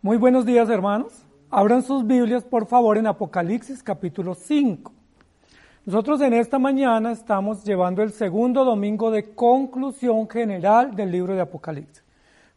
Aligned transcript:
Muy 0.00 0.16
buenos 0.16 0.46
días 0.46 0.68
hermanos. 0.68 1.24
Abran 1.50 1.82
sus 1.82 2.06
Biblias 2.06 2.44
por 2.44 2.66
favor 2.66 2.98
en 2.98 3.08
Apocalipsis 3.08 3.82
capítulo 3.82 4.36
5. 4.36 4.92
Nosotros 5.86 6.20
en 6.20 6.34
esta 6.34 6.60
mañana 6.60 7.10
estamos 7.10 7.64
llevando 7.64 8.04
el 8.04 8.12
segundo 8.12 8.64
domingo 8.64 9.10
de 9.10 9.34
conclusión 9.34 10.28
general 10.28 10.94
del 10.94 11.10
libro 11.10 11.34
de 11.34 11.40
Apocalipsis. 11.40 12.04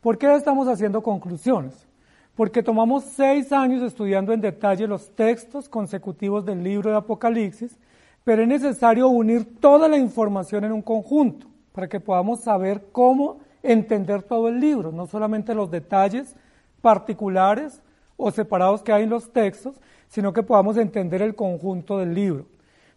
¿Por 0.01 0.19
qué 0.19 0.31
estamos 0.35 0.67
haciendo 0.67 1.01
conclusiones? 1.01 1.87
Porque 2.35 2.61
tomamos 2.61 3.05
seis 3.05 3.51
años 3.51 3.81
estudiando 3.81 4.33
en 4.33 4.41
detalle 4.41 4.85
los 4.85 5.09
textos 5.15 5.67
consecutivos 5.67 6.45
del 6.45 6.63
libro 6.63 6.91
de 6.91 6.97
Apocalipsis, 6.97 7.75
pero 8.23 8.43
es 8.43 8.47
necesario 8.47 9.07
unir 9.07 9.59
toda 9.59 9.87
la 9.87 9.97
información 9.97 10.63
en 10.63 10.73
un 10.73 10.83
conjunto 10.83 11.47
para 11.71 11.89
que 11.89 11.99
podamos 11.99 12.41
saber 12.41 12.89
cómo 12.91 13.39
entender 13.63 14.21
todo 14.21 14.47
el 14.47 14.59
libro, 14.59 14.91
no 14.91 15.07
solamente 15.07 15.55
los 15.55 15.71
detalles, 15.71 16.35
particulares 16.81 17.81
o 18.17 18.31
separados 18.31 18.83
que 18.83 18.91
hay 18.91 19.03
en 19.03 19.09
los 19.09 19.31
textos, 19.31 19.79
sino 20.07 20.33
que 20.33 20.43
podamos 20.43 20.77
entender 20.77 21.21
el 21.21 21.35
conjunto 21.35 21.97
del 21.97 22.13
libro. 22.13 22.45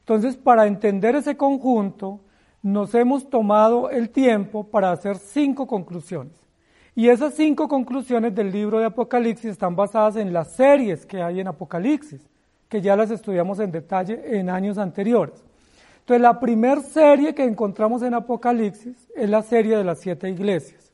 Entonces, 0.01 0.37
para 0.37 0.67
entender 0.67 1.15
ese 1.17 1.37
conjunto, 1.37 2.21
nos 2.63 2.95
hemos 2.95 3.31
tomado 3.31 3.89
el 3.91 4.11
tiempo 4.11 4.65
para 4.65 4.91
hacer 4.91 5.17
cinco 5.17 5.67
conclusiones. 5.67 6.35
Y 6.95 7.09
esas 7.09 7.35
cinco 7.35 7.69
conclusiones 7.69 8.35
del 8.35 8.53
libro 8.53 8.79
de 8.79 8.87
Apocalipsis 8.87 9.51
están 9.51 9.75
basadas 9.75 10.17
en 10.17 10.33
las 10.33 10.53
series 10.53 11.07
que 11.07 11.23
hay 11.23 11.41
en 11.41 11.49
Apocalipsis, 11.49 12.29
que 12.69 12.81
ya 12.81 12.97
las 12.97 13.11
estudiamos 13.11 13.59
en 13.61 13.73
detalle 13.73 14.39
en 14.39 14.51
años 14.51 14.79
anteriores. 14.79 15.43
Entonces, 16.01 16.21
la 16.21 16.39
primera 16.39 16.81
serie 16.83 17.35
que 17.35 17.45
encontramos 17.45 18.03
en 18.03 18.15
Apocalipsis 18.15 19.09
es 19.17 19.31
la 19.31 19.43
serie 19.43 19.77
de 19.77 19.85
las 19.85 20.01
siete 20.01 20.29
iglesias. 20.29 20.93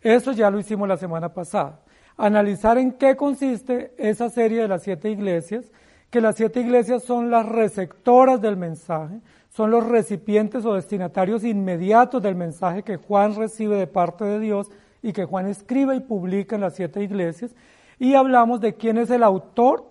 Eso 0.00 0.32
ya 0.32 0.48
lo 0.50 0.60
hicimos 0.60 0.88
la 0.88 0.96
semana 0.96 1.32
pasada 1.34 1.80
analizar 2.18 2.76
en 2.76 2.92
qué 2.92 3.16
consiste 3.16 3.94
esa 3.96 4.28
serie 4.28 4.62
de 4.62 4.68
las 4.68 4.82
siete 4.82 5.10
iglesias, 5.10 5.64
que 6.10 6.20
las 6.20 6.36
siete 6.36 6.60
iglesias 6.60 7.04
son 7.04 7.30
las 7.30 7.46
receptoras 7.46 8.40
del 8.40 8.56
mensaje, 8.56 9.20
son 9.50 9.70
los 9.70 9.86
recipientes 9.86 10.64
o 10.64 10.74
destinatarios 10.74 11.44
inmediatos 11.44 12.22
del 12.22 12.34
mensaje 12.34 12.82
que 12.82 12.96
Juan 12.96 13.36
recibe 13.36 13.76
de 13.76 13.86
parte 13.86 14.24
de 14.24 14.40
Dios 14.40 14.68
y 15.02 15.12
que 15.12 15.24
Juan 15.24 15.46
escribe 15.46 15.96
y 15.96 16.00
publica 16.00 16.56
en 16.56 16.62
las 16.62 16.74
siete 16.74 17.02
iglesias, 17.02 17.54
y 18.00 18.14
hablamos 18.14 18.60
de 18.60 18.74
quién 18.74 18.98
es 18.98 19.10
el 19.10 19.22
autor 19.22 19.84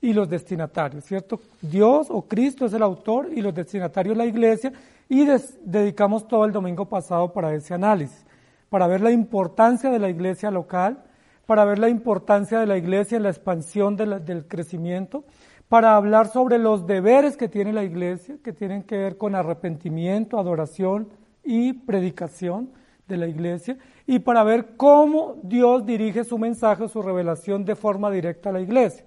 y 0.00 0.12
los 0.14 0.28
destinatarios, 0.28 1.04
¿cierto? 1.04 1.40
Dios 1.60 2.08
o 2.10 2.22
Cristo 2.22 2.66
es 2.66 2.72
el 2.72 2.82
autor 2.82 3.28
y 3.32 3.40
los 3.42 3.54
destinatarios 3.54 4.16
la 4.16 4.26
iglesia, 4.26 4.72
y 5.08 5.26
dedicamos 5.64 6.26
todo 6.26 6.46
el 6.46 6.52
domingo 6.52 6.86
pasado 6.86 7.32
para 7.32 7.54
ese 7.54 7.74
análisis, 7.74 8.24
para 8.70 8.86
ver 8.86 9.02
la 9.02 9.10
importancia 9.10 9.90
de 9.90 9.98
la 9.98 10.08
iglesia 10.08 10.50
local, 10.50 11.04
para 11.46 11.64
ver 11.64 11.78
la 11.78 11.88
importancia 11.88 12.60
de 12.60 12.66
la 12.66 12.76
iglesia 12.76 13.16
en 13.16 13.24
la 13.24 13.30
expansión 13.30 13.96
del 13.96 14.46
crecimiento, 14.48 15.24
para 15.68 15.96
hablar 15.96 16.28
sobre 16.28 16.58
los 16.58 16.86
deberes 16.86 17.36
que 17.36 17.48
tiene 17.48 17.72
la 17.72 17.82
iglesia, 17.82 18.36
que 18.44 18.52
tienen 18.52 18.82
que 18.82 18.98
ver 18.98 19.16
con 19.16 19.34
arrepentimiento, 19.34 20.38
adoración 20.38 21.08
y 21.42 21.72
predicación 21.72 22.70
de 23.08 23.16
la 23.16 23.26
iglesia, 23.26 23.78
y 24.06 24.18
para 24.18 24.44
ver 24.44 24.76
cómo 24.76 25.36
Dios 25.42 25.84
dirige 25.84 26.24
su 26.24 26.38
mensaje, 26.38 26.88
su 26.88 27.02
revelación 27.02 27.64
de 27.64 27.74
forma 27.74 28.10
directa 28.10 28.50
a 28.50 28.52
la 28.52 28.60
iglesia. 28.60 29.04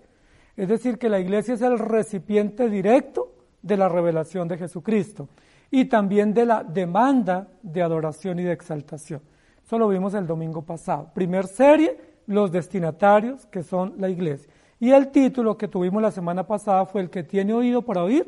Es 0.58 0.68
decir, 0.68 0.98
que 0.98 1.10
la 1.10 1.20
iglesia 1.20 1.54
es 1.54 1.62
el 1.62 1.78
recipiente 1.78 2.70
directo 2.70 3.32
de 3.62 3.78
la 3.78 3.90
revelación 3.90 4.48
de 4.48 4.58
Jesucristo 4.58 5.28
y 5.72 5.86
también 5.86 6.34
de 6.34 6.46
la 6.46 6.64
demanda 6.64 7.48
de 7.62 7.82
adoración 7.82 8.40
y 8.40 8.44
de 8.44 8.54
exaltación. 8.54 9.22
Eso 9.66 9.78
lo 9.78 9.88
vimos 9.88 10.14
el 10.14 10.28
domingo 10.28 10.62
pasado. 10.62 11.12
Primer 11.14 11.48
serie, 11.48 12.15
los 12.28 12.52
destinatarios, 12.52 13.46
que 13.48 13.64
son 13.64 13.96
la 13.98 14.10
iglesia. 14.10 14.52
Y 14.80 14.92
el 14.92 15.10
título 15.10 15.58
que 15.58 15.68
tuvimos 15.68 16.02
la 16.02 16.12
semana 16.12 16.46
pasada 16.46 16.86
fue 16.86 17.02
el 17.02 17.10
que 17.10 17.24
tiene 17.24 17.54
oído 17.54 17.82
para 17.82 18.04
oír, 18.04 18.28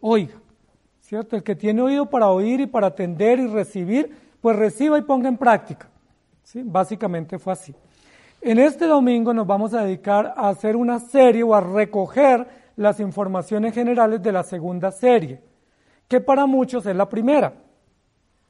oiga, 0.00 0.34
¿cierto? 1.00 1.36
El 1.36 1.42
que 1.42 1.54
tiene 1.54 1.82
oído 1.82 2.06
para 2.06 2.30
oír 2.30 2.60
y 2.60 2.66
para 2.66 2.88
atender 2.88 3.38
y 3.38 3.46
recibir, 3.46 4.16
pues 4.40 4.56
reciba 4.56 4.98
y 4.98 5.02
ponga 5.02 5.28
en 5.28 5.36
práctica. 5.36 5.88
¿sí? 6.42 6.62
Básicamente 6.64 7.38
fue 7.38 7.52
así. 7.52 7.74
En 8.40 8.58
este 8.58 8.86
domingo 8.86 9.32
nos 9.32 9.46
vamos 9.46 9.74
a 9.74 9.82
dedicar 9.82 10.34
a 10.36 10.48
hacer 10.48 10.76
una 10.76 10.98
serie 10.98 11.42
o 11.42 11.54
a 11.54 11.60
recoger 11.60 12.46
las 12.76 13.00
informaciones 13.00 13.74
generales 13.74 14.22
de 14.22 14.32
la 14.32 14.42
segunda 14.42 14.92
serie, 14.92 15.40
que 16.06 16.20
para 16.20 16.46
muchos 16.46 16.84
es 16.86 16.94
la 16.94 17.08
primera 17.08 17.52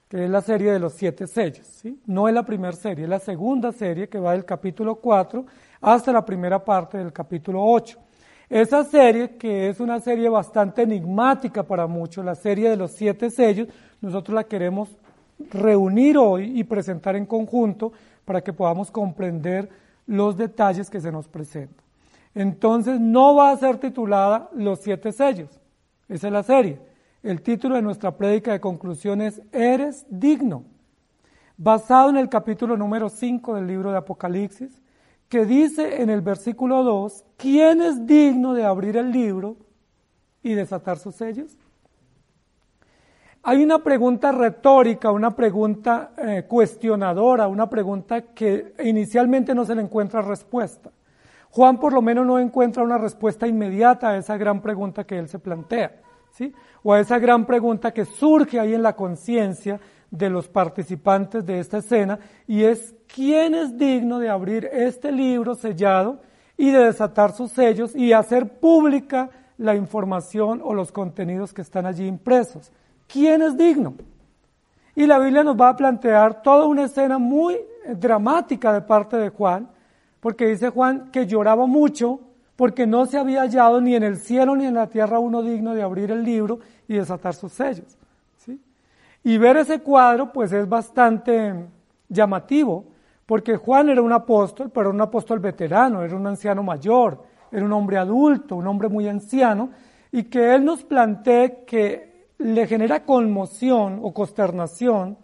que 0.09 0.25
es 0.25 0.31
la 0.31 0.41
serie 0.41 0.73
de 0.73 0.79
los 0.79 0.93
siete 0.93 1.27
sellos. 1.27 1.67
¿sí? 1.67 2.01
No 2.07 2.29
es 2.29 2.35
la 2.35 2.45
primera 2.45 2.73
serie, 2.73 3.05
es 3.05 3.11
la 3.11 3.19
segunda 3.19 3.73
serie 3.73 4.09
que 4.09 4.19
va 4.19 4.33
del 4.33 4.45
capítulo 4.45 4.97
4 4.97 5.45
hasta 5.81 6.13
la 6.13 6.25
primera 6.25 6.65
parte 6.65 6.99
del 6.99 7.13
capítulo 7.13 7.63
8. 7.65 7.99
Esa 8.49 8.85
serie, 8.85 9.37
que 9.37 9.69
es 9.69 9.81
una 9.81 9.99
serie 9.99 10.29
bastante 10.29 10.83
enigmática 10.83 11.65
para 11.65 11.89
muchos, 11.89 12.25
la 12.25 12.37
serie 12.37 12.71
de 12.71 12.77
los 12.77 12.93
siete 12.93 13.31
sellos, 13.31 13.69
nosotros 14.01 14.35
la 14.37 14.45
queremos 14.45 14.89
reunir 15.51 16.17
hoy 16.17 16.59
y 16.59 16.63
presentar 16.63 17.17
en 17.17 17.27
conjunto 17.27 17.93
para 18.25 18.43
que 18.43 18.53
podamos 18.53 18.91
comprender 18.91 19.69
los 20.07 20.37
detalles 20.37 20.89
que 20.89 21.01
se 21.01 21.11
nos 21.11 21.27
presentan. 21.27 21.85
Entonces 22.35 23.01
no 23.01 23.35
va 23.35 23.51
a 23.51 23.57
ser 23.57 23.79
titulada 23.79 24.49
Los 24.55 24.81
siete 24.81 25.11
sellos, 25.11 25.49
esa 26.09 26.29
es 26.29 26.33
la 26.33 26.43
serie 26.45 26.79
el 27.27 27.43
título 27.43 27.75
de 27.75 27.83
nuestra 27.83 28.17
prédica 28.17 28.53
de 28.53 28.61
conclusión 28.61 29.21
es 29.21 29.43
Eres 29.51 30.07
digno, 30.09 30.63
basado 31.57 32.11
en 32.11 32.19
el 32.19 32.29
capítulo 32.29 32.77
número 32.77 33.09
5 33.09 33.57
del 33.57 33.67
libro 33.67 33.91
de 33.91 33.99
Apocalipsis, 33.99 34.81
que 35.29 35.45
dice 35.45 36.03
en 36.03 36.09
el 36.09 36.21
versículo 36.21 36.85
2, 36.85 37.25
¿quién 37.37 37.83
es 37.83 38.07
digno 38.07 38.55
de 38.55 38.65
abrir 38.65 38.97
el 38.97 39.11
libro 39.11 39.57
y 40.41 40.55
desatar 40.55 40.99
sus 40.99 41.17
sellos? 41.17 41.57
Hay 43.43 43.65
una 43.65 43.81
pregunta 43.81 44.31
retórica, 44.31 45.11
una 45.11 45.35
pregunta 45.35 46.13
eh, 46.19 46.45
cuestionadora, 46.47 47.49
una 47.49 47.69
pregunta 47.69 48.23
que 48.23 48.73
inicialmente 48.85 49.53
no 49.53 49.65
se 49.65 49.75
le 49.75 49.83
encuentra 49.83 50.23
respuesta. 50.23 50.93
Juan 51.51 51.81
por 51.81 51.93
lo 51.93 52.03
menos 52.03 52.25
no 52.25 52.39
encuentra 52.39 52.85
una 52.85 52.99
respuesta 52.99 53.49
inmediata 53.49 54.11
a 54.11 54.17
esa 54.17 54.37
gran 54.37 54.63
pregunta 54.63 55.03
que 55.03 55.19
él 55.19 55.29
se 55.29 55.41
plantea. 55.41 56.06
O 56.83 56.93
a 56.93 57.01
esa 57.01 57.19
gran 57.19 57.47
pregunta 57.47 57.93
que 57.93 58.05
surge 58.05 58.61
ahí 58.61 58.75
en 58.75 58.83
la 58.83 58.95
conciencia 58.95 59.81
de 60.11 60.31
los 60.31 60.49
participantes 60.49 61.45
de 61.45 61.59
esta 61.59 61.79
escena 61.79 62.19
y 62.47 62.63
es 62.63 62.95
quién 63.13 63.55
es 63.55 63.77
digno 63.77 64.19
de 64.19 64.29
abrir 64.29 64.69
este 64.73 65.11
libro 65.11 65.55
sellado 65.55 66.21
y 66.57 66.71
de 66.71 66.85
desatar 66.85 67.33
sus 67.33 67.53
sellos 67.53 67.95
y 67.95 68.13
hacer 68.13 68.59
pública 68.59 69.31
la 69.59 69.75
información 69.75 70.61
o 70.63 70.75
los 70.75 70.93
contenidos 70.93 71.53
que 71.53 71.63
están 71.63 71.87
allí 71.87 72.07
impresos. 72.07 72.71
¿Quién 73.07 73.43
es 73.43 73.57
digno? 73.57 73.95
Y 74.95 75.07
la 75.07 75.19
Biblia 75.19 75.45
nos 75.45 75.61
va 75.61 75.71
a 75.71 75.77
plantear 75.77 76.43
toda 76.43 76.67
una 76.67 76.85
escena 76.85 77.19
muy 77.19 77.59
dramática 77.95 78.73
de 78.73 78.81
parte 78.81 79.17
de 79.17 79.29
Juan, 79.29 79.69
porque 80.21 80.47
dice 80.47 80.71
Juan 80.71 81.11
que 81.11 81.27
lloraba 81.27 81.67
mucho 81.67 82.21
porque 82.57 82.87
no 82.87 83.07
se 83.07 83.19
había 83.19 83.43
hallado 83.43 83.81
ni 83.81 83.95
en 83.95 84.03
el 84.03 84.17
cielo 84.17 84.57
ni 84.57 84.65
en 84.65 84.75
la 84.75 84.89
tierra 84.89 85.19
uno 85.19 85.43
digno 85.43 85.75
de 85.75 85.83
abrir 85.83 86.11
el 86.11 86.25
libro 86.25 86.59
y 86.89 86.95
desatar 86.95 87.35
sus 87.35 87.53
sellos. 87.53 87.97
¿sí? 88.39 88.61
Y 89.23 89.39
ver 89.39 89.59
ese 89.59 89.81
cuadro 89.81 90.33
pues 90.33 90.53
es 90.53 90.69
bastante 90.69 91.55
llamativo, 92.09 92.87
porque 93.27 93.57
Juan 93.57 93.91
era 93.91 94.01
un 94.01 94.13
apóstol, 94.13 94.71
pero 94.73 94.91
un 94.91 95.01
apóstol 95.01 95.41
veterano, 95.41 96.03
era 96.03 96.17
un 96.17 96.27
anciano 96.27 96.63
mayor, 96.63 97.25
era 97.51 97.65
un 97.65 97.73
hombre 97.73 97.99
adulto, 97.99 98.57
un 98.57 98.67
hombre 98.67 98.89
muy 98.89 99.09
anciano, 99.09 99.71
y 100.13 100.25
que 100.25 100.55
él 100.55 100.65
nos 100.65 100.85
plantee 100.85 101.65
que 101.67 102.29
le 102.39 102.67
genera 102.67 103.05
conmoción 103.05 104.01
o 104.03 104.15
consternación 104.15 105.19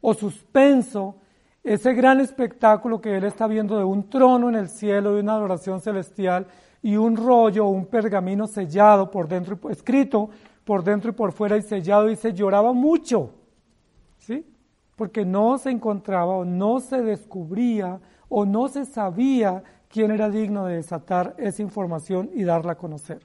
o 0.00 0.14
suspenso 0.14 1.16
ese 1.64 1.92
gran 1.92 2.20
espectáculo 2.20 3.00
que 3.00 3.16
él 3.16 3.24
está 3.24 3.46
viendo 3.46 3.76
de 3.76 3.84
un 3.84 4.08
trono 4.08 4.48
en 4.48 4.54
el 4.54 4.68
cielo, 4.68 5.14
de 5.14 5.20
una 5.20 5.34
adoración 5.34 5.80
celestial, 5.80 6.46
y 6.82 6.96
un 6.96 7.16
rollo 7.16 7.66
un 7.66 7.86
pergamino 7.86 8.46
sellado 8.46 9.10
por 9.10 9.28
dentro, 9.28 9.58
escrito 9.70 10.30
por 10.64 10.84
dentro 10.84 11.10
y 11.10 11.14
por 11.14 11.32
fuera 11.32 11.56
y 11.56 11.62
sellado, 11.62 12.10
y 12.10 12.16
se 12.16 12.32
lloraba 12.32 12.72
mucho, 12.72 13.30
¿sí? 14.18 14.46
Porque 14.96 15.24
no 15.24 15.58
se 15.58 15.70
encontraba 15.70 16.36
o 16.36 16.44
no 16.44 16.80
se 16.80 17.02
descubría 17.02 18.00
o 18.28 18.44
no 18.44 18.68
se 18.68 18.84
sabía 18.84 19.62
quién 19.88 20.10
era 20.10 20.28
digno 20.28 20.66
de 20.66 20.76
desatar 20.76 21.34
esa 21.38 21.62
información 21.62 22.30
y 22.34 22.44
darla 22.44 22.72
a 22.72 22.78
conocer. 22.78 23.20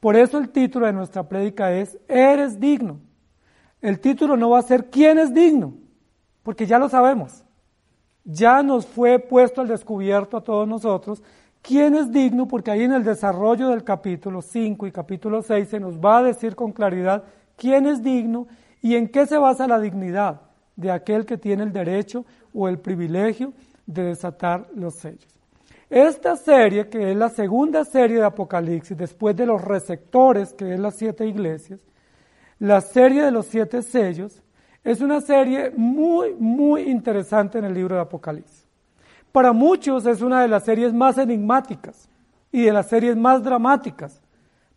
Por 0.00 0.16
eso 0.16 0.38
el 0.38 0.48
título 0.48 0.86
de 0.86 0.92
nuestra 0.92 1.28
prédica 1.28 1.72
es 1.72 1.98
Eres 2.08 2.58
digno. 2.58 2.98
El 3.80 4.00
título 4.00 4.36
no 4.36 4.50
va 4.50 4.58
a 4.58 4.62
ser 4.62 4.90
¿Quién 4.90 5.18
es 5.18 5.32
digno? 5.32 5.74
Porque 6.42 6.66
ya 6.66 6.78
lo 6.78 6.88
sabemos. 6.88 7.44
Ya 8.24 8.62
nos 8.62 8.86
fue 8.86 9.18
puesto 9.18 9.60
al 9.60 9.68
descubierto 9.68 10.36
a 10.36 10.44
todos 10.44 10.66
nosotros 10.66 11.22
quién 11.62 11.94
es 11.94 12.12
digno, 12.12 12.46
porque 12.46 12.70
ahí 12.70 12.82
en 12.82 12.92
el 12.92 13.04
desarrollo 13.04 13.68
del 13.68 13.84
capítulo 13.84 14.42
5 14.42 14.86
y 14.86 14.92
capítulo 14.92 15.42
6 15.42 15.68
se 15.68 15.80
nos 15.80 15.98
va 15.98 16.18
a 16.18 16.22
decir 16.24 16.54
con 16.54 16.72
claridad 16.72 17.24
quién 17.56 17.86
es 17.86 18.02
digno 18.02 18.48
y 18.82 18.96
en 18.96 19.08
qué 19.08 19.26
se 19.26 19.38
basa 19.38 19.68
la 19.68 19.80
dignidad 19.80 20.42
de 20.76 20.90
aquel 20.90 21.24
que 21.24 21.38
tiene 21.38 21.62
el 21.62 21.72
derecho 21.72 22.24
o 22.52 22.68
el 22.68 22.78
privilegio 22.78 23.52
de 23.86 24.02
desatar 24.04 24.66
los 24.74 24.96
sellos. 24.96 25.28
Esta 25.88 26.36
serie, 26.36 26.88
que 26.88 27.10
es 27.10 27.16
la 27.16 27.28
segunda 27.28 27.84
serie 27.84 28.16
de 28.16 28.24
Apocalipsis, 28.24 28.96
después 28.96 29.36
de 29.36 29.46
los 29.46 29.62
receptores, 29.62 30.54
que 30.54 30.72
es 30.72 30.80
las 30.80 30.96
siete 30.96 31.26
iglesias, 31.26 31.80
la 32.58 32.80
serie 32.80 33.22
de 33.22 33.30
los 33.30 33.46
siete 33.46 33.82
sellos, 33.82 34.42
es 34.82 35.00
una 35.00 35.20
serie 35.20 35.70
muy, 35.76 36.34
muy 36.34 36.82
interesante 36.82 37.58
en 37.58 37.66
el 37.66 37.74
libro 37.74 37.94
de 37.94 38.02
Apocalipsis. 38.02 38.61
Para 39.32 39.52
muchos 39.54 40.04
es 40.06 40.20
una 40.20 40.42
de 40.42 40.48
las 40.48 40.64
series 40.64 40.92
más 40.92 41.16
enigmáticas 41.16 42.08
y 42.52 42.64
de 42.64 42.72
las 42.72 42.88
series 42.88 43.16
más 43.16 43.42
dramáticas, 43.42 44.20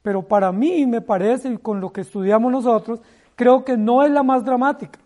pero 0.01 0.23
para 0.23 0.51
mí 0.53 0.85
me 0.85 1.01
parece, 1.01 1.49
y 1.49 1.57
con 1.57 1.81
lo 1.81 1.91
que 1.91 2.01
estudiamos 2.01 2.51
nosotros, 2.51 3.01
creo 3.35 3.65
que 3.65 3.75
no 3.75 4.03
es 4.03 4.11
la 4.11 4.23
más 4.23 4.45
dramática. 4.45 4.99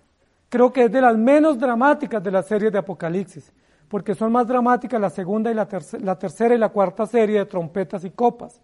Creo 0.49 0.71
que 0.71 0.85
es 0.85 0.91
de 0.91 1.01
las 1.01 1.17
menos 1.17 1.59
dramáticas 1.59 2.23
de 2.23 2.31
las 2.31 2.47
series 2.47 2.71
de 2.71 2.79
Apocalipsis, 2.79 3.51
porque 3.87 4.13
son 4.13 4.31
más 4.31 4.47
dramáticas 4.47 5.01
la 5.01 5.09
segunda 5.09 5.51
y 5.51 5.55
la, 5.55 5.67
la 6.01 6.17
tercera 6.17 6.53
y 6.53 6.57
la 6.57 6.69
cuarta 6.69 7.05
serie 7.07 7.39
de 7.39 7.45
trompetas 7.45 8.03
y 8.05 8.11
copas. 8.11 8.61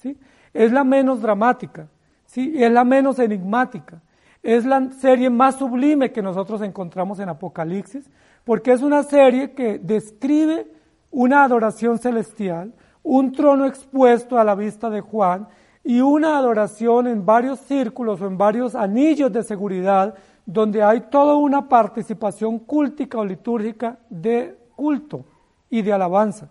¿sí? 0.00 0.16
Es 0.52 0.72
la 0.72 0.82
menos 0.82 1.22
dramática, 1.22 1.86
¿sí? 2.26 2.54
es 2.56 2.70
la 2.72 2.84
menos 2.84 3.18
enigmática. 3.18 4.00
Es 4.42 4.64
la 4.64 4.90
serie 4.92 5.30
más 5.30 5.56
sublime 5.56 6.12
que 6.12 6.22
nosotros 6.22 6.60
encontramos 6.62 7.18
en 7.18 7.30
Apocalipsis, 7.30 8.04
porque 8.44 8.72
es 8.72 8.82
una 8.82 9.02
serie 9.02 9.52
que 9.52 9.78
describe 9.78 10.70
una 11.10 11.44
adoración 11.44 11.98
celestial, 11.98 12.74
un 13.02 13.32
trono 13.32 13.66
expuesto 13.66 14.38
a 14.38 14.44
la 14.44 14.54
vista 14.54 14.90
de 14.90 15.00
Juan 15.00 15.48
y 15.82 16.00
una 16.00 16.38
adoración 16.38 17.06
en 17.06 17.24
varios 17.24 17.60
círculos 17.60 18.20
o 18.20 18.26
en 18.26 18.38
varios 18.38 18.74
anillos 18.74 19.32
de 19.32 19.42
seguridad 19.42 20.14
donde 20.46 20.82
hay 20.82 21.02
toda 21.10 21.36
una 21.36 21.68
participación 21.68 22.58
cúltica 22.58 23.18
o 23.18 23.24
litúrgica 23.24 23.98
de 24.10 24.58
culto 24.76 25.24
y 25.70 25.82
de 25.82 25.92
alabanza. 25.92 26.50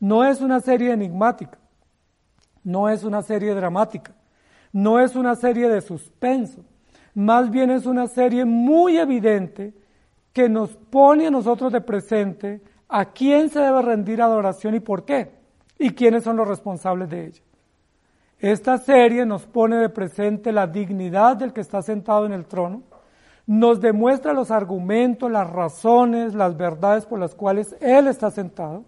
No 0.00 0.24
es 0.24 0.40
una 0.40 0.60
serie 0.60 0.92
enigmática, 0.92 1.58
no 2.62 2.88
es 2.88 3.04
una 3.04 3.22
serie 3.22 3.54
dramática, 3.54 4.14
no 4.72 5.00
es 5.00 5.16
una 5.16 5.34
serie 5.34 5.68
de 5.68 5.80
suspenso, 5.80 6.64
más 7.14 7.50
bien 7.50 7.70
es 7.70 7.84
una 7.84 8.06
serie 8.06 8.44
muy 8.44 8.98
evidente 8.98 9.74
que 10.32 10.48
nos 10.48 10.76
pone 10.76 11.26
a 11.26 11.30
nosotros 11.30 11.72
de 11.72 11.80
presente 11.80 12.60
a 12.88 13.06
quién 13.06 13.50
se 13.50 13.60
debe 13.60 13.82
rendir 13.82 14.22
adoración 14.22 14.74
y 14.74 14.80
por 14.80 15.04
qué, 15.04 15.30
y 15.78 15.90
quiénes 15.90 16.24
son 16.24 16.36
los 16.36 16.48
responsables 16.48 17.08
de 17.10 17.26
ella. 17.26 17.42
Esta 18.38 18.78
serie 18.78 19.26
nos 19.26 19.46
pone 19.46 19.76
de 19.76 19.88
presente 19.88 20.52
la 20.52 20.66
dignidad 20.66 21.36
del 21.36 21.52
que 21.52 21.60
está 21.60 21.82
sentado 21.82 22.24
en 22.24 22.32
el 22.32 22.46
trono, 22.46 22.82
nos 23.46 23.80
demuestra 23.80 24.32
los 24.32 24.50
argumentos, 24.50 25.30
las 25.30 25.48
razones, 25.50 26.34
las 26.34 26.56
verdades 26.56 27.06
por 27.06 27.18
las 27.18 27.34
cuales 27.34 27.74
Él 27.80 28.06
está 28.06 28.30
sentado, 28.30 28.84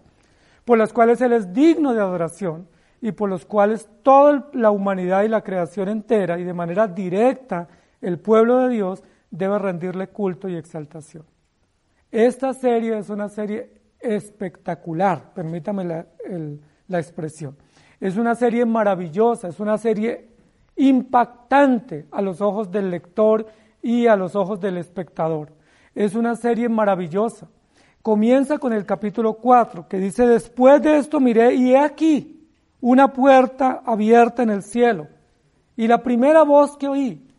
por 0.63 0.77
las 0.77 0.93
cuales 0.93 1.19
Él 1.21 1.33
es 1.33 1.51
digno 1.51 1.93
de 1.93 1.99
adoración 1.99 2.67
y 3.01 3.11
por 3.11 3.27
los 3.27 3.45
cuales 3.45 3.89
toda 4.03 4.47
la 4.53 4.69
humanidad 4.69 5.23
y 5.23 5.27
la 5.27 5.41
creación 5.41 5.89
entera 5.89 6.39
y 6.39 6.43
de 6.43 6.53
manera 6.53 6.87
directa 6.87 7.67
el 7.99 8.19
pueblo 8.19 8.59
de 8.59 8.69
Dios 8.69 9.03
debe 9.31 9.57
rendirle 9.57 10.09
culto 10.09 10.47
y 10.47 10.55
exaltación. 10.55 11.25
Esta 12.11 12.53
serie 12.53 12.97
es 12.97 13.09
una 13.09 13.29
serie 13.29 13.71
espectacular, 13.99 15.33
permítame 15.33 15.85
la, 15.85 16.99
expresión. 16.99 17.55
Es 17.99 18.17
una 18.17 18.35
serie 18.35 18.65
maravillosa, 18.65 19.47
es 19.47 19.59
una 19.59 19.77
serie 19.77 20.27
impactante 20.75 22.07
a 22.11 22.21
los 22.21 22.41
ojos 22.41 22.69
del 22.69 22.91
lector 22.91 23.45
y 23.81 24.07
a 24.07 24.15
los 24.15 24.35
ojos 24.35 24.59
del 24.59 24.77
espectador. 24.77 25.53
Es 25.95 26.15
una 26.15 26.35
serie 26.35 26.67
maravillosa. 26.67 27.47
Comienza 28.01 28.57
con 28.57 28.73
el 28.73 28.85
capítulo 28.85 29.35
4, 29.35 29.87
que 29.87 29.99
dice, 29.99 30.27
después 30.27 30.81
de 30.81 30.97
esto 30.97 31.19
miré 31.19 31.53
y 31.53 31.71
he 31.71 31.77
aquí 31.77 32.49
una 32.81 33.13
puerta 33.13 33.83
abierta 33.85 34.43
en 34.43 34.49
el 34.49 34.63
cielo. 34.63 35.07
Y 35.77 35.87
la 35.87 36.01
primera 36.01 36.43
voz 36.43 36.75
que 36.77 36.87
oí, 36.87 37.30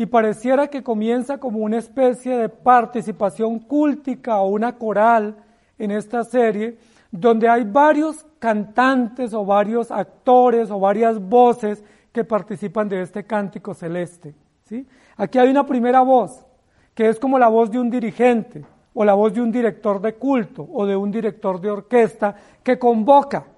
y 0.00 0.06
pareciera 0.06 0.68
que 0.68 0.82
comienza 0.82 1.36
como 1.36 1.58
una 1.58 1.76
especie 1.76 2.34
de 2.34 2.48
participación 2.48 3.58
cúltica 3.58 4.40
o 4.40 4.48
una 4.48 4.78
coral 4.78 5.36
en 5.78 5.90
esta 5.90 6.24
serie, 6.24 6.78
donde 7.10 7.46
hay 7.46 7.64
varios 7.64 8.24
cantantes 8.38 9.34
o 9.34 9.44
varios 9.44 9.90
actores 9.90 10.70
o 10.70 10.80
varias 10.80 11.20
voces 11.20 11.84
que 12.12 12.24
participan 12.24 12.88
de 12.88 13.02
este 13.02 13.24
cántico 13.24 13.74
celeste. 13.74 14.34
¿sí? 14.64 14.86
Aquí 15.18 15.38
hay 15.38 15.50
una 15.50 15.66
primera 15.66 16.00
voz, 16.00 16.46
que 16.94 17.06
es 17.06 17.20
como 17.20 17.38
la 17.38 17.48
voz 17.48 17.70
de 17.70 17.78
un 17.78 17.90
dirigente, 17.90 18.64
o 18.94 19.04
la 19.04 19.12
voz 19.12 19.34
de 19.34 19.42
un 19.42 19.52
director 19.52 20.00
de 20.00 20.14
culto, 20.14 20.66
o 20.72 20.86
de 20.86 20.96
un 20.96 21.10
director 21.10 21.60
de 21.60 21.70
orquesta, 21.70 22.34
que 22.62 22.78
convoca, 22.78 23.48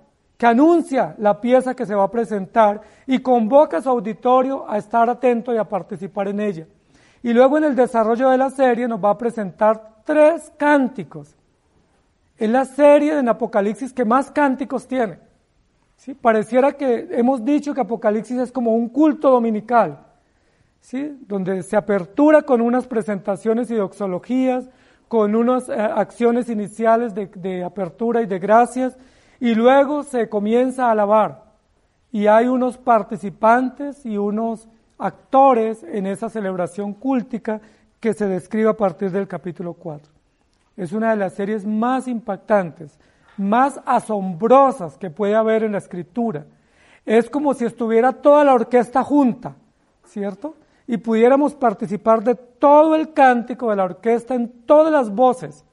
que 0.42 0.46
anuncia 0.48 1.14
la 1.18 1.40
pieza 1.40 1.72
que 1.72 1.86
se 1.86 1.94
va 1.94 2.02
a 2.02 2.10
presentar 2.10 2.80
y 3.06 3.20
convoca 3.20 3.76
a 3.76 3.80
su 3.80 3.88
auditorio 3.88 4.68
a 4.68 4.76
estar 4.76 5.08
atento 5.08 5.54
y 5.54 5.56
a 5.56 5.68
participar 5.68 6.26
en 6.26 6.40
ella. 6.40 6.66
Y 7.22 7.32
luego 7.32 7.58
en 7.58 7.62
el 7.62 7.76
desarrollo 7.76 8.28
de 8.28 8.38
la 8.38 8.50
serie 8.50 8.88
nos 8.88 8.98
va 8.98 9.10
a 9.10 9.18
presentar 9.18 10.00
tres 10.04 10.52
cánticos. 10.56 11.36
Es 12.36 12.50
la 12.50 12.64
serie 12.64 13.16
en 13.20 13.28
Apocalipsis 13.28 13.92
que 13.92 14.04
más 14.04 14.32
cánticos 14.32 14.88
tiene. 14.88 15.20
¿Sí? 15.94 16.12
Pareciera 16.12 16.72
que 16.72 17.06
hemos 17.12 17.44
dicho 17.44 17.72
que 17.72 17.82
Apocalipsis 17.82 18.38
es 18.38 18.50
como 18.50 18.74
un 18.74 18.88
culto 18.88 19.30
dominical 19.30 20.00
donde 21.20 21.62
se 21.62 21.76
apertura 21.76 22.42
con 22.42 22.60
unas 22.60 22.88
presentaciones 22.88 23.70
y 23.70 23.76
doxologías, 23.76 24.68
con 25.06 25.36
unas 25.36 25.68
eh, 25.68 25.74
acciones 25.74 26.48
iniciales 26.48 27.14
de 27.14 27.62
apertura 27.62 28.22
y 28.22 28.26
de 28.26 28.40
gracias, 28.40 28.98
y 29.42 29.56
luego 29.56 30.04
se 30.04 30.28
comienza 30.28 30.86
a 30.86 30.92
alabar. 30.92 31.42
Y 32.12 32.28
hay 32.28 32.46
unos 32.46 32.78
participantes 32.78 34.06
y 34.06 34.16
unos 34.16 34.68
actores 34.98 35.82
en 35.82 36.06
esa 36.06 36.28
celebración 36.28 36.94
cúltica 36.94 37.60
que 37.98 38.14
se 38.14 38.28
describe 38.28 38.70
a 38.70 38.76
partir 38.76 39.10
del 39.10 39.26
capítulo 39.26 39.72
4. 39.72 40.12
Es 40.76 40.92
una 40.92 41.10
de 41.10 41.16
las 41.16 41.32
series 41.32 41.66
más 41.66 42.06
impactantes, 42.06 42.96
más 43.36 43.80
asombrosas 43.84 44.96
que 44.96 45.10
puede 45.10 45.34
haber 45.34 45.64
en 45.64 45.72
la 45.72 45.78
escritura. 45.78 46.46
Es 47.04 47.28
como 47.28 47.52
si 47.52 47.64
estuviera 47.64 48.12
toda 48.12 48.44
la 48.44 48.54
orquesta 48.54 49.02
junta, 49.02 49.56
¿cierto? 50.04 50.54
y 50.86 50.98
pudiéramos 50.98 51.56
participar 51.56 52.22
de 52.22 52.36
todo 52.36 52.94
el 52.94 53.12
cántico 53.12 53.70
de 53.70 53.76
la 53.76 53.84
orquesta 53.84 54.36
en 54.36 54.48
todas 54.66 54.92
las 54.92 55.10
voces. 55.10 55.64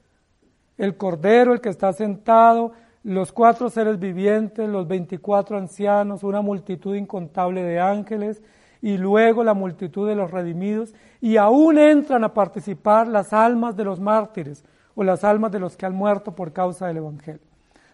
El 0.76 0.96
Cordero, 0.96 1.52
el 1.52 1.60
que 1.60 1.68
está 1.68 1.92
sentado, 1.92 2.72
los 3.02 3.32
cuatro 3.32 3.70
seres 3.70 3.98
vivientes, 3.98 4.68
los 4.68 4.86
veinticuatro 4.86 5.56
ancianos, 5.56 6.22
una 6.22 6.40
multitud 6.40 6.94
incontable 6.94 7.62
de 7.62 7.80
ángeles 7.80 8.42
y 8.82 8.96
luego 8.96 9.44
la 9.44 9.54
multitud 9.54 10.08
de 10.08 10.14
los 10.14 10.30
redimidos 10.30 10.94
y 11.20 11.36
aún 11.36 11.78
entran 11.78 12.24
a 12.24 12.34
participar 12.34 13.08
las 13.08 13.32
almas 13.32 13.76
de 13.76 13.84
los 13.84 14.00
mártires 14.00 14.64
o 14.94 15.04
las 15.04 15.24
almas 15.24 15.52
de 15.52 15.60
los 15.60 15.76
que 15.76 15.86
han 15.86 15.94
muerto 15.94 16.34
por 16.34 16.52
causa 16.52 16.86
del 16.86 16.98
Evangelio. 16.98 17.40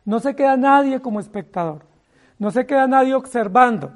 No 0.05 0.21
se 0.21 0.35
queda 0.35 0.57
nadie 0.57 1.01
como 1.01 1.21
espectador, 1.21 1.87
no 2.39 2.51
se 2.51 2.67
queda 2.67 2.87
nadie 2.87 3.15
observando, 3.15 3.93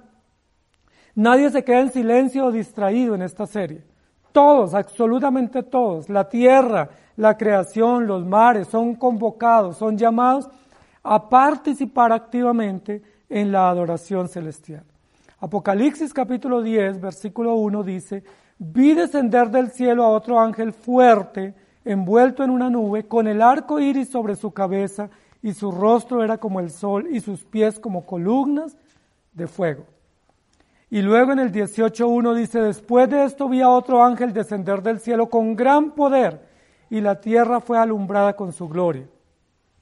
Nadie 1.14 1.50
se 1.50 1.64
queda 1.64 1.80
en 1.80 1.92
silencio 1.92 2.46
o 2.46 2.52
distraído 2.52 3.14
en 3.14 3.22
esta 3.22 3.46
serie. 3.46 3.84
Todos, 4.32 4.74
absolutamente 4.74 5.62
todos, 5.62 6.08
la 6.08 6.28
tierra, 6.28 6.88
la 7.16 7.36
creación, 7.36 8.06
los 8.06 8.24
mares, 8.24 8.68
son 8.68 8.94
convocados, 8.94 9.76
son 9.76 9.98
llamados 9.98 10.48
a 11.02 11.28
participar 11.28 12.12
activamente 12.12 13.02
en 13.28 13.52
la 13.52 13.68
adoración 13.68 14.28
celestial. 14.28 14.84
Apocalipsis 15.38 16.12
capítulo 16.12 16.60
10, 16.60 17.00
versículo 17.00 17.54
1 17.54 17.82
dice, 17.82 18.24
vi 18.58 18.92
descender 18.94 19.50
del 19.50 19.70
cielo 19.70 20.04
a 20.04 20.10
otro 20.10 20.38
ángel 20.38 20.72
fuerte, 20.72 21.54
envuelto 21.84 22.44
en 22.44 22.50
una 22.50 22.68
nube, 22.68 23.06
con 23.06 23.26
el 23.26 23.40
arco 23.40 23.80
iris 23.80 24.10
sobre 24.10 24.36
su 24.36 24.52
cabeza, 24.52 25.08
y 25.42 25.54
su 25.54 25.70
rostro 25.70 26.22
era 26.22 26.36
como 26.36 26.60
el 26.60 26.70
sol, 26.70 27.06
y 27.10 27.20
sus 27.20 27.44
pies 27.44 27.80
como 27.80 28.04
columnas 28.04 28.76
de 29.32 29.46
fuego. 29.46 29.86
Y 30.90 31.02
luego 31.02 31.32
en 31.32 31.38
el 31.38 31.52
18.1 31.52 32.34
dice, 32.34 32.60
después 32.60 33.08
de 33.08 33.24
esto 33.24 33.48
vi 33.48 33.62
a 33.62 33.68
otro 33.68 34.02
ángel 34.02 34.32
descender 34.32 34.82
del 34.82 34.98
cielo 34.98 35.30
con 35.30 35.54
gran 35.54 35.92
poder 35.92 36.44
y 36.90 37.00
la 37.00 37.20
tierra 37.20 37.60
fue 37.60 37.78
alumbrada 37.78 38.34
con 38.34 38.52
su 38.52 38.68
gloria. 38.68 39.06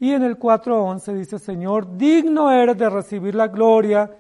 Y 0.01 0.13
en 0.13 0.23
el 0.23 0.39
4.11 0.39 1.13
dice, 1.15 1.39
Señor, 1.39 1.97
digno 1.97 2.51
eres 2.51 2.79
de 2.79 2.89
recibir 2.89 3.35
la 3.35 3.49
gloria 3.49 4.11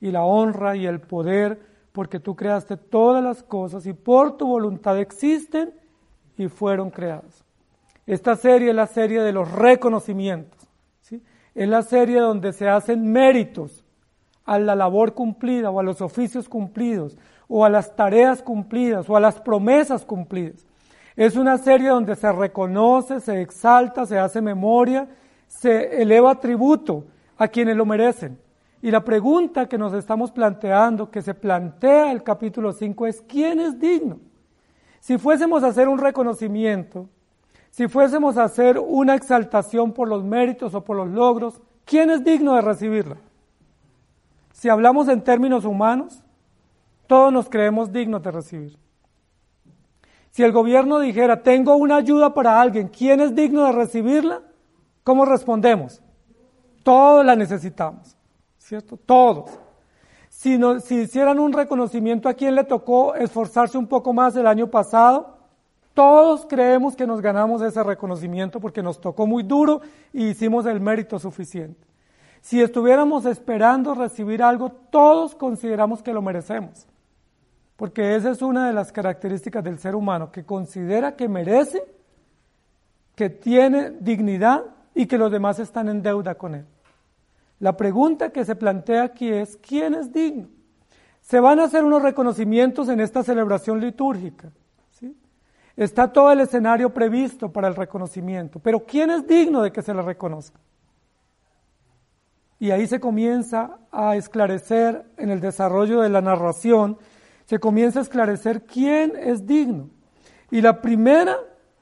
y 0.00 0.10
la 0.10 0.24
honra 0.24 0.76
y 0.76 0.86
el 0.86 1.00
poder, 1.00 1.60
porque 1.92 2.20
tú 2.20 2.34
creaste 2.34 2.76
todas 2.76 3.22
las 3.22 3.42
cosas 3.42 3.86
y 3.86 3.92
por 3.92 4.36
tu 4.36 4.46
voluntad 4.46 4.98
existen 4.98 5.72
y 6.36 6.48
fueron 6.48 6.90
creadas. 6.90 7.44
Esta 8.06 8.36
serie 8.36 8.70
es 8.70 8.74
la 8.74 8.86
serie 8.86 9.20
de 9.22 9.32
los 9.32 9.50
reconocimientos. 9.52 10.58
¿sí? 11.02 11.22
Es 11.54 11.68
la 11.68 11.82
serie 11.82 12.20
donde 12.20 12.52
se 12.52 12.68
hacen 12.68 13.12
méritos 13.12 13.84
a 14.44 14.58
la 14.58 14.74
labor 14.74 15.14
cumplida 15.14 15.70
o 15.70 15.78
a 15.78 15.82
los 15.82 16.00
oficios 16.00 16.48
cumplidos 16.48 17.18
o 17.48 17.64
a 17.64 17.68
las 17.68 17.94
tareas 17.94 18.42
cumplidas 18.42 19.08
o 19.10 19.16
a 19.16 19.20
las 19.20 19.40
promesas 19.40 20.04
cumplidas. 20.04 20.66
Es 21.16 21.36
una 21.36 21.58
serie 21.58 21.88
donde 21.88 22.16
se 22.16 22.30
reconoce, 22.30 23.20
se 23.20 23.42
exalta, 23.42 24.06
se 24.06 24.18
hace 24.18 24.40
memoria, 24.40 25.08
se 25.48 26.00
eleva 26.00 26.38
tributo 26.38 27.04
a 27.36 27.48
quienes 27.48 27.76
lo 27.76 27.84
merecen. 27.84 28.38
Y 28.80 28.90
la 28.92 29.04
pregunta 29.04 29.68
que 29.68 29.76
nos 29.76 29.92
estamos 29.92 30.30
planteando, 30.30 31.10
que 31.10 31.20
se 31.20 31.34
plantea 31.34 32.12
el 32.12 32.22
capítulo 32.22 32.72
5, 32.72 33.06
es 33.06 33.20
¿quién 33.22 33.58
es 33.58 33.78
digno? 33.80 34.20
Si 35.00 35.18
fuésemos 35.18 35.64
a 35.64 35.68
hacer 35.68 35.88
un 35.88 35.98
reconocimiento, 35.98 37.08
si 37.70 37.88
fuésemos 37.88 38.36
a 38.36 38.44
hacer 38.44 38.78
una 38.78 39.14
exaltación 39.14 39.92
por 39.92 40.08
los 40.08 40.22
méritos 40.22 40.74
o 40.74 40.84
por 40.84 40.96
los 40.96 41.08
logros, 41.08 41.60
¿quién 41.84 42.10
es 42.10 42.22
digno 42.22 42.54
de 42.54 42.62
recibirla? 42.62 43.16
Si 44.52 44.68
hablamos 44.68 45.08
en 45.08 45.22
términos 45.22 45.64
humanos, 45.64 46.22
todos 47.06 47.32
nos 47.32 47.48
creemos 47.48 47.92
dignos 47.92 48.22
de 48.22 48.30
recibir. 48.30 48.78
Si 50.30 50.42
el 50.44 50.52
gobierno 50.52 51.00
dijera, 51.00 51.42
tengo 51.42 51.76
una 51.76 51.96
ayuda 51.96 52.34
para 52.34 52.60
alguien, 52.60 52.88
¿quién 52.88 53.20
es 53.20 53.34
digno 53.34 53.64
de 53.64 53.72
recibirla? 53.72 54.42
¿Cómo 55.08 55.24
respondemos? 55.24 56.02
Todos 56.82 57.24
la 57.24 57.34
necesitamos, 57.34 58.14
¿cierto? 58.58 58.98
Todos. 58.98 59.48
Si, 60.28 60.60
hicieran 60.90 61.38
un 61.38 61.54
reconocimiento 61.54 62.28
a 62.28 62.34
quien 62.34 62.54
le 62.54 62.64
tocó 62.64 63.14
esforzarse 63.14 63.78
un 63.78 63.86
poco 63.86 64.12
más 64.12 64.36
el 64.36 64.46
año 64.46 64.66
pasado, 64.66 65.38
todos 65.94 66.44
creemos 66.44 66.94
que 66.94 67.06
nos 67.06 67.22
ganamos 67.22 67.62
ese 67.62 67.82
reconocimiento 67.82 68.60
porque 68.60 68.82
nos 68.82 69.00
tocó 69.00 69.26
muy 69.26 69.44
duro 69.44 69.80
y 70.12 70.26
hicimos 70.26 70.66
el 70.66 70.78
mérito 70.78 71.18
suficiente. 71.18 71.86
Si 72.42 72.60
estuviéramos 72.60 73.24
esperando 73.24 73.94
recibir 73.94 74.42
algo, 74.42 74.68
todos 74.90 75.34
consideramos 75.34 76.02
que 76.02 76.12
lo 76.12 76.20
merecemos. 76.20 76.86
Porque 77.76 78.14
esa 78.14 78.28
es 78.28 78.42
una 78.42 78.66
de 78.66 78.74
las 78.74 78.92
características 78.92 79.64
del 79.64 79.78
ser 79.78 79.94
humano, 79.94 80.30
que 80.30 80.44
considera 80.44 81.16
que 81.16 81.30
merece, 81.30 81.82
que 83.14 83.30
tiene 83.30 83.92
dignidad 84.00 84.64
y 84.98 85.06
que 85.06 85.16
los 85.16 85.30
demás 85.30 85.60
están 85.60 85.88
en 85.88 86.02
deuda 86.02 86.34
con 86.34 86.56
él. 86.56 86.66
La 87.60 87.76
pregunta 87.76 88.30
que 88.30 88.44
se 88.44 88.56
plantea 88.56 89.04
aquí 89.04 89.30
es, 89.30 89.56
¿quién 89.56 89.94
es 89.94 90.12
digno? 90.12 90.48
Se 91.20 91.38
van 91.38 91.60
a 91.60 91.64
hacer 91.64 91.84
unos 91.84 92.02
reconocimientos 92.02 92.88
en 92.88 92.98
esta 92.98 93.22
celebración 93.22 93.78
litúrgica. 93.78 94.50
¿sí? 94.90 95.16
Está 95.76 96.12
todo 96.12 96.32
el 96.32 96.40
escenario 96.40 96.92
previsto 96.92 97.52
para 97.52 97.68
el 97.68 97.76
reconocimiento, 97.76 98.58
pero 98.58 98.84
¿quién 98.84 99.10
es 99.10 99.24
digno 99.24 99.62
de 99.62 99.70
que 99.70 99.82
se 99.82 99.94
le 99.94 100.02
reconozca? 100.02 100.58
Y 102.58 102.72
ahí 102.72 102.88
se 102.88 102.98
comienza 102.98 103.78
a 103.92 104.16
esclarecer 104.16 105.04
en 105.16 105.30
el 105.30 105.40
desarrollo 105.40 106.00
de 106.00 106.08
la 106.08 106.20
narración 106.20 106.98
se 107.44 107.60
comienza 107.60 108.00
a 108.00 108.02
esclarecer 108.02 108.64
quién 108.64 109.14
es 109.16 109.46
digno. 109.46 109.90
Y 110.50 110.60
la 110.60 110.82
primera 110.82 111.36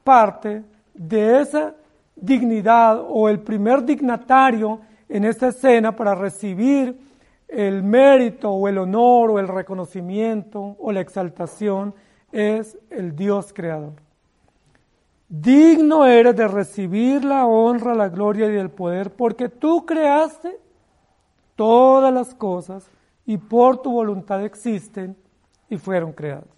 parte 0.04 0.62
de 0.92 1.40
esa 1.40 1.74
dignidad 2.16 3.04
o 3.06 3.28
el 3.28 3.40
primer 3.40 3.84
dignatario 3.84 4.80
en 5.08 5.24
esta 5.24 5.48
escena 5.48 5.94
para 5.94 6.14
recibir 6.14 6.98
el 7.46 7.82
mérito 7.82 8.50
o 8.50 8.66
el 8.66 8.78
honor 8.78 9.30
o 9.30 9.38
el 9.38 9.46
reconocimiento 9.46 10.76
o 10.80 10.90
la 10.90 11.00
exaltación 11.00 11.94
es 12.32 12.76
el 12.90 13.14
Dios 13.14 13.52
creador. 13.52 13.92
Digno 15.28 16.06
eres 16.06 16.36
de 16.36 16.48
recibir 16.48 17.24
la 17.24 17.46
honra, 17.46 17.94
la 17.94 18.08
gloria 18.08 18.50
y 18.52 18.56
el 18.56 18.70
poder 18.70 19.10
porque 19.12 19.48
tú 19.48 19.84
creaste 19.84 20.58
todas 21.54 22.12
las 22.12 22.34
cosas 22.34 22.88
y 23.24 23.36
por 23.36 23.82
tu 23.82 23.92
voluntad 23.92 24.44
existen 24.44 25.16
y 25.68 25.76
fueron 25.76 26.12
creados. 26.12 26.48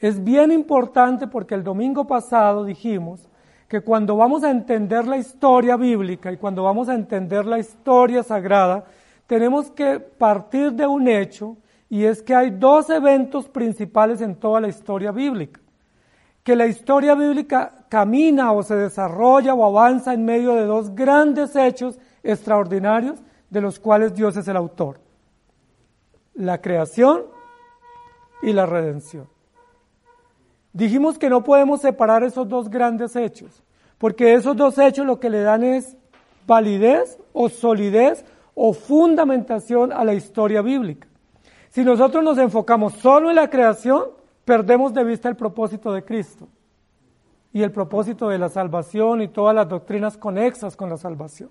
Es 0.00 0.22
bien 0.22 0.50
importante 0.50 1.26
porque 1.26 1.54
el 1.54 1.62
domingo 1.62 2.06
pasado 2.06 2.64
dijimos 2.64 3.28
que 3.68 3.80
cuando 3.80 4.16
vamos 4.16 4.44
a 4.44 4.50
entender 4.50 5.06
la 5.06 5.16
historia 5.16 5.76
bíblica 5.76 6.30
y 6.30 6.36
cuando 6.36 6.62
vamos 6.62 6.88
a 6.88 6.94
entender 6.94 7.46
la 7.46 7.58
historia 7.58 8.22
sagrada, 8.22 8.84
tenemos 9.26 9.70
que 9.70 9.98
partir 9.98 10.72
de 10.72 10.86
un 10.86 11.08
hecho 11.08 11.56
y 11.88 12.04
es 12.04 12.22
que 12.22 12.34
hay 12.34 12.50
dos 12.50 12.90
eventos 12.90 13.48
principales 13.48 14.20
en 14.20 14.36
toda 14.36 14.60
la 14.60 14.68
historia 14.68 15.12
bíblica. 15.12 15.60
Que 16.42 16.56
la 16.56 16.66
historia 16.66 17.14
bíblica 17.14 17.86
camina 17.88 18.52
o 18.52 18.62
se 18.62 18.74
desarrolla 18.74 19.54
o 19.54 19.64
avanza 19.64 20.12
en 20.12 20.24
medio 20.24 20.54
de 20.54 20.66
dos 20.66 20.94
grandes 20.94 21.56
hechos 21.56 21.98
extraordinarios 22.22 23.22
de 23.48 23.60
los 23.60 23.78
cuales 23.78 24.14
Dios 24.14 24.36
es 24.36 24.46
el 24.48 24.56
autor. 24.56 25.00
La 26.34 26.60
creación 26.60 27.22
y 28.42 28.52
la 28.52 28.66
redención. 28.66 29.33
Dijimos 30.74 31.18
que 31.18 31.30
no 31.30 31.44
podemos 31.44 31.80
separar 31.80 32.24
esos 32.24 32.48
dos 32.48 32.68
grandes 32.68 33.14
hechos, 33.14 33.62
porque 33.96 34.34
esos 34.34 34.56
dos 34.56 34.76
hechos 34.76 35.06
lo 35.06 35.20
que 35.20 35.30
le 35.30 35.40
dan 35.40 35.62
es 35.62 35.96
validez 36.48 37.16
o 37.32 37.48
solidez 37.48 38.24
o 38.54 38.72
fundamentación 38.72 39.92
a 39.92 40.04
la 40.04 40.14
historia 40.14 40.62
bíblica. 40.62 41.06
Si 41.70 41.84
nosotros 41.84 42.22
nos 42.22 42.38
enfocamos 42.38 42.92
solo 42.94 43.30
en 43.30 43.36
la 43.36 43.48
creación, 43.48 44.02
perdemos 44.44 44.92
de 44.92 45.04
vista 45.04 45.28
el 45.28 45.36
propósito 45.36 45.92
de 45.92 46.04
Cristo 46.04 46.48
y 47.52 47.62
el 47.62 47.70
propósito 47.70 48.28
de 48.28 48.38
la 48.38 48.48
salvación 48.48 49.22
y 49.22 49.28
todas 49.28 49.54
las 49.54 49.68
doctrinas 49.68 50.18
conexas 50.18 50.76
con 50.76 50.90
la 50.90 50.96
salvación. 50.96 51.50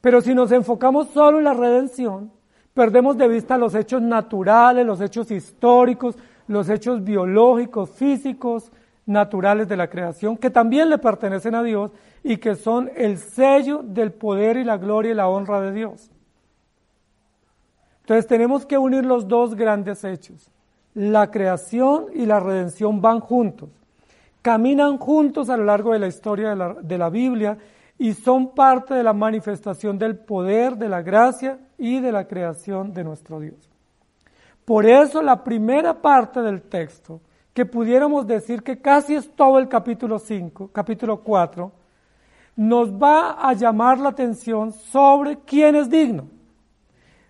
Pero 0.00 0.20
si 0.20 0.34
nos 0.34 0.50
enfocamos 0.50 1.08
solo 1.10 1.38
en 1.38 1.44
la 1.44 1.54
redención, 1.54 2.32
Perdemos 2.76 3.16
de 3.16 3.26
vista 3.26 3.56
los 3.56 3.74
hechos 3.74 4.02
naturales, 4.02 4.84
los 4.84 5.00
hechos 5.00 5.30
históricos, 5.30 6.14
los 6.48 6.68
hechos 6.68 7.02
biológicos, 7.02 7.90
físicos, 7.90 8.70
naturales 9.06 9.68
de 9.68 9.76
la 9.76 9.88
creación, 9.88 10.36
que 10.36 10.50
también 10.50 10.90
le 10.90 10.98
pertenecen 10.98 11.54
a 11.54 11.62
Dios 11.62 11.92
y 12.24 12.38
que 12.38 12.56
son 12.56 12.90
el 12.96 13.18
sello 13.18 13.82
del 13.82 14.12
poder 14.12 14.56
y 14.56 14.64
la 14.64 14.76
gloria 14.76 15.12
y 15.12 15.14
la 15.14 15.28
honra 15.28 15.60
de 15.60 15.72
Dios. 15.72 16.10
Entonces 18.00 18.26
tenemos 18.26 18.66
que 18.66 18.78
unir 18.78 19.04
los 19.04 19.26
dos 19.26 19.54
grandes 19.54 20.04
hechos. 20.04 20.50
La 20.94 21.30
creación 21.30 22.06
y 22.14 22.26
la 22.26 22.40
redención 22.40 23.00
van 23.00 23.20
juntos, 23.20 23.68
caminan 24.42 24.98
juntos 24.98 25.50
a 25.50 25.56
lo 25.56 25.64
largo 25.64 25.92
de 25.92 25.98
la 25.98 26.06
historia 26.06 26.50
de 26.50 26.56
la, 26.56 26.74
de 26.74 26.98
la 26.98 27.10
Biblia 27.10 27.58
y 27.98 28.14
son 28.14 28.54
parte 28.54 28.94
de 28.94 29.02
la 29.02 29.12
manifestación 29.12 29.98
del 29.98 30.16
poder, 30.16 30.76
de 30.76 30.88
la 30.88 31.02
gracia 31.02 31.58
y 31.78 32.00
de 32.00 32.12
la 32.12 32.26
creación 32.26 32.92
de 32.92 33.04
nuestro 33.04 33.40
Dios. 33.40 33.75
Por 34.66 34.84
eso 34.84 35.22
la 35.22 35.42
primera 35.42 36.02
parte 36.02 36.42
del 36.42 36.60
texto, 36.60 37.22
que 37.54 37.64
pudiéramos 37.64 38.26
decir 38.26 38.62
que 38.62 38.78
casi 38.82 39.14
es 39.14 39.34
todo 39.34 39.58
el 39.58 39.68
capítulo 39.68 40.18
5, 40.18 40.68
capítulo 40.72 41.22
4, 41.22 41.72
nos 42.56 42.92
va 42.92 43.48
a 43.48 43.54
llamar 43.54 43.98
la 43.98 44.10
atención 44.10 44.72
sobre 44.72 45.38
quién 45.38 45.76
es 45.76 45.88
digno. 45.88 46.26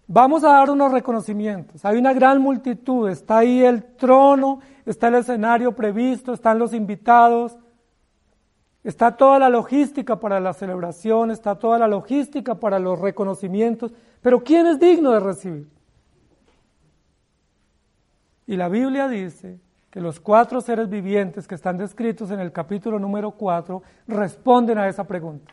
Vamos 0.09 0.43
a 0.43 0.49
dar 0.49 0.71
unos 0.71 0.91
reconocimientos. 0.91 1.85
Hay 1.85 1.99
una 1.99 2.13
gran 2.13 2.41
multitud, 2.41 3.09
está 3.09 3.39
ahí 3.39 3.63
el 3.63 3.85
trono, 3.85 4.61
está 4.85 5.07
el 5.09 5.17
escenario 5.17 5.73
previsto, 5.73 6.33
están 6.33 6.59
los 6.59 6.75
invitados, 6.75 7.57
Está 8.87 9.17
toda 9.17 9.41
la 9.41 9.49
logística 9.49 10.21
para 10.21 10.39
la 10.39 10.53
celebración, 10.53 11.33
está 11.33 11.57
toda 11.57 11.77
la 11.77 11.89
logística 11.89 12.55
para 12.55 12.79
los 12.79 13.01
reconocimientos, 13.01 13.93
pero 14.23 14.45
¿quién 14.45 14.65
es 14.69 14.79
digno 14.79 15.11
de 15.11 15.19
recibir? 15.19 15.76
Y 18.47 18.57
la 18.57 18.69
Biblia 18.69 19.09
dice 19.09 19.59
que 19.91 20.01
los 20.01 20.21
cuatro 20.21 20.61
seres 20.61 20.89
vivientes 20.89 21.49
que 21.49 21.55
están 21.55 21.77
descritos 21.77 22.31
en 22.31 22.41
el 22.41 22.53
capítulo 22.53 22.99
número 22.99 23.33
4 23.33 23.83
responden 24.09 24.79
a 24.79 24.89
esa 24.89 25.05
pregunta. 25.05 25.53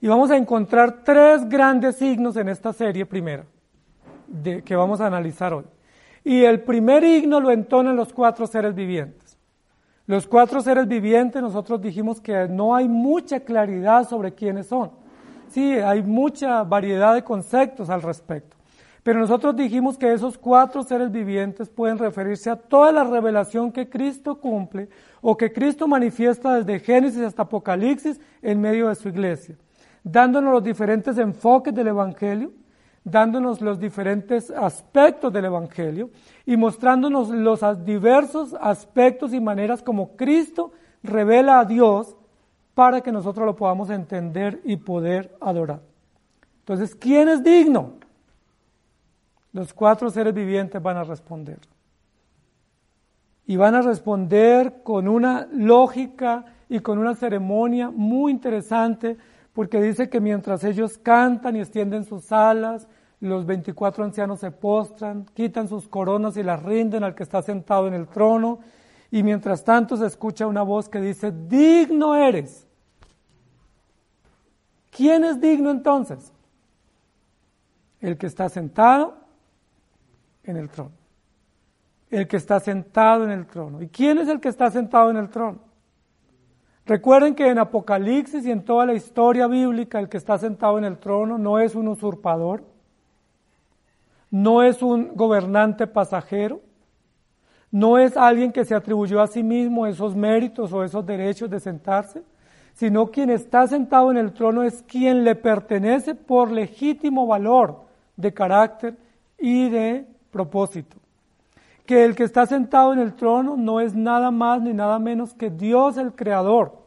Y 0.00 0.08
vamos 0.08 0.30
a 0.30 0.36
encontrar 0.36 1.04
tres 1.04 1.46
grandes 1.48 1.96
signos 1.96 2.36
en 2.36 2.48
esta 2.48 2.72
serie 2.72 3.04
primera, 3.04 3.44
que 4.64 4.74
vamos 4.74 5.00
a 5.00 5.06
analizar 5.06 5.52
hoy. 5.52 5.64
Y 6.24 6.42
el 6.42 6.62
primer 6.62 7.04
himno 7.04 7.40
lo 7.40 7.50
entonan 7.50 7.96
los 7.96 8.12
cuatro 8.12 8.46
seres 8.46 8.74
vivientes. 8.74 9.38
Los 10.06 10.26
cuatro 10.26 10.60
seres 10.60 10.88
vivientes, 10.88 11.40
nosotros 11.40 11.80
dijimos 11.80 12.20
que 12.20 12.48
no 12.48 12.74
hay 12.74 12.88
mucha 12.88 13.40
claridad 13.40 14.08
sobre 14.08 14.34
quiénes 14.34 14.66
son. 14.66 14.90
Sí, 15.48 15.72
hay 15.74 16.02
mucha 16.02 16.62
variedad 16.64 17.14
de 17.14 17.22
conceptos 17.22 17.90
al 17.90 18.02
respecto. 18.02 18.56
Pero 19.02 19.18
nosotros 19.18 19.56
dijimos 19.56 19.96
que 19.96 20.12
esos 20.12 20.36
cuatro 20.36 20.82
seres 20.82 21.10
vivientes 21.10 21.68
pueden 21.70 21.98
referirse 21.98 22.50
a 22.50 22.56
toda 22.56 22.92
la 22.92 23.04
revelación 23.04 23.72
que 23.72 23.88
Cristo 23.88 24.38
cumple 24.38 24.88
o 25.22 25.36
que 25.36 25.52
Cristo 25.52 25.88
manifiesta 25.88 26.54
desde 26.54 26.80
Génesis 26.80 27.22
hasta 27.22 27.42
Apocalipsis 27.42 28.20
en 28.42 28.60
medio 28.60 28.88
de 28.88 28.94
su 28.94 29.08
iglesia, 29.08 29.56
dándonos 30.04 30.52
los 30.52 30.62
diferentes 30.62 31.16
enfoques 31.16 31.74
del 31.74 31.88
Evangelio, 31.88 32.52
dándonos 33.02 33.62
los 33.62 33.80
diferentes 33.80 34.50
aspectos 34.50 35.32
del 35.32 35.46
Evangelio 35.46 36.10
y 36.44 36.58
mostrándonos 36.58 37.30
los 37.30 37.84
diversos 37.84 38.54
aspectos 38.60 39.32
y 39.32 39.40
maneras 39.40 39.82
como 39.82 40.14
Cristo 40.16 40.72
revela 41.02 41.60
a 41.60 41.64
Dios 41.64 42.16
para 42.74 43.00
que 43.00 43.12
nosotros 43.12 43.46
lo 43.46 43.56
podamos 43.56 43.88
entender 43.88 44.60
y 44.64 44.76
poder 44.76 45.34
adorar. 45.40 45.80
Entonces, 46.60 46.94
¿quién 46.94 47.28
es 47.28 47.42
digno? 47.42 47.94
Los 49.52 49.74
cuatro 49.74 50.10
seres 50.10 50.34
vivientes 50.34 50.80
van 50.82 50.96
a 50.96 51.04
responder. 51.04 51.58
Y 53.46 53.56
van 53.56 53.74
a 53.74 53.82
responder 53.82 54.82
con 54.84 55.08
una 55.08 55.48
lógica 55.52 56.44
y 56.68 56.80
con 56.80 56.98
una 56.98 57.14
ceremonia 57.14 57.90
muy 57.90 58.30
interesante, 58.30 59.16
porque 59.52 59.82
dice 59.82 60.08
que 60.08 60.20
mientras 60.20 60.62
ellos 60.62 60.98
cantan 60.98 61.56
y 61.56 61.60
extienden 61.60 62.04
sus 62.04 62.30
alas, 62.30 62.86
los 63.18 63.44
24 63.44 64.04
ancianos 64.04 64.40
se 64.40 64.50
postran, 64.50 65.26
quitan 65.34 65.68
sus 65.68 65.88
coronas 65.88 66.36
y 66.36 66.42
las 66.42 66.62
rinden 66.62 67.02
al 67.02 67.14
que 67.14 67.24
está 67.24 67.42
sentado 67.42 67.88
en 67.88 67.94
el 67.94 68.06
trono, 68.06 68.60
y 69.10 69.24
mientras 69.24 69.64
tanto 69.64 69.96
se 69.96 70.06
escucha 70.06 70.46
una 70.46 70.62
voz 70.62 70.88
que 70.88 71.00
dice, 71.00 71.32
digno 71.32 72.14
eres. 72.14 72.66
¿Quién 74.90 75.24
es 75.24 75.40
digno 75.40 75.70
entonces? 75.70 76.32
El 78.00 78.16
que 78.16 78.26
está 78.26 78.48
sentado 78.48 79.20
en 80.50 80.56
el 80.56 80.68
trono. 80.68 80.92
El 82.10 82.26
que 82.28 82.36
está 82.36 82.60
sentado 82.60 83.24
en 83.24 83.30
el 83.30 83.46
trono. 83.46 83.80
¿Y 83.80 83.88
quién 83.88 84.18
es 84.18 84.28
el 84.28 84.40
que 84.40 84.48
está 84.48 84.70
sentado 84.70 85.10
en 85.10 85.16
el 85.16 85.28
trono? 85.30 85.70
Recuerden 86.86 87.34
que 87.34 87.48
en 87.48 87.58
Apocalipsis 87.58 88.44
y 88.44 88.50
en 88.50 88.64
toda 88.64 88.84
la 88.84 88.94
historia 88.94 89.46
bíblica 89.46 90.00
el 90.00 90.08
que 90.08 90.16
está 90.16 90.38
sentado 90.38 90.76
en 90.76 90.84
el 90.84 90.98
trono 90.98 91.38
no 91.38 91.58
es 91.58 91.74
un 91.74 91.86
usurpador, 91.86 92.64
no 94.30 94.62
es 94.62 94.82
un 94.82 95.14
gobernante 95.14 95.86
pasajero, 95.86 96.60
no 97.70 97.98
es 97.98 98.16
alguien 98.16 98.50
que 98.50 98.64
se 98.64 98.74
atribuyó 98.74 99.20
a 99.20 99.28
sí 99.28 99.44
mismo 99.44 99.86
esos 99.86 100.16
méritos 100.16 100.72
o 100.72 100.82
esos 100.82 101.06
derechos 101.06 101.48
de 101.48 101.60
sentarse, 101.60 102.24
sino 102.74 103.10
quien 103.10 103.30
está 103.30 103.68
sentado 103.68 104.10
en 104.10 104.16
el 104.16 104.32
trono 104.32 104.64
es 104.64 104.82
quien 104.82 105.22
le 105.22 105.36
pertenece 105.36 106.14
por 106.14 106.50
legítimo 106.50 107.26
valor 107.26 107.84
de 108.16 108.34
carácter 108.34 108.96
y 109.38 109.68
de 109.68 110.06
propósito. 110.30 110.96
Que 111.86 112.04
el 112.04 112.14
que 112.14 112.24
está 112.24 112.46
sentado 112.46 112.92
en 112.92 112.98
el 112.98 113.14
trono 113.14 113.56
no 113.56 113.80
es 113.80 113.94
nada 113.94 114.30
más 114.30 114.62
ni 114.62 114.72
nada 114.72 114.98
menos 114.98 115.34
que 115.34 115.50
Dios 115.50 115.96
el 115.96 116.14
Creador, 116.14 116.78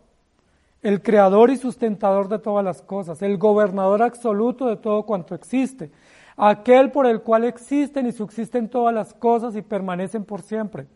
el 0.82 1.02
Creador 1.02 1.50
y 1.50 1.58
sustentador 1.58 2.28
de 2.28 2.40
todas 2.40 2.64
las 2.64 2.82
cosas, 2.82 3.22
el 3.22 3.38
gobernador 3.38 4.02
absoluto 4.02 4.68
de 4.68 4.78
todo 4.78 5.04
cuanto 5.04 5.36
existe, 5.36 5.92
aquel 6.38 6.92
por 6.92 7.06
el 7.06 7.22
cual 7.22 7.44
existen 7.44 8.06
y 8.06 8.12
subsisten 8.12 8.70
todas 8.70 8.94
las 8.94 9.14
cosas 9.14 9.56
y 9.56 9.62
permanecen 9.62 10.24
por 10.26 10.42
siempre. 10.42 10.88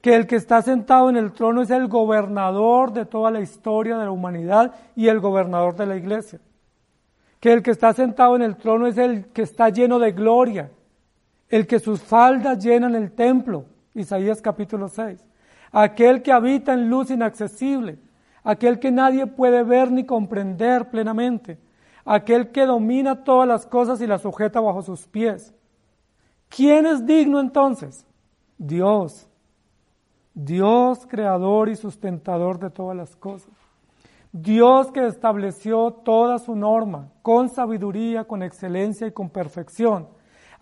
Que 0.00 0.16
el 0.16 0.26
que 0.26 0.36
está 0.36 0.62
sentado 0.62 1.10
en 1.10 1.16
el 1.16 1.32
trono 1.32 1.62
es 1.62 1.70
el 1.70 1.86
gobernador 1.86 2.92
de 2.92 3.06
toda 3.06 3.30
la 3.30 3.40
historia 3.40 3.98
de 3.98 4.04
la 4.04 4.10
humanidad 4.10 4.74
y 4.96 5.08
el 5.08 5.20
gobernador 5.20 5.76
de 5.76 5.86
la 5.86 5.96
iglesia. 5.96 6.40
Que 7.38 7.52
el 7.52 7.62
que 7.62 7.70
está 7.70 7.92
sentado 7.92 8.34
en 8.36 8.42
el 8.42 8.56
trono 8.56 8.86
es 8.86 8.98
el 8.98 9.26
que 9.26 9.42
está 9.42 9.68
lleno 9.68 9.98
de 9.98 10.12
gloria, 10.12 10.70
el 11.52 11.66
que 11.66 11.78
sus 11.78 12.00
faldas 12.00 12.64
llenan 12.64 12.94
el 12.94 13.12
templo, 13.12 13.66
Isaías 13.94 14.40
capítulo 14.40 14.88
6, 14.88 15.22
aquel 15.70 16.22
que 16.22 16.32
habita 16.32 16.72
en 16.72 16.88
luz 16.88 17.10
inaccesible, 17.10 17.98
aquel 18.42 18.78
que 18.78 18.90
nadie 18.90 19.26
puede 19.26 19.62
ver 19.62 19.92
ni 19.92 20.06
comprender 20.06 20.88
plenamente, 20.88 21.58
aquel 22.06 22.52
que 22.52 22.64
domina 22.64 23.22
todas 23.22 23.46
las 23.46 23.66
cosas 23.66 24.00
y 24.00 24.06
las 24.06 24.22
sujeta 24.22 24.60
bajo 24.60 24.80
sus 24.80 25.06
pies. 25.06 25.52
¿Quién 26.48 26.86
es 26.86 27.04
digno 27.04 27.38
entonces? 27.38 28.06
Dios, 28.56 29.28
Dios 30.32 31.06
creador 31.06 31.68
y 31.68 31.76
sustentador 31.76 32.58
de 32.58 32.70
todas 32.70 32.96
las 32.96 33.14
cosas. 33.14 33.52
Dios 34.32 34.90
que 34.90 35.06
estableció 35.06 35.92
toda 36.02 36.38
su 36.38 36.56
norma 36.56 37.10
con 37.20 37.50
sabiduría, 37.50 38.24
con 38.24 38.42
excelencia 38.42 39.06
y 39.06 39.12
con 39.12 39.28
perfección 39.28 40.08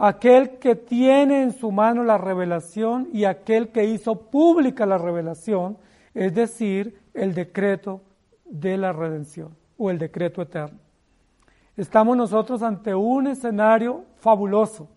aquel 0.03 0.59
que 0.59 0.77
tiene 0.77 1.43
en 1.43 1.53
su 1.53 1.71
mano 1.71 2.03
la 2.03 2.17
revelación 2.17 3.11
y 3.13 3.25
aquel 3.25 3.69
que 3.69 3.85
hizo 3.85 4.17
pública 4.31 4.87
la 4.87 4.97
revelación, 4.97 5.77
es 6.15 6.35
decir, 6.35 6.99
el 7.13 7.35
decreto 7.35 8.01
de 8.47 8.79
la 8.79 8.95
redención 8.95 9.55
o 9.77 9.91
el 9.91 9.99
decreto 9.99 10.41
eterno. 10.41 10.79
Estamos 11.77 12.17
nosotros 12.17 12.63
ante 12.63 12.95
un 12.95 13.27
escenario 13.27 14.07
fabuloso. 14.17 14.89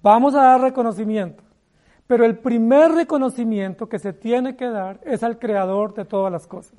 Vamos 0.00 0.34
a 0.34 0.42
dar 0.44 0.62
reconocimiento, 0.62 1.42
pero 2.06 2.24
el 2.24 2.38
primer 2.38 2.92
reconocimiento 2.92 3.86
que 3.86 3.98
se 3.98 4.14
tiene 4.14 4.56
que 4.56 4.70
dar 4.70 4.98
es 5.04 5.22
al 5.22 5.38
creador 5.38 5.92
de 5.92 6.06
todas 6.06 6.32
las 6.32 6.46
cosas. 6.46 6.78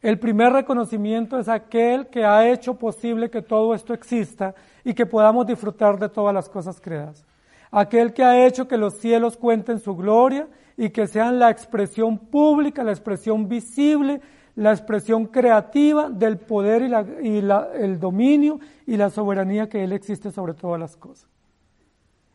El 0.00 0.18
primer 0.18 0.54
reconocimiento 0.54 1.38
es 1.38 1.48
aquel 1.50 2.06
que 2.06 2.24
ha 2.24 2.48
hecho 2.48 2.78
posible 2.78 3.28
que 3.28 3.42
todo 3.42 3.74
esto 3.74 3.92
exista 3.92 4.54
y 4.84 4.94
que 4.94 5.06
podamos 5.06 5.46
disfrutar 5.46 5.98
de 5.98 6.08
todas 6.08 6.34
las 6.34 6.48
cosas 6.48 6.80
creadas. 6.80 7.24
Aquel 7.70 8.12
que 8.12 8.24
ha 8.24 8.46
hecho 8.46 8.66
que 8.66 8.76
los 8.76 8.94
cielos 8.94 9.36
cuenten 9.36 9.78
su 9.78 9.94
gloria 9.96 10.48
y 10.76 10.90
que 10.90 11.06
sean 11.06 11.38
la 11.38 11.50
expresión 11.50 12.18
pública, 12.18 12.82
la 12.82 12.92
expresión 12.92 13.48
visible, 13.48 14.20
la 14.56 14.72
expresión 14.72 15.26
creativa 15.26 16.10
del 16.10 16.38
poder 16.38 16.82
y, 17.22 17.38
el 17.38 18.00
dominio 18.00 18.58
y 18.86 18.96
la 18.96 19.10
soberanía 19.10 19.68
que 19.68 19.84
Él 19.84 19.92
existe 19.92 20.30
sobre 20.30 20.54
todas 20.54 20.80
las 20.80 20.96
cosas. 20.96 21.28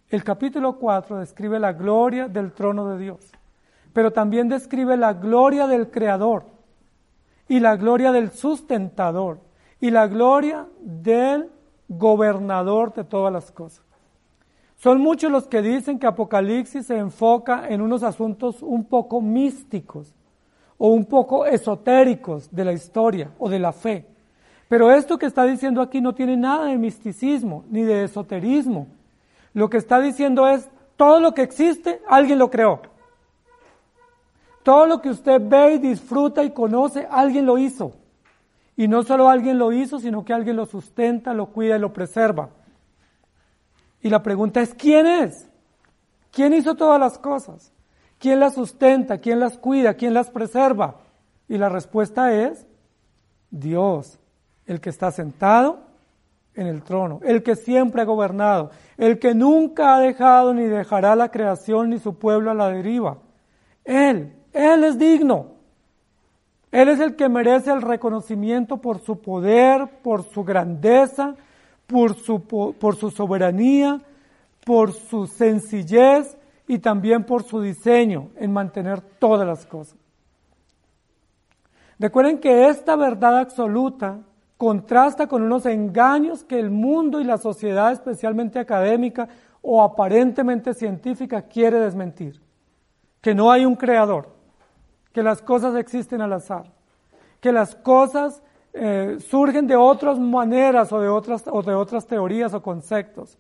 El 0.10 0.24
capítulo 0.24 0.78
4 0.78 1.20
describe 1.20 1.60
la 1.60 1.74
gloria 1.74 2.28
del 2.28 2.54
trono 2.54 2.90
de 2.90 3.00
Dios, 3.00 3.32
pero 3.92 4.12
también 4.12 4.48
describe 4.48 4.96
la 4.96 5.14
gloria 5.14 5.68
del 5.68 5.90
Creador 5.90 6.46
y 7.48 7.60
la 7.60 7.76
gloria 7.76 8.12
del 8.12 8.32
sustentador 8.32 9.40
y 9.82 9.92
la 9.92 10.08
gloria 10.08 10.68
del 10.80 11.50
gobernador 11.88 12.94
de 12.94 13.04
todas 13.04 13.32
las 13.32 13.52
cosas. 13.52 13.84
Son 14.78 15.02
muchos 15.02 15.32
los 15.32 15.48
que 15.48 15.62
dicen 15.62 16.00
que 16.00 16.08
Apocalipsis 16.08 16.88
se 16.88 16.98
enfoca 16.98 17.68
en 17.70 17.82
unos 17.82 18.04
asuntos 18.04 18.62
un 18.62 18.86
poco 18.86 19.22
místicos 19.22 20.14
o 20.78 20.90
un 20.90 21.06
poco 21.06 21.46
esotéricos 21.46 22.54
de 22.54 22.66
la 22.66 22.74
historia 22.74 23.32
o 23.40 23.50
de 23.50 23.60
la 23.60 23.72
fe. 23.72 24.06
Pero 24.68 24.92
esto 24.92 25.18
que 25.18 25.28
está 25.28 25.46
diciendo 25.46 25.82
aquí 25.82 26.02
no 26.02 26.14
tiene 26.14 26.36
nada 26.36 26.66
de 26.66 26.78
misticismo 26.78 27.64
ni 27.70 27.84
de 27.84 28.04
esoterismo. 28.04 28.88
Lo 29.54 29.70
que 29.70 29.78
está 29.78 30.02
diciendo 30.02 30.48
es, 30.48 30.70
todo 30.98 31.20
lo 31.20 31.34
que 31.34 31.44
existe, 31.44 32.02
alguien 32.08 32.40
lo 32.40 32.50
creó. 32.50 32.82
Todo 34.64 34.88
lo 34.88 35.02
que 35.02 35.10
usted 35.10 35.40
ve 35.42 35.76
y 35.76 35.78
disfruta 35.78 36.44
y 36.44 36.52
conoce, 36.52 37.08
alguien 37.10 37.46
lo 37.46 37.58
hizo. 37.58 37.94
Y 38.78 38.88
no 38.88 39.04
solo 39.04 39.30
alguien 39.30 39.58
lo 39.58 39.72
hizo, 39.72 40.00
sino 40.00 40.26
que 40.26 40.34
alguien 40.34 40.58
lo 40.58 40.66
sustenta, 40.66 41.34
lo 41.34 41.48
cuida 41.48 41.78
y 41.78 41.80
lo 41.80 41.94
preserva. 41.94 42.50
Y 44.02 44.10
la 44.10 44.22
pregunta 44.22 44.62
es, 44.62 44.74
¿quién 44.74 45.08
es? 45.08 45.50
¿Quién 46.32 46.54
hizo 46.54 46.76
todas 46.76 47.00
las 47.00 47.18
cosas? 47.18 47.72
¿Quién 48.20 48.40
las 48.40 48.56
sustenta? 48.56 49.20
¿Quién 49.20 49.40
las 49.40 49.58
cuida? 49.58 49.94
¿Quién 49.94 50.14
las 50.14 50.30
preserva? 50.30 50.98
Y 51.48 51.58
la 51.58 51.70
respuesta 51.70 52.34
es 52.34 52.66
Dios, 53.50 54.20
el 54.66 54.82
que 54.82 54.90
está 54.90 55.12
sentado 55.12 55.80
en 56.56 56.68
el 56.68 56.84
trono, 56.84 57.20
el 57.24 57.44
que 57.44 57.56
siempre 57.56 58.02
ha 58.02 58.06
gobernado, 58.06 58.72
el 58.98 59.20
que 59.20 59.34
nunca 59.34 59.96
ha 59.96 60.00
dejado 60.00 60.54
ni 60.54 60.64
dejará 60.64 61.16
la 61.16 61.30
creación 61.30 61.90
ni 61.90 62.00
su 62.00 62.18
pueblo 62.18 62.52
a 62.52 62.54
la 62.54 62.70
deriva. 62.70 63.18
Él, 63.84 64.34
él 64.54 64.84
es 64.84 64.98
digno. 64.98 65.55
Él 66.76 66.90
es 66.90 67.00
el 67.00 67.16
que 67.16 67.30
merece 67.30 67.72
el 67.72 67.82
reconocimiento 67.82 68.82
por 68.82 69.00
su 69.00 69.22
poder, 69.22 69.88
por 70.04 70.24
su 70.24 70.44
grandeza, 70.44 71.36
por 71.88 72.16
su, 72.16 72.42
por 72.42 72.98
su 72.98 73.12
soberanía, 73.12 74.02
por 74.66 74.92
su 74.92 75.26
sencillez 75.26 76.38
y 76.68 76.80
también 76.80 77.24
por 77.24 77.44
su 77.44 77.62
diseño 77.62 78.28
en 78.36 78.52
mantener 78.52 79.00
todas 79.00 79.48
las 79.48 79.66
cosas. 79.66 79.96
Recuerden 81.98 82.40
que 82.40 82.68
esta 82.68 82.98
verdad 82.98 83.38
absoluta 83.38 84.20
contrasta 84.58 85.28
con 85.28 85.44
unos 85.44 85.66
engaños 85.66 86.44
que 86.44 86.60
el 86.60 86.72
mundo 86.72 87.22
y 87.22 87.24
la 87.24 87.38
sociedad, 87.38 87.94
especialmente 87.94 88.60
académica 88.60 89.30
o 89.62 89.82
aparentemente 89.82 90.74
científica, 90.74 91.44
quiere 91.44 91.80
desmentir. 91.80 92.42
Que 93.22 93.34
no 93.34 93.50
hay 93.50 93.66
un 93.66 93.78
creador, 93.78 94.35
que 95.16 95.24
las 95.24 95.42
cosas 95.42 95.78
existen 95.78 96.20
al 96.20 96.34
azar, 96.34 96.66
que 97.40 97.54
las 97.54 97.74
cosas 97.74 98.44
eh, 98.74 99.16
surgen 99.26 99.66
de 99.66 99.78
otras 99.78 100.20
maneras 100.20 100.92
o 100.92 101.00
de 101.00 101.08
otras, 101.08 101.46
o 101.50 101.64
de 101.64 101.74
otras 101.74 102.06
teorías 102.06 102.54
o 102.54 102.62
conceptos. 102.62 103.38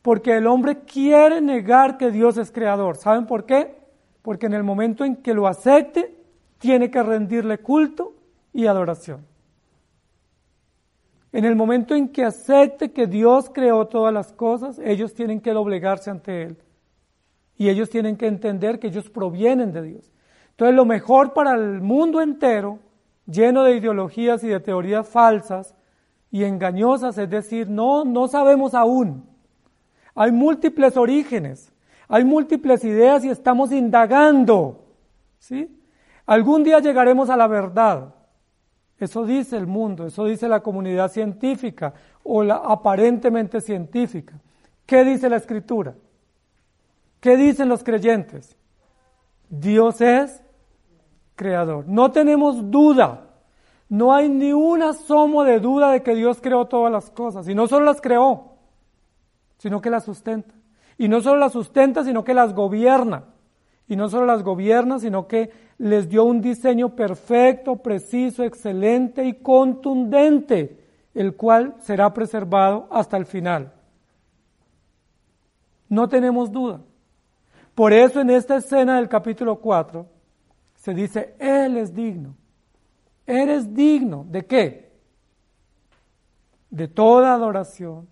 Porque 0.00 0.38
el 0.38 0.46
hombre 0.46 0.78
quiere 0.86 1.42
negar 1.42 1.98
que 1.98 2.10
Dios 2.10 2.38
es 2.38 2.50
creador. 2.50 2.96
¿Saben 2.96 3.26
por 3.26 3.44
qué? 3.44 3.76
Porque 4.22 4.46
en 4.46 4.54
el 4.54 4.62
momento 4.62 5.04
en 5.04 5.16
que 5.16 5.34
lo 5.34 5.46
acepte, 5.46 6.16
tiene 6.56 6.90
que 6.90 7.02
rendirle 7.02 7.58
culto 7.58 8.14
y 8.54 8.64
adoración. 8.64 9.26
En 11.30 11.44
el 11.44 11.56
momento 11.56 11.94
en 11.94 12.08
que 12.08 12.24
acepte 12.24 12.90
que 12.90 13.06
Dios 13.06 13.50
creó 13.52 13.86
todas 13.86 14.14
las 14.14 14.32
cosas, 14.32 14.80
ellos 14.82 15.12
tienen 15.12 15.42
que 15.42 15.52
doblegarse 15.52 16.08
ante 16.08 16.44
Él. 16.44 16.56
Y 17.58 17.68
ellos 17.68 17.90
tienen 17.90 18.16
que 18.16 18.28
entender 18.28 18.78
que 18.78 18.86
ellos 18.86 19.10
provienen 19.10 19.74
de 19.74 19.82
Dios. 19.82 20.10
Entonces 20.58 20.74
lo 20.74 20.86
mejor 20.86 21.34
para 21.34 21.54
el 21.54 21.80
mundo 21.80 22.20
entero, 22.20 22.80
lleno 23.26 23.62
de 23.62 23.76
ideologías 23.76 24.42
y 24.42 24.48
de 24.48 24.58
teorías 24.58 25.08
falsas 25.08 25.76
y 26.32 26.42
engañosas, 26.42 27.16
es 27.16 27.30
decir, 27.30 27.68
no, 27.70 28.04
no 28.04 28.26
sabemos 28.26 28.74
aún. 28.74 29.24
Hay 30.16 30.32
múltiples 30.32 30.96
orígenes, 30.96 31.72
hay 32.08 32.24
múltiples 32.24 32.82
ideas 32.82 33.24
y 33.24 33.28
estamos 33.28 33.70
indagando. 33.70 34.84
¿sí? 35.38 35.80
Algún 36.26 36.64
día 36.64 36.80
llegaremos 36.80 37.30
a 37.30 37.36
la 37.36 37.46
verdad. 37.46 38.12
Eso 38.98 39.24
dice 39.24 39.56
el 39.56 39.68
mundo, 39.68 40.08
eso 40.08 40.24
dice 40.24 40.48
la 40.48 40.58
comunidad 40.58 41.12
científica 41.12 41.94
o 42.24 42.42
la 42.42 42.56
aparentemente 42.56 43.60
científica. 43.60 44.34
¿Qué 44.86 45.04
dice 45.04 45.30
la 45.30 45.36
escritura? 45.36 45.94
¿Qué 47.20 47.36
dicen 47.36 47.68
los 47.68 47.84
creyentes? 47.84 48.56
Dios 49.48 50.00
es 50.00 50.42
creador. 51.38 51.88
No 51.88 52.10
tenemos 52.10 52.70
duda. 52.70 53.24
No 53.88 54.12
hay 54.12 54.28
ni 54.28 54.52
un 54.52 54.82
asomo 54.82 55.44
de 55.44 55.60
duda 55.60 55.92
de 55.92 56.02
que 56.02 56.14
Dios 56.14 56.40
creó 56.42 56.66
todas 56.66 56.92
las 56.92 57.08
cosas. 57.10 57.48
Y 57.48 57.54
no 57.54 57.66
solo 57.66 57.86
las 57.86 58.02
creó, 58.02 58.56
sino 59.56 59.80
que 59.80 59.88
las 59.88 60.04
sustenta. 60.04 60.54
Y 60.98 61.08
no 61.08 61.22
solo 61.22 61.38
las 61.38 61.52
sustenta, 61.52 62.04
sino 62.04 62.22
que 62.24 62.34
las 62.34 62.54
gobierna. 62.54 63.24
Y 63.86 63.96
no 63.96 64.10
solo 64.10 64.26
las 64.26 64.42
gobierna, 64.42 64.98
sino 64.98 65.26
que 65.26 65.50
les 65.78 66.10
dio 66.10 66.24
un 66.24 66.42
diseño 66.42 66.90
perfecto, 66.90 67.76
preciso, 67.76 68.44
excelente 68.44 69.24
y 69.24 69.34
contundente, 69.34 70.84
el 71.14 71.34
cual 71.36 71.76
será 71.80 72.12
preservado 72.12 72.88
hasta 72.90 73.16
el 73.16 73.24
final. 73.24 73.72
No 75.88 76.08
tenemos 76.08 76.52
duda. 76.52 76.80
Por 77.74 77.94
eso 77.94 78.20
en 78.20 78.28
esta 78.28 78.56
escena 78.56 78.96
del 78.96 79.08
capítulo 79.08 79.56
4 79.56 80.17
se 80.78 80.94
dice, 80.94 81.34
Él 81.38 81.76
es 81.76 81.94
digno. 81.94 82.34
Eres 83.26 83.74
digno 83.74 84.24
de 84.28 84.46
qué? 84.46 84.92
De 86.70 86.88
toda 86.88 87.34
adoración, 87.34 88.08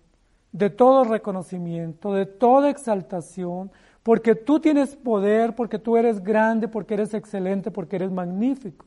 de 0.51 0.69
todo 0.69 1.03
reconocimiento, 1.03 2.13
de 2.13 2.25
toda 2.25 2.69
exaltación, 2.69 3.71
porque 4.03 4.35
tú 4.35 4.59
tienes 4.59 4.95
poder, 4.95 5.55
porque 5.55 5.79
tú 5.79 5.97
eres 5.97 6.23
grande, 6.23 6.67
porque 6.67 6.93
eres 6.93 7.13
excelente, 7.13 7.71
porque 7.71 7.95
eres 7.95 8.11
magnífico. 8.11 8.85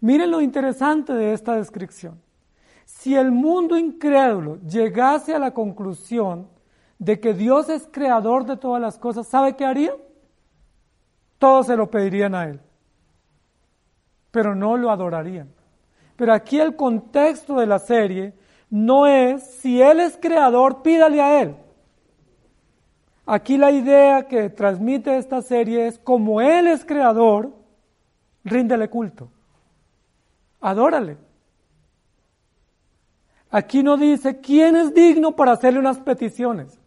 Miren 0.00 0.30
lo 0.30 0.40
interesante 0.40 1.12
de 1.12 1.32
esta 1.32 1.56
descripción. 1.56 2.20
Si 2.84 3.14
el 3.14 3.30
mundo 3.30 3.76
incrédulo 3.76 4.58
llegase 4.62 5.34
a 5.34 5.38
la 5.38 5.52
conclusión 5.52 6.48
de 6.98 7.20
que 7.20 7.34
Dios 7.34 7.68
es 7.68 7.88
creador 7.90 8.46
de 8.46 8.56
todas 8.56 8.80
las 8.80 8.98
cosas, 8.98 9.26
¿sabe 9.26 9.54
qué 9.56 9.64
haría? 9.64 9.94
Todos 11.38 11.66
se 11.66 11.76
lo 11.76 11.90
pedirían 11.90 12.34
a 12.34 12.44
Él, 12.44 12.60
pero 14.32 14.56
no 14.56 14.76
lo 14.76 14.90
adorarían. 14.90 15.48
Pero 16.16 16.32
aquí 16.32 16.58
el 16.58 16.74
contexto 16.74 17.54
de 17.60 17.66
la 17.66 17.78
serie 17.78 18.34
no 18.68 19.06
es 19.06 19.44
si 19.60 19.80
Él 19.80 20.00
es 20.00 20.18
creador, 20.20 20.82
pídale 20.82 21.20
a 21.20 21.42
Él. 21.42 21.54
Aquí 23.24 23.56
la 23.56 23.70
idea 23.70 24.26
que 24.26 24.50
transmite 24.50 25.16
esta 25.16 25.42
serie 25.42 25.86
es, 25.86 25.98
como 25.98 26.40
Él 26.40 26.66
es 26.66 26.84
creador, 26.84 27.52
ríndele 28.42 28.90
culto, 28.90 29.28
adórale. 30.60 31.18
Aquí 33.50 33.82
no 33.82 33.96
dice, 33.98 34.40
¿quién 34.40 34.76
es 34.76 34.94
digno 34.94 35.36
para 35.36 35.52
hacerle 35.52 35.78
unas 35.78 35.98
peticiones? 35.98 36.80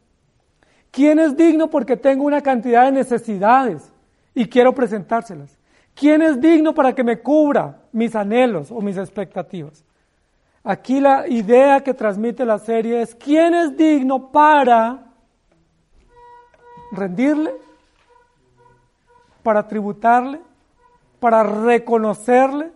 ¿Quién 0.89 1.19
es 1.19 1.38
digno 1.38 1.69
porque 1.69 1.95
tengo 1.95 2.25
una 2.25 2.41
cantidad 2.41 2.86
de 2.86 2.91
necesidades 2.91 3.91
y 4.34 4.47
quiero 4.47 4.73
presentárselas? 4.73 5.55
¿Quién 5.95 6.21
es 6.21 6.39
digno 6.39 6.73
para 6.73 6.93
que 6.93 7.03
me 7.03 7.19
cubra 7.19 7.81
mis 7.91 8.15
anhelos 8.15 8.69
o 8.71 8.81
mis 8.81 8.97
expectativas? 8.97 9.84
Aquí 10.63 10.99
la 10.99 11.27
idea 11.27 11.81
que 11.81 11.93
transmite 11.93 12.45
la 12.45 12.60
serie 12.60 13.01
es, 13.01 13.15
¿quién 13.15 13.53
es 13.55 13.75
digno 13.75 14.31
para 14.31 15.05
rendirle, 16.91 17.53
para 19.43 19.67
tributarle, 19.67 20.41
para 21.19 21.43
reconocerle 21.43 22.71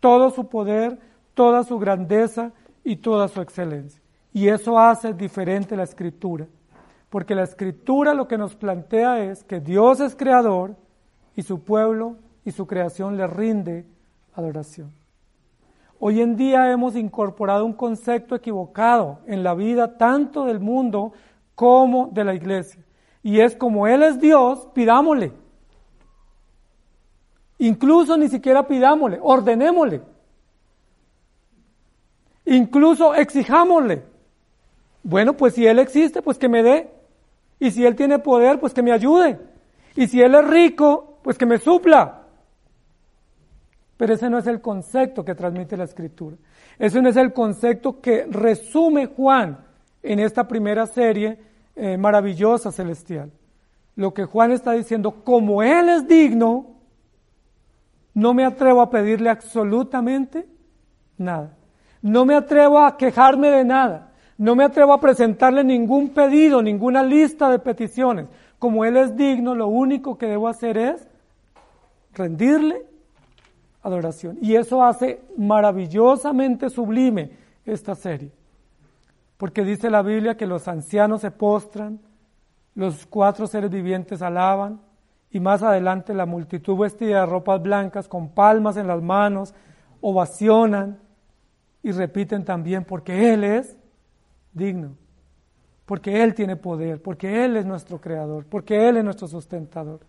todo 0.00 0.30
su 0.30 0.48
poder, 0.48 0.98
toda 1.34 1.64
su 1.64 1.78
grandeza 1.78 2.52
y 2.84 2.96
toda 2.96 3.28
su 3.28 3.40
excelencia. 3.40 4.00
Y 4.32 4.48
eso 4.48 4.78
hace 4.78 5.12
diferente 5.12 5.76
la 5.76 5.84
escritura, 5.84 6.46
porque 7.10 7.34
la 7.34 7.44
escritura 7.44 8.14
lo 8.14 8.28
que 8.28 8.38
nos 8.38 8.54
plantea 8.54 9.24
es 9.24 9.44
que 9.44 9.60
Dios 9.60 10.00
es 10.00 10.14
creador 10.14 10.76
y 11.34 11.42
su 11.42 11.62
pueblo 11.62 12.16
y 12.44 12.50
su 12.50 12.66
creación 12.66 13.16
le 13.16 13.26
rinde 13.26 13.86
adoración. 14.34 14.92
Hoy 16.00 16.20
en 16.20 16.36
día 16.36 16.70
hemos 16.70 16.94
incorporado 16.94 17.64
un 17.64 17.72
concepto 17.72 18.36
equivocado 18.36 19.18
en 19.26 19.42
la 19.42 19.54
vida 19.54 19.98
tanto 19.98 20.44
del 20.44 20.60
mundo 20.60 21.12
como 21.54 22.08
de 22.12 22.24
la 22.24 22.34
iglesia. 22.34 22.84
Y 23.22 23.40
es 23.40 23.56
como 23.56 23.88
Él 23.88 24.02
es 24.04 24.20
Dios, 24.20 24.68
pidámosle. 24.74 25.32
Incluso 27.58 28.16
ni 28.16 28.28
siquiera 28.28 28.68
pidámosle, 28.68 29.18
ordenémosle. 29.20 30.02
Incluso 32.44 33.14
exijámosle. 33.14 34.04
Bueno, 35.02 35.36
pues 35.36 35.54
si 35.54 35.66
Él 35.66 35.80
existe, 35.80 36.22
pues 36.22 36.38
que 36.38 36.48
me 36.48 36.62
dé. 36.62 36.90
Y 37.58 37.72
si 37.72 37.84
Él 37.84 37.96
tiene 37.96 38.20
poder, 38.20 38.60
pues 38.60 38.72
que 38.72 38.82
me 38.82 38.92
ayude. 38.92 39.40
Y 39.96 40.06
si 40.06 40.22
Él 40.22 40.36
es 40.36 40.46
rico, 40.46 41.18
pues 41.22 41.36
que 41.36 41.46
me 41.46 41.58
supla. 41.58 42.17
Pero 43.98 44.14
ese 44.14 44.30
no 44.30 44.38
es 44.38 44.46
el 44.46 44.60
concepto 44.60 45.24
que 45.24 45.34
transmite 45.34 45.76
la 45.76 45.84
Escritura. 45.84 46.36
Ese 46.78 47.02
no 47.02 47.08
es 47.08 47.16
el 47.16 47.32
concepto 47.32 48.00
que 48.00 48.26
resume 48.30 49.06
Juan 49.06 49.58
en 50.02 50.20
esta 50.20 50.46
primera 50.46 50.86
serie 50.86 51.36
eh, 51.74 51.98
maravillosa 51.98 52.70
celestial. 52.70 53.32
Lo 53.96 54.14
que 54.14 54.24
Juan 54.24 54.52
está 54.52 54.72
diciendo, 54.72 55.24
como 55.24 55.64
Él 55.64 55.88
es 55.88 56.06
digno, 56.06 56.76
no 58.14 58.34
me 58.34 58.44
atrevo 58.44 58.80
a 58.80 58.88
pedirle 58.88 59.30
absolutamente 59.30 60.46
nada. 61.16 61.56
No 62.00 62.24
me 62.24 62.36
atrevo 62.36 62.78
a 62.78 62.96
quejarme 62.96 63.50
de 63.50 63.64
nada. 63.64 64.12
No 64.36 64.54
me 64.54 64.62
atrevo 64.62 64.92
a 64.92 65.00
presentarle 65.00 65.64
ningún 65.64 66.10
pedido, 66.10 66.62
ninguna 66.62 67.02
lista 67.02 67.50
de 67.50 67.58
peticiones. 67.58 68.26
Como 68.60 68.84
Él 68.84 68.96
es 68.96 69.16
digno, 69.16 69.56
lo 69.56 69.66
único 69.66 70.16
que 70.16 70.26
debo 70.26 70.46
hacer 70.46 70.78
es 70.78 71.08
rendirle 72.14 72.86
adoración. 73.88 74.38
Y 74.40 74.54
eso 74.54 74.82
hace 74.82 75.20
maravillosamente 75.36 76.70
sublime 76.70 77.32
esta 77.64 77.94
serie 77.94 78.30
porque 79.38 79.64
dice 79.64 79.88
la 79.88 80.02
Biblia 80.02 80.36
que 80.36 80.46
los 80.46 80.68
ancianos 80.68 81.22
se 81.22 81.30
postran, 81.30 82.00
los 82.74 83.06
cuatro 83.06 83.46
seres 83.46 83.70
vivientes 83.70 84.20
alaban, 84.20 84.80
y 85.30 85.40
más 85.40 85.62
adelante 85.62 86.12
la 86.12 86.26
multitud 86.26 86.76
vestida 86.76 87.20
de 87.20 87.26
ropas 87.26 87.62
blancas, 87.62 88.08
con 88.08 88.30
palmas 88.30 88.76
en 88.76 88.88
las 88.88 89.00
manos, 89.00 89.54
ovacionan 90.00 90.98
y 91.82 91.92
repiten 91.92 92.44
también, 92.44 92.84
porque 92.84 93.32
Él 93.32 93.44
es 93.44 93.76
digno, 94.52 94.96
porque 95.86 96.22
Él 96.22 96.34
tiene 96.34 96.56
poder, 96.56 97.00
porque 97.00 97.44
Él 97.44 97.56
es 97.56 97.64
nuestro 97.64 98.00
creador, 98.00 98.44
porque 98.44 98.88
Él 98.88 98.96
es 98.96 99.04
nuestro 99.04 99.28
sustentador. 99.28 100.00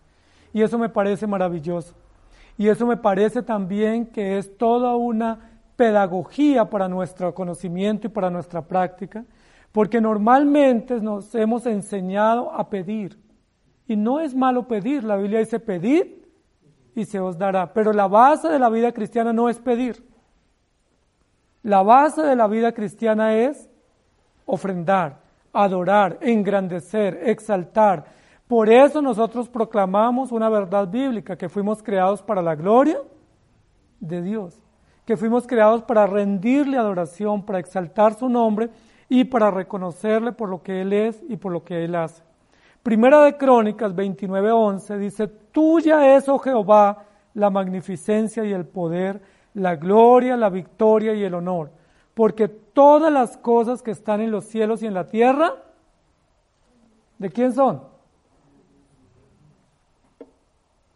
Y 0.52 0.62
eso 0.62 0.76
me 0.76 0.88
parece 0.88 1.28
maravilloso. 1.28 1.94
Y 2.60 2.68
eso 2.68 2.86
me 2.86 2.98
parece 2.98 3.42
también 3.42 4.04
que 4.04 4.36
es 4.36 4.58
toda 4.58 4.94
una 4.94 5.50
pedagogía 5.76 6.68
para 6.68 6.88
nuestro 6.88 7.34
conocimiento 7.34 8.06
y 8.06 8.10
para 8.10 8.28
nuestra 8.28 8.60
práctica, 8.60 9.24
porque 9.72 9.98
normalmente 9.98 11.00
nos 11.00 11.34
hemos 11.34 11.64
enseñado 11.64 12.52
a 12.52 12.68
pedir. 12.68 13.18
Y 13.86 13.96
no 13.96 14.20
es 14.20 14.34
malo 14.34 14.68
pedir, 14.68 15.04
la 15.04 15.16
Biblia 15.16 15.38
dice 15.38 15.58
pedir 15.58 16.30
y 16.94 17.06
se 17.06 17.18
os 17.18 17.38
dará, 17.38 17.72
pero 17.72 17.94
la 17.94 18.08
base 18.08 18.48
de 18.48 18.58
la 18.58 18.68
vida 18.68 18.92
cristiana 18.92 19.32
no 19.32 19.48
es 19.48 19.58
pedir. 19.58 20.06
La 21.62 21.82
base 21.82 22.20
de 22.20 22.36
la 22.36 22.46
vida 22.46 22.72
cristiana 22.72 23.36
es 23.36 23.70
ofrendar, 24.44 25.22
adorar, 25.54 26.18
engrandecer, 26.20 27.20
exaltar. 27.24 28.19
Por 28.50 28.68
eso 28.68 29.00
nosotros 29.00 29.48
proclamamos 29.48 30.30
una 30.30 30.50
verdad 30.50 30.86
bíblica, 30.86 31.36
que 31.36 31.48
fuimos 31.48 31.82
creados 31.82 32.20
para 32.20 32.42
la 32.42 32.54
gloria 32.54 33.00
de 34.00 34.20
Dios 34.20 34.60
que 35.10 35.16
fuimos 35.16 35.44
creados 35.44 35.82
para 35.82 36.06
rendirle 36.06 36.78
adoración, 36.78 37.42
para 37.42 37.58
exaltar 37.58 38.14
su 38.14 38.28
nombre 38.28 38.70
y 39.08 39.24
para 39.24 39.50
reconocerle 39.50 40.30
por 40.30 40.48
lo 40.48 40.62
que 40.62 40.82
Él 40.82 40.92
es 40.92 41.20
y 41.28 41.36
por 41.36 41.50
lo 41.50 41.64
que 41.64 41.84
Él 41.84 41.96
hace. 41.96 42.22
Primera 42.80 43.24
de 43.24 43.36
Crónicas 43.36 43.92
29:11 43.92 44.98
dice, 44.98 45.26
Tuya 45.26 46.14
es, 46.14 46.28
oh 46.28 46.38
Jehová, 46.38 47.06
la 47.34 47.50
magnificencia 47.50 48.44
y 48.44 48.52
el 48.52 48.64
poder, 48.66 49.20
la 49.54 49.74
gloria, 49.74 50.36
la 50.36 50.48
victoria 50.48 51.12
y 51.12 51.24
el 51.24 51.34
honor, 51.34 51.72
porque 52.14 52.46
todas 52.46 53.12
las 53.12 53.36
cosas 53.36 53.82
que 53.82 53.90
están 53.90 54.20
en 54.20 54.30
los 54.30 54.44
cielos 54.44 54.80
y 54.80 54.86
en 54.86 54.94
la 54.94 55.08
tierra, 55.08 55.54
¿de 57.18 57.30
quién 57.30 57.52
son? 57.52 57.89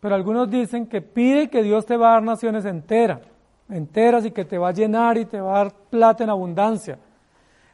Pero 0.04 0.16
algunos 0.16 0.50
dicen 0.50 0.86
que 0.86 1.00
pide 1.00 1.48
que 1.48 1.62
Dios 1.62 1.86
te 1.86 1.96
va 1.96 2.10
a 2.10 2.12
dar 2.12 2.22
naciones 2.22 2.66
enteras, 2.66 3.22
enteras 3.70 4.26
y 4.26 4.32
que 4.32 4.44
te 4.44 4.58
va 4.58 4.68
a 4.68 4.72
llenar 4.72 5.16
y 5.16 5.24
te 5.24 5.40
va 5.40 5.54
a 5.54 5.64
dar 5.64 5.74
plata 5.88 6.22
en 6.22 6.28
abundancia. 6.28 6.98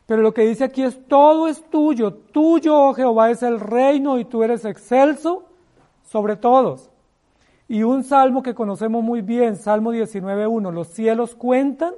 Pero 0.06 0.22
lo 0.22 0.32
que 0.32 0.42
dice 0.42 0.62
aquí 0.62 0.84
es, 0.84 1.08
todo 1.08 1.48
es 1.48 1.60
tuyo, 1.70 2.14
tuyo, 2.14 2.80
oh 2.80 2.94
Jehová, 2.94 3.32
es 3.32 3.42
el 3.42 3.58
reino 3.58 4.16
y 4.16 4.26
tú 4.26 4.44
eres 4.44 4.64
excelso 4.64 5.42
sobre 6.04 6.36
todos. 6.36 6.88
Y 7.66 7.82
un 7.82 8.04
salmo 8.04 8.44
que 8.44 8.54
conocemos 8.54 9.02
muy 9.02 9.22
bien, 9.22 9.56
Salmo 9.56 9.92
19.1, 9.92 10.72
los 10.72 10.86
cielos 10.86 11.34
cuentan 11.34 11.94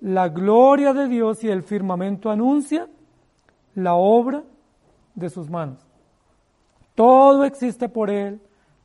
la 0.00 0.30
gloria 0.30 0.92
de 0.92 1.06
Dios 1.06 1.44
y 1.44 1.48
el 1.48 1.62
firmamento 1.62 2.28
anuncia 2.28 2.88
la 3.76 3.94
obra 3.94 4.42
de 5.14 5.30
sus 5.30 5.48
manos. 5.48 5.78
Todo 6.96 7.44
existe 7.44 7.88
por 7.88 8.10
Él, 8.10 8.40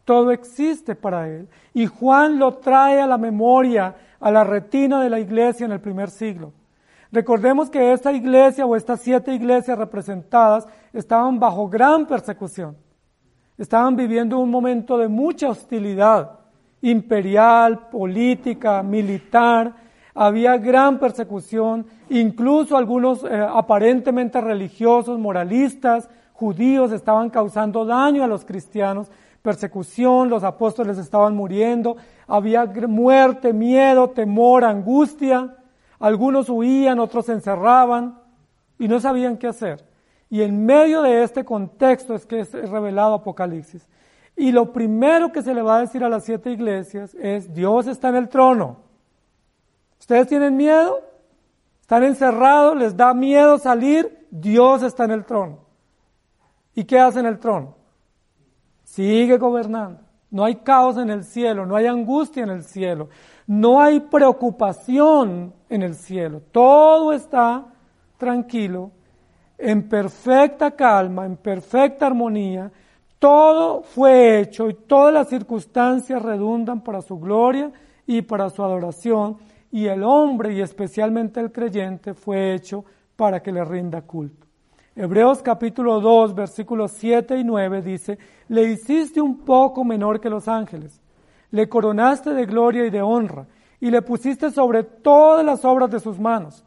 todo 0.06 0.32
existe 0.32 0.96
para 0.96 1.30
Él. 1.30 1.48
Y 1.74 1.86
Juan 1.86 2.40
lo 2.40 2.56
trae 2.56 3.02
a 3.02 3.08
la 3.08 3.18
memoria, 3.18 3.96
a 4.20 4.32
la 4.32 4.44
retina 4.44 5.02
de 5.02 5.10
la 5.10 5.20
iglesia 5.20 5.66
en 5.66 5.72
el 5.72 5.80
primer 5.80 6.10
siglo. 6.10 6.54
Recordemos 7.12 7.70
que 7.70 7.94
esta 7.94 8.12
iglesia 8.12 8.66
o 8.66 8.76
estas 8.76 9.02
siete 9.02 9.34
iglesias 9.34 9.78
representadas 9.78 10.68
estaban 10.92 11.40
bajo 11.40 11.70
gran 11.70 12.08
persecución. 12.08 12.76
Estaban 13.58 13.96
viviendo 13.96 14.40
un 14.40 14.50
momento 14.50 14.98
de 14.98 15.08
mucha 15.08 15.50
hostilidad 15.50 16.40
imperial, 16.82 17.88
política, 17.90 18.84
militar. 18.84 19.74
Había 20.14 20.58
gran 20.58 21.00
persecución, 21.00 21.86
incluso 22.10 22.76
algunos 22.76 23.24
eh, 23.24 23.48
aparentemente 23.48 24.42
religiosos, 24.42 25.18
moralistas, 25.18 26.10
judíos 26.34 26.92
estaban 26.92 27.30
causando 27.30 27.86
daño 27.86 28.24
a 28.24 28.28
los 28.28 28.44
cristianos, 28.44 29.10
persecución, 29.44 30.30
los 30.30 30.44
apóstoles 30.44 30.98
estaban 30.98 31.36
muriendo, 31.36 31.98
había 32.28 32.66
muerte, 32.66 33.54
miedo, 33.54 34.10
temor, 34.10 34.64
angustia. 34.64 35.58
Algunos 36.00 36.50
huían, 36.50 37.00
otros 37.00 37.28
se 37.28 37.34
encerraban 37.34 38.20
y 38.80 38.88
no 38.88 39.00
sabían 39.00 39.38
qué 39.38 39.48
hacer. 39.48 39.86
Y 40.30 40.42
en 40.42 40.66
medio 40.66 41.04
de 41.04 41.24
este 41.24 41.46
contexto 41.46 42.16
es 42.16 42.26
que 42.26 42.40
es 42.40 42.52
revelado 42.54 43.14
Apocalipsis. 43.14 43.88
Y 44.36 44.52
lo 44.52 44.74
primero 44.74 45.32
que 45.32 45.44
se 45.44 45.54
le 45.54 45.62
va 45.62 45.78
a 45.78 45.82
decir 45.82 46.04
a 46.04 46.10
las 46.10 46.24
siete 46.24 46.50
iglesias 46.50 47.14
es, 47.14 47.54
Dios 47.54 47.86
está 47.86 48.10
en 48.10 48.16
el 48.16 48.30
trono. 48.30 48.78
¿Ustedes 50.00 50.28
tienen 50.28 50.58
miedo? 50.58 51.02
¿Están 51.82 52.04
encerrados? 52.04 52.76
¿Les 52.78 52.96
da 52.96 53.14
miedo 53.14 53.60
salir? 53.60 54.26
Dios 54.32 54.82
está 54.84 55.04
en 55.04 55.12
el 55.12 55.26
trono. 55.26 55.60
¿Y 56.74 56.86
qué 56.86 56.98
hace 56.98 57.20
en 57.20 57.28
el 57.28 57.40
trono? 57.40 57.83
Sigue 58.94 59.40
gobernando. 59.40 60.02
No 60.30 60.46
hay 60.46 60.58
caos 60.58 60.98
en 60.98 61.10
el 61.10 61.24
cielo, 61.24 61.66
no 61.66 61.76
hay 61.76 61.88
angustia 61.88 62.44
en 62.44 62.52
el 62.52 62.64
cielo, 62.64 63.10
no 63.48 63.82
hay 63.82 64.02
preocupación 64.02 65.52
en 65.68 65.82
el 65.82 65.96
cielo. 65.96 66.44
Todo 66.52 67.12
está 67.12 67.66
tranquilo 68.18 68.92
en 69.58 69.90
perfecta 69.90 70.70
calma, 70.70 71.26
en 71.26 71.38
perfecta 71.38 72.06
armonía, 72.06 72.72
todo 73.18 73.82
fue 73.82 74.42
hecho 74.42 74.70
y 74.70 74.76
todas 74.76 75.12
las 75.12 75.28
circunstancias 75.28 76.22
redundan 76.22 76.82
para 76.82 77.02
su 77.02 77.18
gloria 77.20 77.72
y 78.06 78.22
para 78.22 78.52
su 78.52 78.64
adoración, 78.64 79.38
y 79.72 79.88
el 79.88 80.04
hombre 80.04 80.54
y 80.54 80.62
especialmente 80.62 81.40
el 81.40 81.52
creyente 81.52 82.14
fue 82.14 82.54
hecho 82.54 82.86
para 83.16 83.42
que 83.42 83.52
le 83.52 83.66
rinda 83.66 84.04
culto. 84.04 84.43
Hebreos 84.96 85.42
capítulo 85.42 86.00
2, 86.00 86.36
versículos 86.36 86.92
7 86.92 87.38
y 87.38 87.44
9 87.44 87.82
dice, 87.82 88.18
le 88.48 88.64
hiciste 88.64 89.22
un 89.22 89.40
poco 89.40 89.84
menor 89.84 90.20
que 90.20 90.30
los 90.30 90.48
ángeles, 90.48 91.02
le 91.52 91.68
coronaste 91.68 92.32
de 92.32 92.46
gloria 92.46 92.86
y 92.86 92.90
de 92.90 93.02
honra, 93.02 93.48
y 93.80 93.90
le 93.90 94.02
pusiste 94.02 94.52
sobre 94.52 94.84
todas 94.84 95.46
las 95.46 95.66
obras 95.66 95.90
de 95.90 96.00
sus 96.00 96.20
manos 96.20 96.64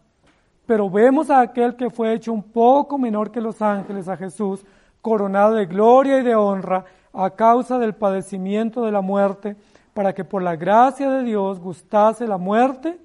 pero 0.66 0.90
vemos 0.90 1.30
a 1.30 1.40
aquel 1.40 1.76
que 1.76 1.90
fue 1.90 2.12
hecho 2.12 2.32
un 2.32 2.42
poco 2.42 2.98
menor 2.98 3.30
que 3.30 3.40
los 3.40 3.62
ángeles, 3.62 4.08
a 4.08 4.16
Jesús, 4.16 4.64
coronado 5.00 5.54
de 5.54 5.66
gloria 5.66 6.18
y 6.18 6.24
de 6.24 6.34
honra 6.34 6.84
a 7.12 7.30
causa 7.30 7.78
del 7.78 7.94
padecimiento 7.94 8.84
de 8.84 8.92
la 8.92 9.00
muerte, 9.00 9.56
para 9.94 10.12
que 10.12 10.24
por 10.24 10.42
la 10.42 10.56
gracia 10.56 11.08
de 11.08 11.22
Dios 11.22 11.60
gustase 11.60 12.26
la 12.26 12.36
muerte 12.36 12.98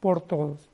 por 0.00 0.22
todos. 0.22 0.69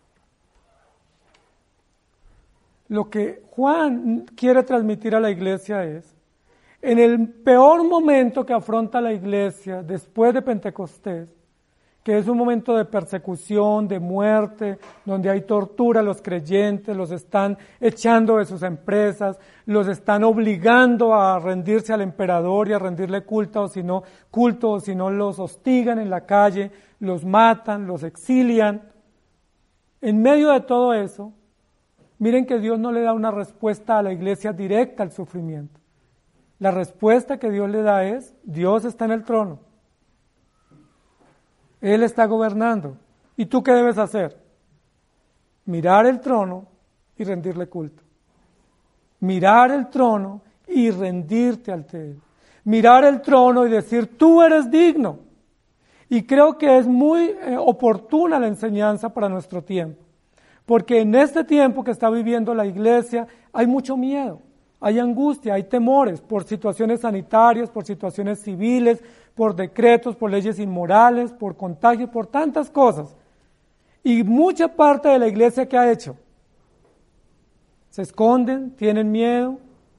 Lo 2.89 3.11
que 3.11 3.43
Juan 3.51 4.27
quiere 4.37 4.63
transmitir 4.63 5.15
a 5.15 5.21
la 5.21 5.31
iglesia 5.31 5.85
es, 5.85 6.15
en 6.83 6.99
el 6.99 7.29
peor 7.29 7.89
momento 7.89 8.47
que 8.47 8.53
afronta 8.53 9.01
la 9.01 9.13
iglesia 9.13 9.83
después 9.83 10.33
de 10.33 10.43
Pentecostés, 10.43 11.37
que 12.07 12.19
es 12.19 12.29
un 12.29 12.39
momento 12.39 12.77
de 12.77 12.85
persecución, 12.85 13.89
de 13.89 13.99
muerte, 13.99 14.79
donde 15.05 15.29
hay 15.29 15.41
tortura 15.41 15.99
a 15.99 16.05
los 16.05 16.23
creyentes, 16.23 16.97
los 16.97 17.11
están 17.11 17.59
echando 17.81 18.37
de 18.37 18.45
sus 18.45 18.63
empresas, 18.63 19.41
los 19.65 19.89
están 19.89 20.23
obligando 20.23 21.13
a 21.13 21.41
rendirse 21.41 21.93
al 21.93 22.03
emperador 22.03 22.69
y 22.69 22.75
a 22.75 22.79
rendirle 22.79 23.23
culto, 23.23 23.63
o 23.63 23.69
si 23.69 23.83
no, 23.83 24.05
culto, 24.31 24.71
o 24.71 24.79
si 24.79 24.95
no 24.95 25.11
los 25.11 25.41
hostigan 25.41 25.99
en 25.99 26.09
la 26.09 26.21
calle, 26.21 26.71
los 27.01 27.25
matan, 27.25 27.89
los 27.89 28.05
exilian. 28.05 28.83
En 30.01 30.23
medio 30.23 30.53
de 30.53 30.61
todo 30.61 30.95
eso, 30.95 31.33
miren 32.19 32.47
que 32.47 32.59
Dios 32.59 32.79
no 32.79 32.93
le 32.93 33.03
da 33.03 33.13
una 33.13 33.31
respuesta 33.31 33.99
a 33.99 34.03
la 34.03 34.13
iglesia 34.13 34.53
directa 34.53 35.03
al 35.03 35.13
sufrimiento. 35.13 35.81
La 36.59 36.71
respuesta 36.71 37.39
que 37.39 37.51
Dios 37.51 37.69
le 37.69 37.83
da 37.83 38.05
es, 38.05 38.35
Dios 38.43 38.85
está 38.85 39.05
en 39.05 39.13
el 39.13 39.25
trono. 39.25 39.61
Él 41.81 42.03
está 42.03 42.27
gobernando. 42.27 42.97
¿Y 43.37 43.47
tú 43.47 43.63
qué 43.63 43.73
debes 43.73 43.99
hacer? 43.99 44.41
Mirar 45.67 46.07
el 46.07 46.21
trono 46.21 46.67
y 47.17 47.25
rendirle 47.25 47.69
culto. 47.69 48.03
Mirar 49.21 49.71
el 49.71 49.89
trono 49.89 50.41
y 50.67 50.91
rendirte 50.91 51.73
al 51.73 51.87
Él. 51.93 52.21
Mirar 52.65 53.05
el 53.05 53.21
trono 53.21 53.67
y 53.67 53.71
decir, 53.71 54.17
tú 54.17 54.43
eres 54.43 54.71
digno. 54.71 55.21
Y 56.09 56.23
creo 56.23 56.57
que 56.57 56.79
es 56.79 56.87
muy 56.87 57.25
eh, 57.25 57.57
oportuna 57.59 58.39
la 58.39 58.47
enseñanza 58.47 59.09
para 59.11 59.29
nuestro 59.29 59.63
tiempo. 59.63 60.06
Porque 60.67 61.01
en 61.01 61.15
este 61.15 61.45
tiempo 61.45 61.85
que 61.85 61.93
está 61.93 62.11
viviendo 62.11 62.55
la 62.55 62.67
iglesia 62.67 63.27
hay 63.53 63.67
mucho 63.67 63.97
miedo, 63.97 64.43
hay 64.81 64.99
angustia, 64.99 65.55
hay 65.55 65.63
temores 65.63 66.21
por 66.21 66.45
situaciones 66.45 67.01
sanitarias, 67.01 67.71
por 67.71 67.85
situaciones 67.85 68.41
civiles, 68.41 69.03
por 69.35 69.55
decretos, 69.55 70.17
por 70.17 70.31
leyes 70.31 70.59
inmorales, 70.59 71.33
por 71.33 71.57
contagios, 71.57 72.11
por 72.11 72.27
tantas 72.27 72.69
cosas. 72.69 73.15
Y 74.03 74.25
mucha 74.25 74.69
parte 74.69 75.09
de 75.09 75.19
la 75.19 75.29
iglesia 75.29 75.69
que 75.69 75.79
ha 75.79 75.91
hecho, 75.91 76.17
se 77.91 78.03
esconden, 78.03 78.73
tienen 78.73 79.11
miedo, 79.11 79.59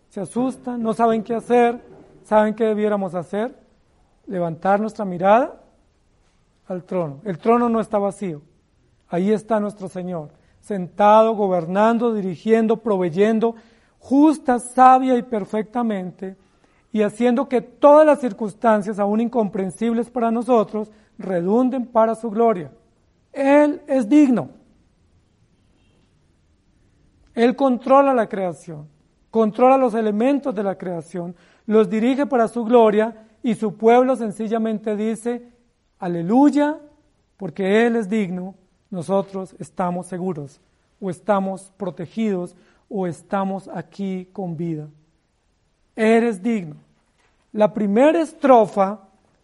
se 0.10 0.22
asustan, 0.22 0.82
no 0.84 0.94
saben 0.94 1.24
qué 1.24 1.34
hacer, 1.34 1.82
saben 2.24 2.56
qué 2.56 2.66
debiéramos 2.66 3.16
hacer, 3.16 3.56
levantar 4.26 4.80
nuestra 4.80 5.06
mirada 5.06 5.62
al 6.68 6.84
trono. 6.84 7.22
El 7.24 7.38
trono 7.38 7.70
no 7.70 7.80
está 7.80 7.98
vacío, 7.98 8.42
ahí 9.08 9.32
está 9.32 9.60
nuestro 9.60 9.88
Señor, 9.88 10.30
sentado, 10.68 11.34
gobernando, 11.34 12.14
dirigiendo, 12.14 12.78
proveyendo, 12.78 13.56
justa, 14.00 14.60
sabia 14.60 15.18
y 15.18 15.24
perfectamente 15.24 16.36
y 16.92 17.02
haciendo 17.02 17.48
que 17.48 17.62
todas 17.62 18.06
las 18.06 18.20
circunstancias, 18.20 19.00
aún 19.00 19.22
incomprensibles 19.22 20.10
para 20.10 20.32
nosotros, 20.32 20.92
redunden 21.18 21.86
para 21.86 22.16
su 22.16 22.30
gloria. 22.30 22.72
Él 23.34 23.82
es 23.88 24.10
digno. 24.10 24.50
Él 27.34 27.56
controla 27.56 28.14
la 28.14 28.28
creación, 28.28 28.88
controla 29.30 29.78
los 29.78 29.94
elementos 29.94 30.56
de 30.56 30.64
la 30.64 30.76
creación, 30.76 31.36
los 31.66 31.90
dirige 31.90 32.26
para 32.26 32.48
su 32.48 32.64
gloria 32.64 33.28
y 33.44 33.54
su 33.54 33.78
pueblo 33.78 34.16
sencillamente 34.16 34.96
dice, 34.96 35.48
aleluya, 36.00 36.80
porque 37.38 37.86
Él 37.86 37.96
es 37.96 38.10
digno, 38.10 38.56
nosotros 38.90 39.56
estamos 39.60 40.08
seguros 40.08 40.60
o 41.00 41.10
estamos 41.10 41.72
protegidos 41.78 42.56
o 42.90 43.08
estamos 43.08 43.68
aquí 43.68 44.28
con 44.34 44.58
vida 44.58 44.88
eres 45.98 46.42
digno. 46.42 46.76
La 47.52 47.74
primera 47.74 48.22
estrofa 48.22 49.00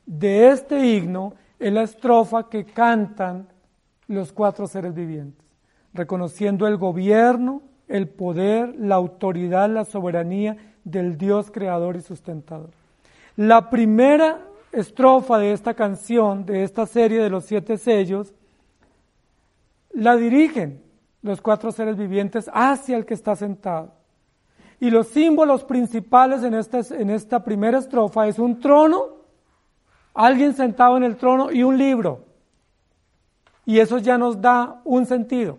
de 0.05 0.49
este 0.49 0.85
himno 0.85 1.33
es 1.59 1.73
la 1.73 1.81
estrofa 1.83 2.47
que 2.47 2.63
cantan 2.63 3.47
los 4.07 4.31
cuatro 4.31 4.67
seres 4.67 4.93
vivientes, 4.93 5.43
reconociendo 5.93 6.67
el 6.67 6.77
gobierno, 6.77 7.63
el 7.87 8.07
poder, 8.07 8.75
la 8.77 8.95
autoridad, 8.95 9.69
la 9.69 9.83
soberanía 9.83 10.57
del 10.83 11.17
Dios 11.17 11.49
creador 11.51 11.95
y 11.95 12.01
sustentador. 12.01 12.69
La 13.35 13.69
primera 13.69 14.39
estrofa 14.71 15.39
de 15.39 15.53
esta 15.53 15.73
canción, 15.73 16.45
de 16.45 16.63
esta 16.63 16.85
serie 16.85 17.21
de 17.21 17.29
los 17.29 17.45
siete 17.45 17.77
sellos, 17.77 18.33
la 19.93 20.15
dirigen 20.17 20.83
los 21.21 21.41
cuatro 21.41 21.71
seres 21.71 21.97
vivientes 21.97 22.49
hacia 22.53 22.97
el 22.97 23.05
que 23.05 23.13
está 23.13 23.35
sentado. 23.35 23.93
Y 24.79 24.89
los 24.89 25.07
símbolos 25.07 25.63
principales 25.63 26.43
en 26.43 26.53
esta, 26.53 26.81
en 26.95 27.09
esta 27.09 27.43
primera 27.43 27.77
estrofa 27.77 28.27
es 28.27 28.37
un 28.37 28.59
trono, 28.59 29.05
alguien 30.13 30.53
sentado 30.53 30.97
en 30.97 31.03
el 31.03 31.15
trono 31.15 31.51
y 31.51 31.63
un 31.63 31.77
libro. 31.77 32.25
Y 33.65 33.79
eso 33.79 33.97
ya 33.97 34.17
nos 34.17 34.41
da 34.41 34.81
un 34.83 35.05
sentido. 35.05 35.57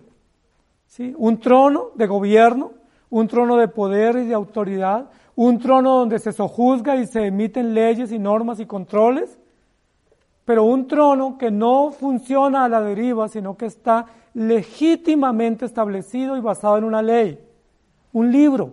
¿sí? 0.87 1.15
Un 1.17 1.41
trono 1.41 1.93
de 1.95 2.07
gobierno, 2.07 2.73
un 3.09 3.27
trono 3.27 3.57
de 3.57 3.69
poder 3.69 4.17
y 4.17 4.27
de 4.27 4.35
autoridad, 4.35 5.11
un 5.37 5.59
trono 5.59 5.99
donde 5.99 6.19
se 6.19 6.33
sojuzga 6.33 6.97
y 6.97 7.07
se 7.07 7.27
emiten 7.27 7.73
leyes 7.73 8.13
y 8.13 8.19
normas 8.19 8.61
y 8.61 8.67
controles, 8.67 9.39
pero 10.45 10.65
un 10.65 10.87
trono 10.87 11.39
que 11.39 11.51
no 11.51 11.91
funciona 11.91 12.65
a 12.65 12.69
la 12.69 12.81
deriva, 12.81 13.29
sino 13.29 13.57
que 13.57 13.67
está 13.67 14.07
legítimamente 14.35 15.65
establecido 15.65 16.37
y 16.37 16.41
basado 16.41 16.79
en 16.79 16.85
una 16.85 17.03
ley, 17.03 17.39
un 18.13 18.31
libro. 18.31 18.73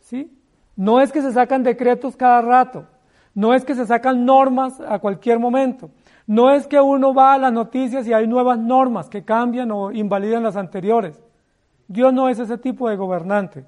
¿sí? 0.00 0.30
No 0.76 1.00
es 1.00 1.12
que 1.12 1.22
se 1.22 1.32
sacan 1.32 1.62
decretos 1.62 2.16
cada 2.16 2.40
rato, 2.42 2.86
no 3.34 3.54
es 3.54 3.64
que 3.64 3.74
se 3.74 3.86
sacan 3.86 4.24
normas 4.24 4.80
a 4.80 4.98
cualquier 4.98 5.38
momento, 5.38 5.90
no 6.26 6.50
es 6.50 6.66
que 6.66 6.80
uno 6.80 7.14
va 7.14 7.34
a 7.34 7.38
las 7.38 7.52
noticias 7.52 8.06
y 8.06 8.12
hay 8.12 8.26
nuevas 8.26 8.58
normas 8.58 9.08
que 9.08 9.24
cambian 9.24 9.70
o 9.70 9.92
invalidan 9.92 10.42
las 10.42 10.56
anteriores. 10.56 11.20
Dios 11.86 12.12
no 12.12 12.28
es 12.28 12.38
ese 12.38 12.58
tipo 12.58 12.88
de 12.88 12.96
gobernante. 12.96 13.64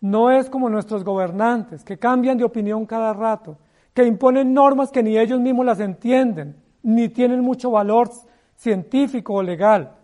No 0.00 0.30
es 0.30 0.48
como 0.48 0.70
nuestros 0.70 1.04
gobernantes, 1.04 1.84
que 1.84 1.98
cambian 1.98 2.38
de 2.38 2.44
opinión 2.44 2.86
cada 2.86 3.12
rato, 3.12 3.58
que 3.94 4.04
imponen 4.04 4.54
normas 4.54 4.90
que 4.90 5.02
ni 5.02 5.18
ellos 5.18 5.40
mismos 5.40 5.66
las 5.66 5.80
entienden, 5.80 6.56
ni 6.82 7.08
tienen 7.08 7.40
mucho 7.40 7.70
valor 7.70 8.10
científico 8.56 9.34
o 9.34 9.42
legal. 9.42 9.96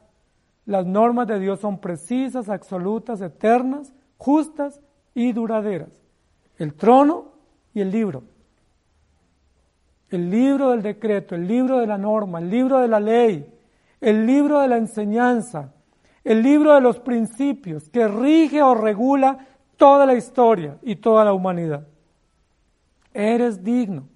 Las 0.64 0.84
normas 0.84 1.28
de 1.28 1.38
Dios 1.38 1.60
son 1.60 1.78
precisas, 1.78 2.48
absolutas, 2.48 3.20
eternas, 3.20 3.92
justas 4.18 4.80
y 5.14 5.32
duraderas. 5.32 5.90
El 6.58 6.74
trono 6.74 7.32
y 7.72 7.80
el 7.80 7.90
libro. 7.90 8.24
El 10.10 10.30
libro 10.30 10.70
del 10.70 10.82
decreto, 10.82 11.34
el 11.34 11.46
libro 11.46 11.78
de 11.78 11.86
la 11.86 11.98
norma, 11.98 12.38
el 12.38 12.50
libro 12.50 12.80
de 12.80 12.88
la 12.88 13.00
ley, 13.00 13.52
el 14.00 14.26
libro 14.26 14.60
de 14.60 14.68
la 14.68 14.76
enseñanza, 14.76 15.72
el 16.24 16.42
libro 16.42 16.74
de 16.74 16.80
los 16.80 16.98
principios 16.98 17.88
que 17.88 18.08
rige 18.08 18.62
o 18.62 18.74
regula 18.74 19.46
toda 19.76 20.06
la 20.06 20.14
historia 20.14 20.78
y 20.82 20.96
toda 20.96 21.24
la 21.24 21.32
humanidad. 21.32 21.86
Eres 23.16 23.64
digno. 23.64 24.06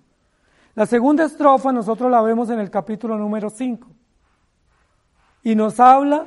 La 0.74 0.84
segunda 0.84 1.24
estrofa 1.24 1.72
nosotros 1.72 2.10
la 2.10 2.20
vemos 2.20 2.50
en 2.50 2.60
el 2.60 2.68
capítulo 2.70 3.16
número 3.16 3.48
5 3.48 3.88
y 5.42 5.54
nos 5.54 5.80
habla 5.80 6.26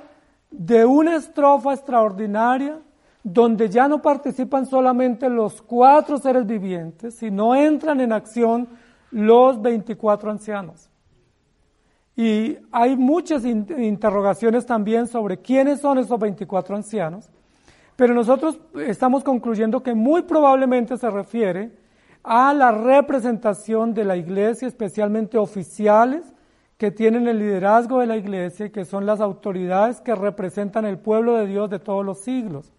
de 0.49 0.83
una 0.83 1.15
estrofa 1.15 1.75
extraordinaria 1.75 2.79
donde 3.21 3.69
ya 3.69 3.87
no 3.87 4.01
participan 4.01 4.65
solamente 4.65 5.29
los 5.29 5.61
cuatro 5.61 6.17
seres 6.17 6.47
vivientes, 6.47 7.13
sino 7.13 7.53
entran 7.53 8.01
en 8.01 8.11
acción 8.11 8.67
los 9.11 9.61
24 9.61 10.31
ancianos. 10.31 10.89
Y 12.15 12.57
hay 12.71 12.97
muchas 12.97 13.45
interrogaciones 13.45 14.65
también 14.65 15.05
sobre 15.05 15.37
quiénes 15.37 15.79
son 15.79 15.99
esos 15.99 16.19
24 16.19 16.75
ancianos, 16.75 17.29
pero 17.95 18.15
nosotros 18.15 18.59
estamos 18.87 19.23
concluyendo 19.23 19.83
que 19.83 19.93
muy 19.93 20.23
probablemente 20.23 20.97
se 20.97 21.09
refiere 21.11 21.82
a 22.23 22.53
la 22.53 22.71
representación 22.71 23.93
de 23.93 24.05
la 24.05 24.15
iglesia, 24.15 24.67
especialmente 24.67 25.37
oficiales, 25.37 26.33
que 26.77 26.91
tienen 26.91 27.27
el 27.27 27.39
liderazgo 27.39 27.99
de 27.99 28.07
la 28.07 28.17
iglesia 28.17 28.65
y 28.65 28.69
que 28.69 28.85
son 28.85 29.05
las 29.05 29.21
autoridades 29.21 30.01
que 30.01 30.15
representan 30.15 30.85
el 30.85 30.97
pueblo 30.97 31.35
de 31.35 31.47
Dios 31.47 31.69
de 31.69 31.79
todos 31.79 32.05
los 32.05 32.19
siglos, 32.21 32.73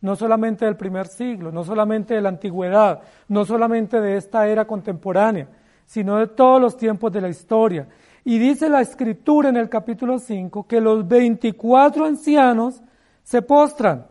no 0.00 0.16
solamente 0.16 0.64
del 0.64 0.76
primer 0.76 1.08
siglo, 1.08 1.50
no 1.52 1.64
solamente 1.64 2.14
de 2.14 2.22
la 2.22 2.28
antigüedad, 2.28 3.02
no 3.28 3.44
solamente 3.44 4.00
de 4.00 4.16
esta 4.16 4.48
era 4.48 4.66
contemporánea, 4.66 5.48
sino 5.84 6.16
de 6.16 6.28
todos 6.28 6.60
los 6.60 6.76
tiempos 6.76 7.12
de 7.12 7.20
la 7.20 7.28
historia. 7.28 7.88
Y 8.24 8.38
dice 8.38 8.68
la 8.68 8.80
escritura 8.80 9.48
en 9.48 9.56
el 9.56 9.68
capítulo 9.68 10.18
5 10.18 10.66
que 10.66 10.80
los 10.80 11.06
24 11.06 12.04
ancianos 12.04 12.82
se 13.22 13.42
postran 13.42 14.06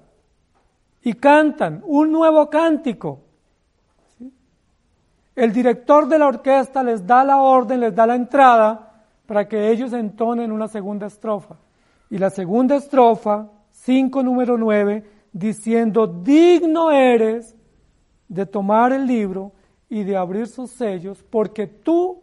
y 1.01 1.13
cantan 1.13 1.81
un 1.85 2.11
nuevo 2.11 2.49
cántico. 2.49 3.21
El 5.39 5.53
director 5.53 6.05
de 6.09 6.19
la 6.19 6.27
orquesta 6.27 6.83
les 6.83 7.07
da 7.07 7.23
la 7.23 7.37
orden, 7.37 7.79
les 7.79 7.95
da 7.95 8.05
la 8.05 8.15
entrada 8.15 8.91
para 9.25 9.47
que 9.47 9.71
ellos 9.71 9.93
entonen 9.93 10.51
una 10.51 10.67
segunda 10.67 11.07
estrofa. 11.07 11.55
Y 12.09 12.17
la 12.17 12.29
segunda 12.29 12.75
estrofa, 12.75 13.47
5 13.71 14.21
número 14.21 14.57
9, 14.57 15.01
diciendo, 15.31 16.07
digno 16.07 16.91
eres 16.91 17.55
de 18.27 18.45
tomar 18.45 18.91
el 18.91 19.07
libro 19.07 19.53
y 19.87 20.03
de 20.03 20.17
abrir 20.17 20.47
sus 20.47 20.71
sellos, 20.71 21.23
porque 21.29 21.67
tú 21.67 22.19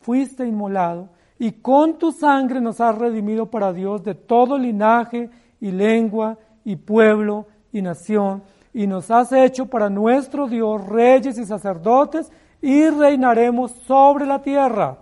fuiste 0.00 0.44
inmolado 0.44 1.10
y 1.38 1.52
con 1.52 1.96
tu 1.96 2.10
sangre 2.10 2.60
nos 2.60 2.80
has 2.80 2.98
redimido 2.98 3.46
para 3.46 3.72
Dios 3.72 4.02
de 4.02 4.16
todo 4.16 4.58
linaje 4.58 5.30
y 5.60 5.70
lengua 5.70 6.38
y 6.64 6.74
pueblo 6.74 7.46
y 7.70 7.82
nación, 7.82 8.42
y 8.76 8.86
nos 8.86 9.10
has 9.10 9.32
hecho 9.32 9.64
para 9.64 9.88
nuestro 9.88 10.48
Dios 10.48 10.86
reyes 10.86 11.38
y 11.38 11.46
sacerdotes 11.46 12.30
y 12.60 12.86
reinaremos 12.90 13.70
sobre 13.72 14.26
la 14.26 14.42
tierra. 14.42 14.98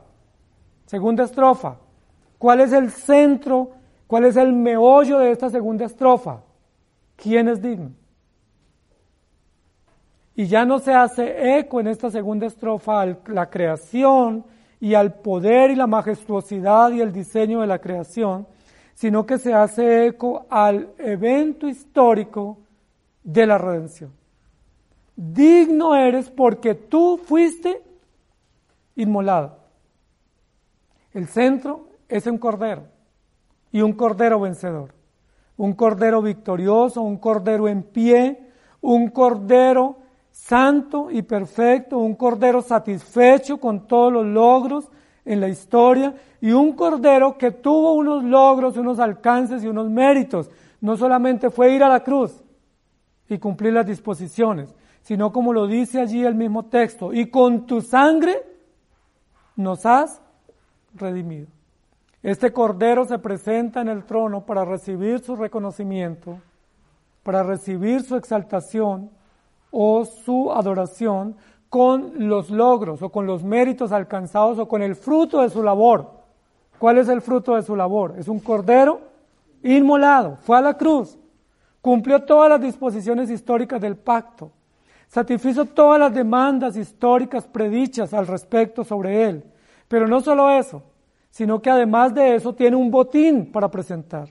Segunda 0.86 1.24
estrofa. 1.24 1.78
¿Cuál 2.38 2.60
es 2.60 2.72
el 2.72 2.92
centro? 2.92 3.72
¿Cuál 4.06 4.26
es 4.26 4.36
el 4.36 4.52
meollo 4.52 5.18
de 5.18 5.32
esta 5.32 5.50
segunda 5.50 5.86
estrofa? 5.86 6.42
¿Quién 7.16 7.48
es 7.48 7.60
digno? 7.60 7.90
Y 10.36 10.46
ya 10.46 10.64
no 10.64 10.78
se 10.78 10.94
hace 10.94 11.58
eco 11.58 11.80
en 11.80 11.88
esta 11.88 12.12
segunda 12.12 12.46
estrofa 12.46 13.00
a 13.00 13.16
la 13.26 13.50
creación 13.50 14.44
y 14.78 14.94
al 14.94 15.14
poder 15.14 15.72
y 15.72 15.74
la 15.74 15.88
majestuosidad 15.88 16.92
y 16.92 17.00
el 17.00 17.12
diseño 17.12 17.60
de 17.60 17.66
la 17.66 17.80
creación, 17.80 18.46
sino 18.94 19.26
que 19.26 19.36
se 19.36 19.52
hace 19.52 20.06
eco 20.06 20.46
al 20.48 20.90
evento 20.96 21.66
histórico 21.66 22.58
de 23.24 23.46
la 23.46 23.58
redención. 23.58 24.12
Digno 25.16 25.96
eres 25.96 26.30
porque 26.30 26.74
tú 26.74 27.18
fuiste 27.24 27.82
inmolado. 28.94 29.56
El 31.12 31.26
centro 31.26 31.88
es 32.08 32.26
un 32.26 32.38
cordero 32.38 32.82
y 33.72 33.80
un 33.80 33.92
cordero 33.94 34.40
vencedor, 34.40 34.94
un 35.56 35.72
cordero 35.72 36.20
victorioso, 36.22 37.02
un 37.02 37.16
cordero 37.16 37.66
en 37.66 37.82
pie, 37.82 38.50
un 38.80 39.08
cordero 39.08 39.96
santo 40.30 41.10
y 41.10 41.22
perfecto, 41.22 41.98
un 41.98 42.14
cordero 42.14 42.60
satisfecho 42.60 43.58
con 43.58 43.86
todos 43.86 44.12
los 44.12 44.26
logros 44.26 44.90
en 45.24 45.40
la 45.40 45.48
historia 45.48 46.14
y 46.40 46.52
un 46.52 46.72
cordero 46.72 47.38
que 47.38 47.52
tuvo 47.52 47.94
unos 47.94 48.24
logros, 48.24 48.76
unos 48.76 48.98
alcances 48.98 49.62
y 49.62 49.68
unos 49.68 49.88
méritos. 49.88 50.50
No 50.80 50.96
solamente 50.96 51.48
fue 51.48 51.72
ir 51.72 51.82
a 51.82 51.88
la 51.88 52.00
cruz 52.00 52.43
y 53.28 53.38
cumplir 53.38 53.72
las 53.72 53.86
disposiciones, 53.86 54.74
sino 55.02 55.32
como 55.32 55.52
lo 55.52 55.66
dice 55.66 56.00
allí 56.00 56.24
el 56.24 56.34
mismo 56.34 56.64
texto, 56.66 57.12
y 57.12 57.30
con 57.30 57.66
tu 57.66 57.80
sangre 57.80 58.42
nos 59.56 59.86
has 59.86 60.20
redimido. 60.94 61.46
Este 62.22 62.52
Cordero 62.52 63.04
se 63.04 63.18
presenta 63.18 63.82
en 63.82 63.88
el 63.88 64.04
trono 64.04 64.46
para 64.46 64.64
recibir 64.64 65.20
su 65.20 65.36
reconocimiento, 65.36 66.38
para 67.22 67.42
recibir 67.42 68.02
su 68.02 68.16
exaltación 68.16 69.10
o 69.70 70.04
su 70.04 70.50
adoración 70.52 71.36
con 71.68 72.28
los 72.28 72.50
logros 72.50 73.02
o 73.02 73.10
con 73.10 73.26
los 73.26 73.42
méritos 73.42 73.92
alcanzados 73.92 74.58
o 74.58 74.68
con 74.68 74.80
el 74.82 74.94
fruto 74.94 75.42
de 75.42 75.50
su 75.50 75.62
labor. 75.62 76.12
¿Cuál 76.78 76.98
es 76.98 77.08
el 77.08 77.20
fruto 77.20 77.56
de 77.56 77.62
su 77.62 77.76
labor? 77.76 78.14
Es 78.16 78.28
un 78.28 78.38
Cordero 78.38 79.00
inmolado, 79.62 80.38
fue 80.42 80.56
a 80.56 80.60
la 80.60 80.74
cruz, 80.74 81.18
cumplió 81.84 82.24
todas 82.24 82.48
las 82.48 82.62
disposiciones 82.62 83.28
históricas 83.28 83.78
del 83.78 83.96
pacto, 83.96 84.50
satisfizo 85.06 85.66
todas 85.66 86.00
las 86.00 86.14
demandas 86.14 86.74
históricas 86.74 87.46
predichas 87.46 88.14
al 88.14 88.26
respecto 88.26 88.82
sobre 88.82 89.28
él 89.28 89.44
pero 89.88 90.08
no 90.08 90.20
solo 90.20 90.50
eso, 90.50 90.82
sino 91.30 91.60
que 91.60 91.70
además 91.70 92.14
de 92.14 92.34
eso 92.34 92.54
tiene 92.54 92.76
un 92.76 92.90
botín 92.90 93.50
para 93.50 93.70
presentar. 93.70 94.28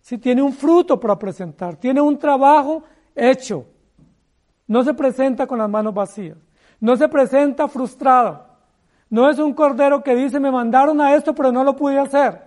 Si 0.00 0.18
tiene 0.18 0.42
un 0.42 0.52
fruto 0.52 1.00
para 1.00 1.18
presentar, 1.18 1.76
tiene 1.76 2.00
un 2.00 2.18
trabajo 2.18 2.82
hecho. 3.14 3.66
No 4.66 4.82
se 4.82 4.94
presenta 4.94 5.46
con 5.46 5.58
las 5.58 5.68
manos 5.68 5.94
vacías, 5.94 6.38
no 6.80 6.96
se 6.96 7.08
presenta 7.08 7.68
frustrado. 7.68 8.46
No 9.10 9.28
es 9.28 9.38
un 9.38 9.52
cordero 9.52 10.02
que 10.02 10.14
dice, 10.14 10.40
me 10.40 10.50
mandaron 10.50 11.00
a 11.00 11.14
esto, 11.14 11.34
pero 11.34 11.52
no 11.52 11.62
lo 11.62 11.76
pude 11.76 11.98
hacer. 11.98 12.42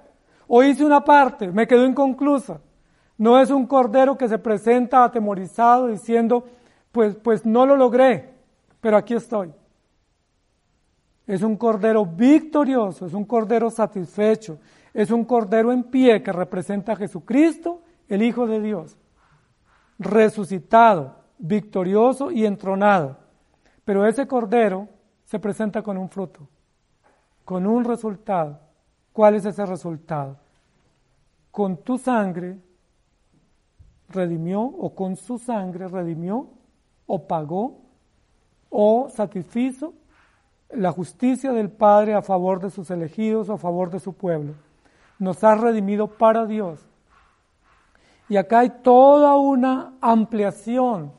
o 0.48 0.64
hice 0.64 0.86
una 0.86 1.04
parte, 1.04 1.52
me 1.52 1.68
quedó 1.68 1.86
inconclusa. 1.86 2.60
No 3.18 3.40
es 3.40 3.50
un 3.50 3.66
cordero 3.66 4.18
que 4.18 4.28
se 4.28 4.38
presenta 4.38 5.04
atemorizado 5.04 5.88
diciendo, 5.88 6.46
pues, 6.92 7.16
pues 7.16 7.46
no 7.46 7.66
lo 7.66 7.76
logré, 7.76 8.34
pero 8.80 8.98
aquí 8.98 9.16
estoy. 9.16 9.52
Es 11.26 11.42
un 11.42 11.58
cordero 11.58 12.06
victorioso, 12.06 13.06
es 13.06 13.14
un 13.14 13.26
cordero 13.26 13.70
satisfecho, 13.70 14.60
es 14.94 15.12
un 15.12 15.26
cordero 15.26 15.72
en 15.72 15.84
pie 15.84 16.22
que 16.22 16.32
representa 16.32 16.94
a 16.94 16.96
Jesucristo, 16.96 17.82
el 18.08 18.22
Hijo 18.22 18.48
de 18.48 18.62
Dios, 18.62 18.98
resucitado, 20.00 21.16
victorioso 21.38 22.32
y 22.32 22.46
entronado. 22.46 23.18
Pero 23.84 24.06
ese 24.06 24.28
cordero 24.28 24.88
se 25.26 25.40
presenta 25.40 25.82
con 25.82 25.98
un 25.98 26.10
fruto, 26.10 26.48
con 27.44 27.66
un 27.66 27.84
resultado. 27.84 28.60
¿Cuál 29.12 29.36
es 29.36 29.46
ese 29.46 29.66
resultado? 29.66 30.38
Con 31.52 31.78
tu 31.78 31.98
sangre 31.98 32.60
redimió 34.10 34.62
o 34.62 34.94
con 34.96 35.16
su 35.16 35.38
sangre 35.38 35.88
redimió 35.88 36.48
o 37.06 37.28
pagó 37.28 37.80
o 38.70 39.10
satisfizo 39.10 39.94
la 40.70 40.92
justicia 40.92 41.52
del 41.54 41.70
Padre 41.70 42.14
a 42.14 42.22
favor 42.22 42.60
de 42.62 42.70
sus 42.70 42.92
elegidos 42.92 43.50
o 43.50 43.54
a 43.54 43.58
favor 43.58 43.90
de 43.90 44.00
su 44.00 44.14
pueblo. 44.14 44.54
Nos 45.20 45.44
ha 45.44 45.56
redimido 45.56 46.08
para 46.08 46.46
Dios. 46.46 46.86
Y 48.30 48.36
acá 48.36 48.60
hay 48.60 48.70
toda 48.84 49.36
una 49.38 49.94
ampliación 50.02 51.14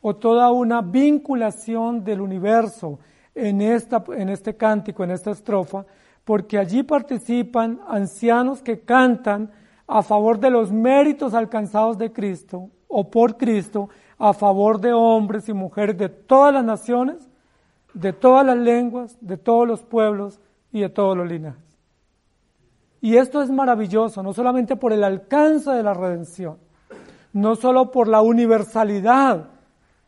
o 0.00 0.16
toda 0.16 0.50
una 0.50 0.82
vinculación 0.82 2.02
del 2.02 2.20
universo 2.20 2.98
en, 3.34 3.60
esta, 3.60 4.02
en 4.16 4.28
este 4.28 4.56
cántico, 4.56 5.04
en 5.04 5.12
esta 5.12 5.30
estrofa, 5.30 5.84
porque 6.24 6.58
allí 6.58 6.82
participan 6.82 7.80
ancianos 7.86 8.62
que 8.62 8.80
cantan 8.80 9.50
a 9.90 10.02
favor 10.02 10.38
de 10.38 10.50
los 10.50 10.70
méritos 10.70 11.34
alcanzados 11.34 11.98
de 11.98 12.12
Cristo 12.12 12.70
o 12.86 13.10
por 13.10 13.36
Cristo, 13.36 13.88
a 14.18 14.32
favor 14.32 14.80
de 14.80 14.92
hombres 14.92 15.48
y 15.48 15.52
mujeres 15.52 15.98
de 15.98 16.08
todas 16.08 16.54
las 16.54 16.64
naciones 16.64 17.28
de 17.94 18.12
todas 18.12 18.46
las 18.46 18.56
lenguas, 18.56 19.16
de 19.20 19.36
todos 19.36 19.66
los 19.66 19.82
pueblos 19.82 20.40
y 20.72 20.80
de 20.80 20.88
todos 20.88 21.16
los 21.16 21.28
linajes. 21.28 21.78
Y 23.00 23.16
esto 23.16 23.42
es 23.42 23.50
maravilloso, 23.50 24.22
no 24.22 24.32
solamente 24.32 24.76
por 24.76 24.92
el 24.92 25.02
alcance 25.02 25.70
de 25.70 25.82
la 25.82 25.94
redención, 25.94 26.58
no 27.32 27.56
solo 27.56 27.90
por 27.90 28.08
la 28.08 28.20
universalidad 28.20 29.46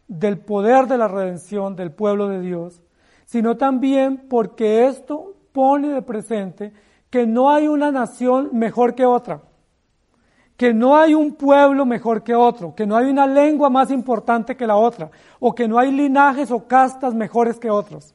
del 0.07 0.39
poder 0.39 0.87
de 0.87 0.99
la 0.99 1.09
redención 1.09 1.74
del 1.74 1.91
pueblo 1.91 2.28
de 2.28 2.41
Dios, 2.41 2.83
sino 3.24 3.57
también 3.57 4.28
porque 4.28 4.87
esto 4.87 5.35
pone 5.53 5.89
de 5.89 6.03
presente 6.03 6.72
que 7.09 7.26
no 7.26 7.51
hay 7.51 7.66
una 7.66 7.91
nación 7.91 8.51
mejor 8.53 8.95
que 8.95 9.07
otra 9.07 9.41
que 10.63 10.73
no 10.73 10.97
hay 10.97 11.13
un 11.13 11.35
pueblo 11.35 11.85
mejor 11.85 12.23
que 12.23 12.37
otro, 12.37 12.73
que 12.73 12.87
no 12.87 12.97
hay 12.97 13.11
una 13.11 13.27
lengua 13.27 13.69
más 13.69 13.91
importante 13.91 14.57
que 14.57 14.65
la 14.65 14.77
otra, 14.77 15.11
o 15.41 15.53
que 15.53 15.67
no 15.67 15.77
hay 15.77 15.91
linajes 15.91 16.53
o 16.53 16.69
castas 16.69 17.15
mejores 17.15 17.59
que 17.59 17.69
otros. 17.69 18.15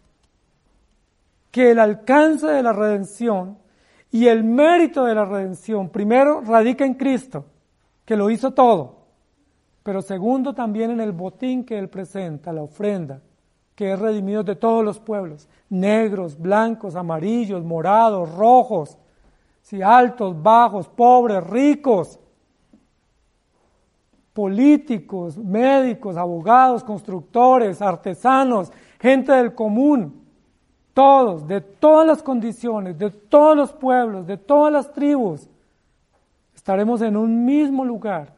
Que 1.51 1.71
el 1.71 1.79
alcance 1.79 2.47
de 2.47 2.63
la 2.63 2.71
redención 2.71 3.57
y 4.11 4.27
el 4.27 4.45
mérito 4.45 5.03
de 5.03 5.13
la 5.13 5.25
redención, 5.25 5.89
primero, 5.89 6.39
radica 6.39 6.85
en 6.85 6.93
Cristo, 6.93 7.43
que 8.05 8.15
lo 8.15 8.29
hizo 8.29 8.51
todo, 8.51 8.95
pero 9.83 10.01
segundo, 10.01 10.53
también 10.53 10.91
en 10.91 11.01
el 11.01 11.11
botín 11.11 11.65
que 11.65 11.77
Él 11.77 11.89
presenta, 11.89 12.53
la 12.53 12.63
ofrenda, 12.63 13.19
que 13.75 13.91
es 13.91 13.99
redimido 13.99 14.41
de 14.43 14.55
todos 14.55 14.85
los 14.85 15.01
pueblos, 15.01 15.49
negros, 15.69 16.39
blancos, 16.39 16.95
amarillos, 16.95 17.65
morados, 17.65 18.33
rojos, 18.35 18.97
si 19.63 19.81
altos, 19.81 20.41
bajos, 20.41 20.87
pobres, 20.87 21.45
ricos, 21.45 22.21
políticos, 24.37 25.35
médicos, 25.35 26.15
abogados, 26.15 26.83
constructores, 26.83 27.81
artesanos, 27.81 28.71
gente 28.99 29.31
del 29.31 29.55
común, 29.55 30.21
todos, 30.93 31.47
de 31.47 31.59
todas 31.59 32.05
las 32.05 32.21
condiciones, 32.21 32.99
de 32.99 33.09
todos 33.09 33.57
los 33.57 33.73
pueblos, 33.73 34.27
de 34.27 34.37
todas 34.37 34.71
las 34.71 34.93
tribus, 34.93 35.49
estaremos 36.53 37.01
en 37.01 37.17
un 37.17 37.45
mismo 37.45 37.83
lugar 37.83 38.35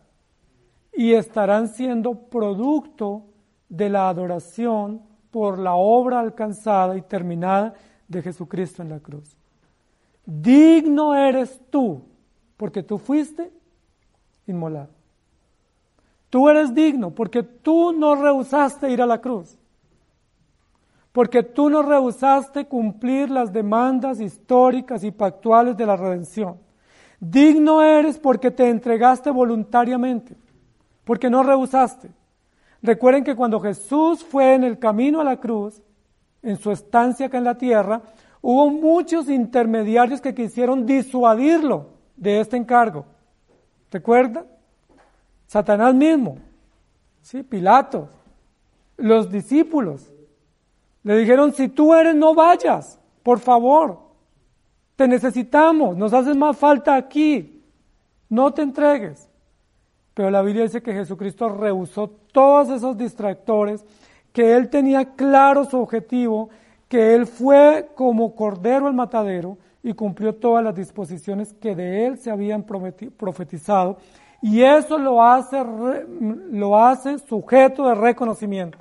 y 0.93 1.12
estarán 1.12 1.68
siendo 1.68 2.14
producto 2.14 3.24
de 3.68 3.89
la 3.89 4.08
adoración 4.08 5.02
por 5.32 5.60
la 5.60 5.74
obra 5.74 6.22
alcanzada 6.22 6.95
y 6.95 7.02
terminada 7.02 7.74
de 8.08 8.22
Jesucristo 8.22 8.82
en 8.82 8.88
la 8.88 9.02
cruz. 9.02 9.36
Digno 10.26 11.14
eres 11.14 11.60
tú, 11.70 12.04
porque 12.56 12.84
tú 12.84 12.97
fuiste 13.00 13.52
inmolado. 14.47 14.99
Tú 16.30 16.49
eres 16.49 16.73
digno 16.73 17.11
porque 17.11 17.43
tú 17.43 17.91
no 17.91 18.15
rehusaste 18.15 18.89
ir 18.89 19.01
a 19.01 19.05
la 19.05 19.19
cruz. 19.19 19.57
Porque 21.11 21.41
tú 21.41 21.69
no 21.69 21.82
rehusaste 21.82 22.65
cumplir 22.65 23.32
las 23.32 23.51
demandas 23.51 24.19
históricas 24.19 25.03
y 25.03 25.11
pactuales 25.11 25.75
de 25.75 25.86
la 25.86 25.95
redención. 25.95 26.57
Digno 27.19 27.82
eres 27.82 28.17
porque 28.19 28.51
te 28.51 28.69
entregaste 28.69 29.32
voluntariamente, 29.32 30.38
porque 31.03 31.30
no 31.30 31.43
rehusaste. 31.43 32.11
Recuerden 32.82 33.23
que 33.23 33.36
cuando 33.36 33.59
Jesús 33.59 34.23
fue 34.23 34.53
en 34.53 34.63
el 34.63 34.80
camino 34.80 35.19
a 35.19 35.25
la 35.25 35.38
cruz, 35.38 35.82
en 36.41 36.57
su 36.57 36.71
estancia 36.71 37.25
acá 37.25 37.38
en 37.38 37.43
la 37.43 37.57
tierra, 37.57 38.01
hubo 38.41 38.69
muchos 38.69 39.30
intermediarios 39.30 40.21
que 40.21 40.34
quisieron 40.34 40.86
disuadirlo 40.86 41.88
de 42.15 42.39
este 42.39 42.55
encargo. 42.55 43.05
¿Recuerdan? 43.91 44.45
Satanás 45.50 45.95
mismo, 45.95 46.38
¿sí? 47.24 47.41
Pilato, 47.41 48.08
los 48.97 49.32
discípulos. 49.32 50.14
Le 51.02 51.18
dijeron, 51.18 51.54
si 51.54 51.70
tú 51.70 51.95
eres, 51.95 52.14
no 52.14 52.36
vayas, 52.36 53.00
por 53.24 53.39
favor. 53.39 53.97
Te 54.95 55.08
necesitamos, 55.08 55.97
nos 55.97 56.14
haces 56.14 56.38
más 56.38 56.56
falta 56.56 56.95
aquí. 56.95 57.64
No 58.30 58.54
te 58.54 58.62
entregues. 58.62 59.28
Pero 60.14 60.30
la 60.30 60.43
Biblia 60.43 60.66
dice 60.66 60.84
que 60.84 60.93
Jesucristo 60.93 61.50
rehusó 61.50 62.12
todos 62.32 62.70
esos 62.70 62.95
distractores, 62.95 63.84
que 64.32 64.56
Él 64.56 64.70
tenía 64.70 65.16
claro 65.16 65.66
su 65.66 65.80
objetivo, 65.80 66.52
que 66.88 67.16
Él 67.16 67.26
fue 67.26 67.89
como 67.95 68.36
cordero 68.36 68.86
al 68.86 68.93
matadero 68.93 69.58
y 69.82 69.93
cumplió 69.93 70.36
todas 70.36 70.64
las 70.64 70.76
disposiciones 70.76 71.54
que 71.54 71.74
de 71.76 72.06
Él 72.06 72.20
se 72.20 72.30
habían 72.30 72.66
profetizado 73.18 73.97
y 74.41 74.61
eso 74.61 74.97
lo 74.97 75.23
hace, 75.23 75.63
lo 75.63 76.77
hace 76.77 77.19
sujeto 77.19 77.87
de 77.87 77.95
reconocimiento. 77.95 78.77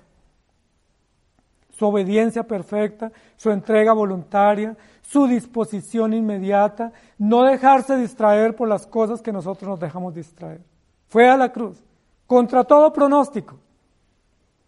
Su 1.71 1.87
obediencia 1.87 2.43
perfecta, 2.43 3.13
su 3.37 3.51
entrega 3.51 3.93
voluntaria, 3.93 4.77
su 5.03 5.27
disposición 5.27 6.13
inmediata, 6.13 6.93
no 7.19 7.45
dejarse 7.45 7.97
distraer 7.97 8.55
por 8.55 8.69
las 8.69 8.87
cosas 8.87 9.23
que 9.23 9.33
nosotros 9.33 9.69
nos 9.69 9.81
dejamos 9.81 10.15
distraer. 10.15 10.61
Fue 11.09 11.29
a 11.29 11.37
la 11.37 11.51
cruz, 11.53 11.83
contra 12.27 12.65
todo 12.65 12.93
pronóstico, 12.93 13.57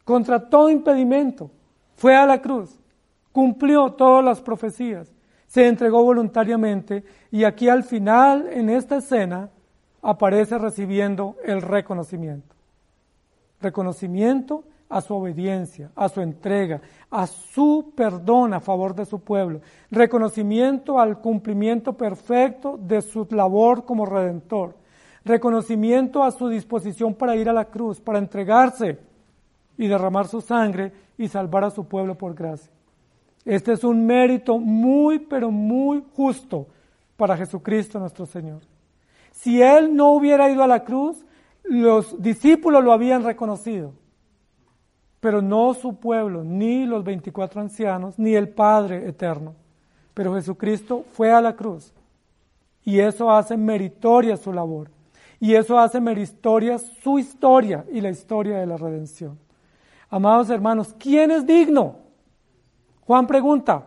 contra 0.05 0.49
todo 0.49 0.71
impedimento, 0.71 1.51
fue 1.97 2.17
a 2.17 2.25
la 2.25 2.41
cruz, 2.41 2.79
cumplió 3.33 3.93
todas 3.93 4.25
las 4.25 4.41
profecías, 4.41 5.13
se 5.47 5.67
entregó 5.67 6.03
voluntariamente 6.03 7.05
y 7.31 7.45
aquí 7.45 7.69
al 7.69 7.85
final, 7.85 8.49
en 8.51 8.71
esta 8.71 8.97
escena, 8.97 9.51
aparece 10.03 10.59
recibiendo 10.59 11.37
el 11.45 11.63
reconocimiento. 11.63 12.55
Reconocimiento 13.61 14.65
a 14.89 15.01
su 15.01 15.15
obediencia, 15.15 15.91
a 15.95 16.09
su 16.09 16.21
entrega, 16.21 16.81
a 17.11 17.27
su 17.27 17.93
perdón 17.95 18.55
a 18.55 18.61
favor 18.61 18.95
de 18.95 19.07
su 19.07 19.21
pueblo. 19.21 19.61
Reconocimiento 19.91 20.99
al 20.99 21.21
cumplimiento 21.21 21.93
perfecto 21.93 22.77
de 22.77 23.01
su 23.01 23.27
labor 23.31 23.85
como 23.85 24.05
redentor. 24.05 24.75
Reconocimiento 25.25 26.25
a 26.25 26.33
su 26.33 26.49
disposición 26.49 27.15
para 27.15 27.37
ir 27.37 27.49
a 27.49 27.53
la 27.53 27.67
cruz, 27.67 28.01
para 28.01 28.19
entregarse 28.19 28.99
y 29.79 29.87
derramar 29.87 30.27
su 30.27 30.41
sangre 30.41 30.93
y 31.17 31.29
salvar 31.29 31.65
a 31.65 31.71
su 31.71 31.85
pueblo 31.87 32.17
por 32.17 32.35
gracia. 32.35 32.73
Este 33.45 33.73
es 33.73 33.85
un 33.85 34.05
mérito 34.05 34.59
muy, 34.59 35.19
pero 35.21 35.51
muy 35.51 36.03
justo 36.17 36.67
para 37.17 37.37
Jesucristo 37.37 37.99
nuestro 37.99 38.27
Señor. 38.27 38.70
Si 39.33 39.63
él 39.63 39.95
no 39.97 40.13
hubiera 40.13 40.51
ido 40.51 40.63
a 40.63 40.67
la 40.67 40.85
cruz, 40.85 41.25
los 41.65 42.21
discípulos 42.21 42.83
lo 42.83 42.93
habían 42.93 43.23
reconocido, 43.23 43.93
pero 45.21 45.41
no 45.41 45.75
su 45.75 45.97
pueblo, 45.97 46.45
ni 46.45 46.87
los 46.87 47.05
24 47.05 47.61
ancianos, 47.61 48.19
ni 48.19 48.35
el 48.35 48.49
Padre 48.49 49.09
eterno. 49.09 49.55
Pero 50.15 50.35
Jesucristo 50.35 51.05
fue 51.13 51.33
a 51.33 51.41
la 51.41 51.55
cruz 51.55 51.93
y 52.85 52.99
eso 52.99 53.31
hace 53.31 53.57
meritoria 53.57 54.37
su 54.37 54.53
labor. 54.53 54.91
Y 55.39 55.55
eso 55.55 55.79
hace 55.79 56.01
meritoria 56.01 56.79
su 56.79 57.19
historia 57.19 57.85
y 57.91 58.01
la 58.01 58.11
historia 58.11 58.59
de 58.59 58.67
la 58.67 58.77
redención. 58.77 59.39
Amados 60.11 60.51
hermanos, 60.51 60.95
¿quién 60.99 61.31
es 61.31 61.47
digno? 61.47 61.97
Juan 63.07 63.27
pregunta. 63.27 63.87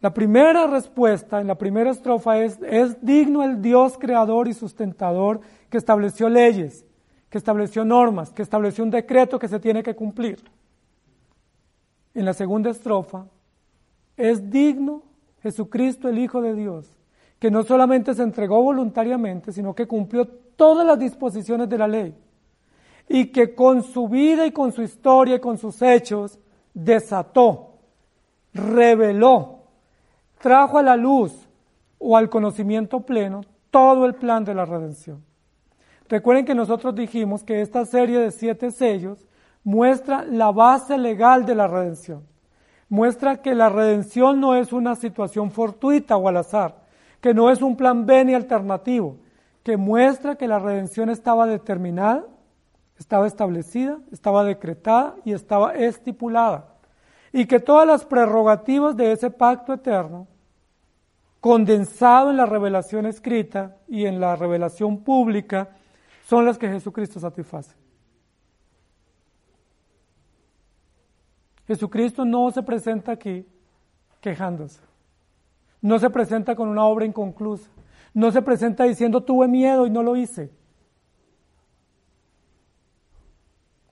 La 0.00 0.14
primera 0.14 0.66
respuesta 0.66 1.40
en 1.40 1.48
la 1.48 1.56
primera 1.56 1.90
estrofa 1.90 2.38
es, 2.38 2.58
es 2.62 3.04
digno 3.04 3.42
el 3.42 3.60
Dios 3.60 3.98
creador 3.98 4.46
y 4.46 4.54
sustentador 4.54 5.40
que 5.68 5.78
estableció 5.78 6.28
leyes, 6.28 6.84
que 7.28 7.38
estableció 7.38 7.84
normas, 7.84 8.32
que 8.32 8.42
estableció 8.42 8.84
un 8.84 8.90
decreto 8.90 9.38
que 9.38 9.48
se 9.48 9.58
tiene 9.58 9.82
que 9.82 9.96
cumplir. 9.96 10.38
En 12.14 12.24
la 12.24 12.32
segunda 12.32 12.70
estrofa, 12.70 13.26
es 14.16 14.50
digno 14.50 15.02
Jesucristo 15.42 16.08
el 16.08 16.18
Hijo 16.18 16.40
de 16.42 16.54
Dios, 16.54 16.96
que 17.38 17.50
no 17.50 17.62
solamente 17.62 18.14
se 18.14 18.22
entregó 18.22 18.62
voluntariamente, 18.62 19.52
sino 19.52 19.74
que 19.74 19.86
cumplió 19.86 20.26
todas 20.26 20.86
las 20.86 20.98
disposiciones 20.98 21.68
de 21.68 21.78
la 21.78 21.88
ley 21.88 22.14
y 23.08 23.26
que 23.26 23.54
con 23.54 23.82
su 23.82 24.08
vida 24.08 24.46
y 24.46 24.52
con 24.52 24.72
su 24.72 24.82
historia 24.82 25.36
y 25.36 25.40
con 25.40 25.58
sus 25.58 25.80
hechos 25.82 26.38
desató, 26.74 27.74
reveló, 28.52 29.57
trajo 30.38 30.78
a 30.78 30.82
la 30.82 30.96
luz 30.96 31.48
o 31.98 32.16
al 32.16 32.28
conocimiento 32.28 33.00
pleno 33.00 33.42
todo 33.70 34.06
el 34.06 34.14
plan 34.14 34.44
de 34.44 34.54
la 34.54 34.64
redención. 34.64 35.22
Recuerden 36.08 36.46
que 36.46 36.54
nosotros 36.54 36.94
dijimos 36.94 37.44
que 37.44 37.60
esta 37.60 37.84
serie 37.84 38.18
de 38.18 38.30
siete 38.30 38.70
sellos 38.70 39.26
muestra 39.62 40.24
la 40.24 40.50
base 40.50 40.96
legal 40.96 41.44
de 41.44 41.54
la 41.54 41.66
redención. 41.66 42.22
Muestra 42.88 43.42
que 43.42 43.54
la 43.54 43.68
redención 43.68 44.40
no 44.40 44.54
es 44.54 44.72
una 44.72 44.94
situación 44.94 45.50
fortuita 45.50 46.16
o 46.16 46.28
al 46.28 46.38
azar, 46.38 46.76
que 47.20 47.34
no 47.34 47.50
es 47.50 47.60
un 47.60 47.76
plan 47.76 48.06
B 48.06 48.24
ni 48.24 48.34
alternativo, 48.34 49.16
que 49.62 49.76
muestra 49.76 50.36
que 50.36 50.48
la 50.48 50.58
redención 50.58 51.10
estaba 51.10 51.44
determinada, 51.44 52.24
estaba 52.98 53.26
establecida, 53.26 53.98
estaba 54.10 54.44
decretada 54.44 55.16
y 55.24 55.32
estaba 55.32 55.74
estipulada. 55.74 56.77
Y 57.32 57.46
que 57.46 57.60
todas 57.60 57.86
las 57.86 58.04
prerrogativas 58.04 58.96
de 58.96 59.12
ese 59.12 59.30
pacto 59.30 59.72
eterno, 59.72 60.26
condensado 61.40 62.30
en 62.30 62.36
la 62.36 62.46
revelación 62.46 63.06
escrita 63.06 63.76
y 63.86 64.06
en 64.06 64.20
la 64.20 64.36
revelación 64.36 65.04
pública, 65.04 65.70
son 66.26 66.44
las 66.44 66.58
que 66.58 66.68
Jesucristo 66.68 67.20
satisface. 67.20 67.74
Jesucristo 71.66 72.24
no 72.24 72.50
se 72.50 72.62
presenta 72.62 73.12
aquí 73.12 73.46
quejándose. 74.20 74.80
No 75.80 75.98
se 75.98 76.10
presenta 76.10 76.56
con 76.56 76.68
una 76.68 76.84
obra 76.84 77.04
inconclusa. 77.04 77.70
No 78.14 78.32
se 78.32 78.42
presenta 78.42 78.84
diciendo 78.84 79.22
tuve 79.22 79.46
miedo 79.48 79.86
y 79.86 79.90
no 79.90 80.02
lo 80.02 80.16
hice. 80.16 80.50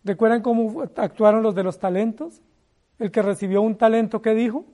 ¿Recuerdan 0.02 0.40
cómo 0.40 0.82
actuaron 0.96 1.42
los 1.42 1.54
de 1.54 1.62
los 1.62 1.78
talentos? 1.78 2.40
El 2.98 3.10
que 3.10 3.22
recibió 3.22 3.62
un 3.62 3.76
talento, 3.76 4.22
¿qué 4.22 4.34
dijo? 4.34 4.64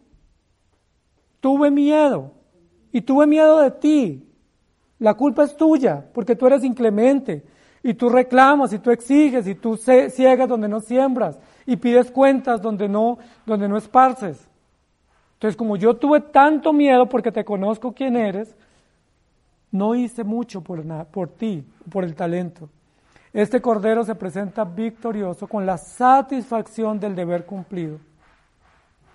Tuve 1.40 1.70
miedo 1.70 2.32
y 2.92 3.00
tuve 3.00 3.26
miedo 3.26 3.60
de 3.60 3.70
ti. 3.72 4.28
La 4.98 5.14
culpa 5.14 5.44
es 5.44 5.56
tuya 5.56 6.04
porque 6.12 6.36
tú 6.36 6.46
eres 6.46 6.62
inclemente 6.62 7.44
y 7.82 7.94
tú 7.94 8.08
reclamas 8.08 8.72
y 8.72 8.78
tú 8.78 8.90
exiges 8.90 9.46
y 9.48 9.56
tú 9.56 9.76
ciegas 9.76 10.48
donde 10.48 10.68
no 10.68 10.80
siembras 10.80 11.38
y 11.66 11.76
pides 11.76 12.10
cuentas 12.10 12.62
donde 12.62 12.88
no, 12.88 13.18
donde 13.44 13.68
no 13.68 13.76
esparces. 13.76 14.48
Entonces, 15.34 15.56
como 15.56 15.76
yo 15.76 15.94
tuve 15.96 16.20
tanto 16.20 16.72
miedo 16.72 17.08
porque 17.08 17.32
te 17.32 17.44
conozco 17.44 17.92
quién 17.92 18.16
eres, 18.16 18.54
no 19.72 19.96
hice 19.96 20.22
mucho 20.22 20.60
por, 20.60 20.84
por 21.06 21.28
ti, 21.30 21.64
por 21.90 22.04
el 22.04 22.14
talento. 22.14 22.68
Este 23.32 23.60
cordero 23.60 24.04
se 24.04 24.14
presenta 24.14 24.62
victorioso 24.64 25.48
con 25.48 25.66
la 25.66 25.78
satisfacción 25.78 27.00
del 27.00 27.16
deber 27.16 27.44
cumplido. 27.46 27.98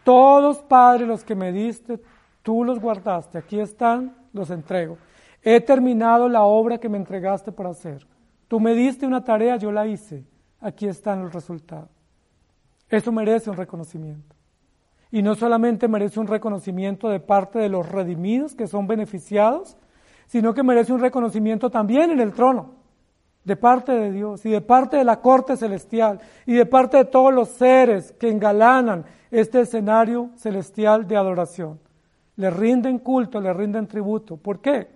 Todos, 0.08 0.60
Padre, 0.60 1.06
los 1.06 1.26
que 1.26 1.36
me 1.36 1.52
diste, 1.52 2.00
tú 2.42 2.64
los 2.64 2.80
guardaste. 2.80 3.40
Aquí 3.40 3.60
están, 3.60 4.16
los 4.32 4.50
entrego. 4.52 4.98
He 5.44 5.60
terminado 5.60 6.30
la 6.30 6.44
obra 6.44 6.78
que 6.78 6.88
me 6.88 6.98
entregaste 6.98 7.52
por 7.52 7.68
hacer. 7.68 8.08
Tú 8.48 8.62
me 8.62 8.74
diste 8.74 9.06
una 9.06 9.26
tarea, 9.26 9.58
yo 9.58 9.70
la 9.70 9.86
hice. 9.86 10.24
Aquí 10.62 10.88
están 10.88 11.24
los 11.24 11.34
resultados. 11.34 11.90
Eso 12.88 13.12
merece 13.12 13.50
un 13.50 13.58
reconocimiento. 13.58 14.34
Y 15.12 15.22
no 15.22 15.36
solamente 15.36 15.90
merece 15.90 16.22
un 16.22 16.28
reconocimiento 16.28 17.10
de 17.10 17.20
parte 17.20 17.60
de 17.60 17.68
los 17.68 17.92
redimidos 17.92 18.56
que 18.56 18.68
son 18.68 18.88
beneficiados, 18.88 19.76
sino 20.28 20.54
que 20.54 20.64
merece 20.64 20.94
un 20.94 21.02
reconocimiento 21.02 21.70
también 21.70 22.12
en 22.12 22.22
el 22.22 22.32
trono, 22.32 22.76
de 23.44 23.58
parte 23.58 23.92
de 23.92 24.14
Dios 24.14 24.46
y 24.46 24.52
de 24.52 24.62
parte 24.62 24.96
de 24.96 25.04
la 25.04 25.20
corte 25.20 25.58
celestial 25.58 26.22
y 26.46 26.54
de 26.54 26.66
parte 26.66 26.96
de 26.96 27.06
todos 27.06 27.34
los 27.34 27.50
seres 27.50 28.14
que 28.14 28.30
engalanan 28.30 29.04
este 29.32 29.62
escenario 29.62 30.30
celestial 30.36 31.08
de 31.08 31.18
adoración. 31.18 31.80
Le 32.36 32.50
rinden 32.50 33.00
culto, 33.00 33.42
le 33.42 33.52
rinden 33.54 33.88
tributo. 33.88 34.38
¿Por 34.38 34.60
qué? 34.60 34.88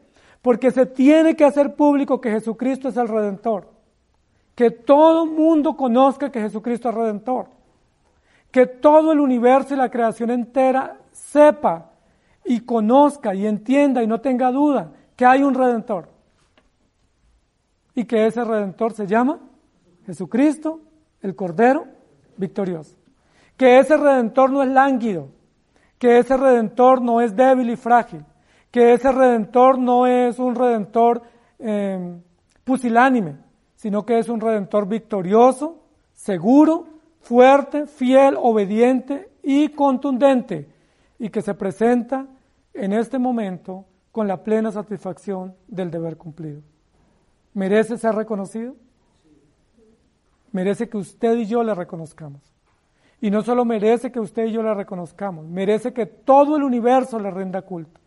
Porque 0.41 0.71
se 0.71 0.85
tiene 0.85 1.35
que 1.35 1.45
hacer 1.45 1.75
público 1.75 2.21
que 2.21 2.31
Jesucristo 2.31 2.89
es 2.89 2.97
el 2.97 3.07
Redentor. 3.07 3.67
Que 4.55 4.71
todo 4.71 5.25
mundo 5.25 5.75
conozca 5.75 6.31
que 6.31 6.41
Jesucristo 6.41 6.89
es 6.89 6.95
Redentor. 6.95 7.47
Que 8.51 8.65
todo 8.67 9.11
el 9.11 9.19
universo 9.19 9.73
y 9.73 9.77
la 9.77 9.89
creación 9.89 10.29
entera 10.29 10.97
sepa 11.11 11.91
y 12.45 12.61
conozca 12.61 13.33
y 13.33 13.45
entienda 13.45 14.03
y 14.03 14.07
no 14.07 14.19
tenga 14.19 14.51
duda 14.51 14.91
que 15.15 15.25
hay 15.25 15.43
un 15.43 15.53
Redentor. 15.53 16.09
Y 17.93 18.05
que 18.05 18.25
ese 18.25 18.43
Redentor 18.43 18.93
se 18.93 19.05
llama 19.05 19.39
Jesucristo, 20.05 20.79
el 21.21 21.35
Cordero 21.35 21.85
victorioso. 22.37 23.00
Que 23.61 23.77
ese 23.77 23.95
Redentor 23.95 24.49
no 24.49 24.63
es 24.63 24.69
lánguido. 24.69 25.27
Que 25.99 26.17
ese 26.17 26.35
Redentor 26.35 27.01
no 27.01 27.21
es 27.21 27.35
débil 27.35 27.69
y 27.69 27.75
frágil 27.75 28.25
que 28.71 28.93
ese 28.93 29.11
redentor 29.11 29.77
no 29.77 30.07
es 30.07 30.39
un 30.39 30.55
redentor 30.55 31.21
em, 31.59 32.21
pusilánime, 32.63 33.37
sino 33.75 34.05
que 34.05 34.17
es 34.17 34.29
un 34.29 34.39
redentor 34.39 34.87
victorioso, 34.87 35.83
seguro, 36.13 36.87
fuerte, 37.19 37.85
fiel, 37.85 38.35
obediente 38.39 39.29
y 39.43 39.69
contundente, 39.69 40.69
y 41.19 41.29
que 41.29 41.41
se 41.41 41.53
presenta 41.53 42.25
en 42.73 42.93
este 42.93 43.19
momento 43.19 43.85
con 44.11 44.27
la 44.27 44.41
plena 44.41 44.71
satisfacción 44.71 45.53
del 45.67 45.91
deber 45.91 46.17
cumplido. 46.17 46.61
¿Merece 47.53 47.97
ser 47.97 48.15
reconocido? 48.15 48.75
Merece 50.53 50.87
que 50.89 50.97
usted 50.97 51.37
y 51.37 51.45
yo 51.45 51.63
le 51.63 51.75
reconozcamos. 51.75 52.50
Y 53.21 53.29
no 53.29 53.43
solo 53.43 53.63
merece 53.63 54.11
que 54.11 54.19
usted 54.19 54.45
y 54.47 54.51
yo 54.51 54.63
le 54.63 54.73
reconozcamos, 54.73 55.45
merece 55.45 55.93
que 55.93 56.07
todo 56.07 56.57
el 56.57 56.63
universo 56.63 57.19
le 57.19 57.31
rinda 57.31 57.61
culto. 57.61 58.01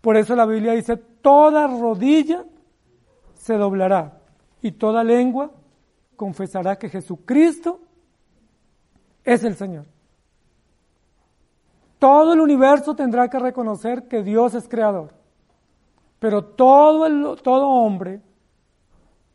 Por 0.00 0.16
eso 0.16 0.34
la 0.36 0.44
Biblia 0.44 0.72
dice, 0.72 0.96
toda 0.96 1.66
rodilla 1.66 2.44
se 3.34 3.54
doblará 3.54 4.18
y 4.60 4.72
toda 4.72 5.04
lengua 5.04 5.52
confesará 6.16 6.76
que 6.76 6.88
Jesucristo 6.88 7.80
es 9.24 9.44
el 9.44 9.54
Señor. 9.54 9.86
Todo 11.98 12.34
el 12.34 12.40
universo 12.40 12.94
tendrá 12.94 13.28
que 13.28 13.38
reconocer 13.38 14.06
que 14.08 14.22
Dios 14.22 14.54
es 14.54 14.68
creador, 14.68 15.14
pero 16.18 16.44
todo, 16.44 17.06
el, 17.06 17.40
todo 17.42 17.68
hombre 17.68 18.20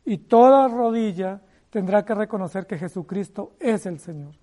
y 0.04 0.18
toda 0.18 0.68
rodilla 0.68 1.40
tendrá 1.70 2.04
que 2.04 2.14
reconocer 2.14 2.66
que 2.66 2.78
Jesucristo 2.78 3.52
es 3.58 3.86
el 3.86 3.98
Señor, 3.98 4.34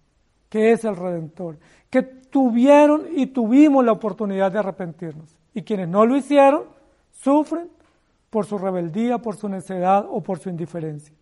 que 0.50 0.72
es 0.72 0.84
el 0.84 0.96
Redentor, 0.96 1.58
que 1.90 2.02
tuvieron 2.02 3.06
y 3.16 3.28
tuvimos 3.28 3.86
la 3.86 3.92
oportunidad 3.92 4.52
de 4.52 4.60
arrepentirnos. 4.60 5.38
Y 5.54 5.62
quienes 5.62 5.88
no 5.88 6.06
lo 6.06 6.18
hicieron 6.18 6.64
sufren 7.12 7.70
por 8.30 8.46
su 8.46 8.58
rebeldía, 8.58 9.20
por 9.20 9.36
su 9.36 9.50
necedad 9.50 10.06
o 10.10 10.22
por 10.22 10.40
su 10.40 10.50
indiferencia. 10.50 11.16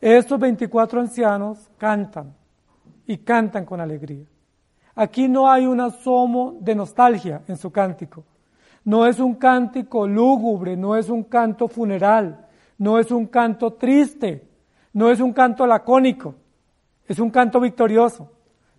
Estos 0.00 0.38
24 0.38 1.00
ancianos 1.00 1.70
cantan 1.78 2.34
y 3.06 3.18
cantan 3.18 3.64
con 3.64 3.80
alegría. 3.80 4.26
Aquí 4.94 5.28
no 5.28 5.50
hay 5.50 5.66
un 5.66 5.80
asomo 5.80 6.56
de 6.60 6.74
nostalgia 6.74 7.42
en 7.48 7.56
su 7.56 7.70
cántico. 7.70 8.24
No 8.84 9.06
es 9.06 9.20
un 9.20 9.36
cántico 9.36 10.06
lúgubre, 10.06 10.76
no 10.76 10.96
es 10.96 11.08
un 11.08 11.24
canto 11.24 11.68
funeral, 11.68 12.46
no 12.78 12.98
es 12.98 13.10
un 13.10 13.26
canto 13.26 13.74
triste, 13.74 14.48
no 14.92 15.10
es 15.10 15.20
un 15.20 15.32
canto 15.32 15.66
lacónico, 15.66 16.34
es 17.06 17.18
un 17.18 17.30
canto 17.30 17.60
victorioso. 17.60 18.28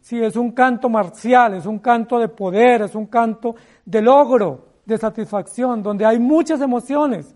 Sí, 0.04 0.22
es 0.22 0.36
un 0.36 0.52
canto 0.52 0.90
marcial, 0.90 1.54
es 1.54 1.66
un 1.66 1.80
canto 1.80 2.20
de 2.20 2.28
poder, 2.28 2.82
es 2.82 2.94
un 2.94 3.06
canto 3.06 3.56
de 3.86 4.02
logro, 4.02 4.66
de 4.86 4.98
satisfacción, 4.98 5.82
donde 5.82 6.06
hay 6.06 6.20
muchas 6.20 6.60
emociones. 6.60 7.34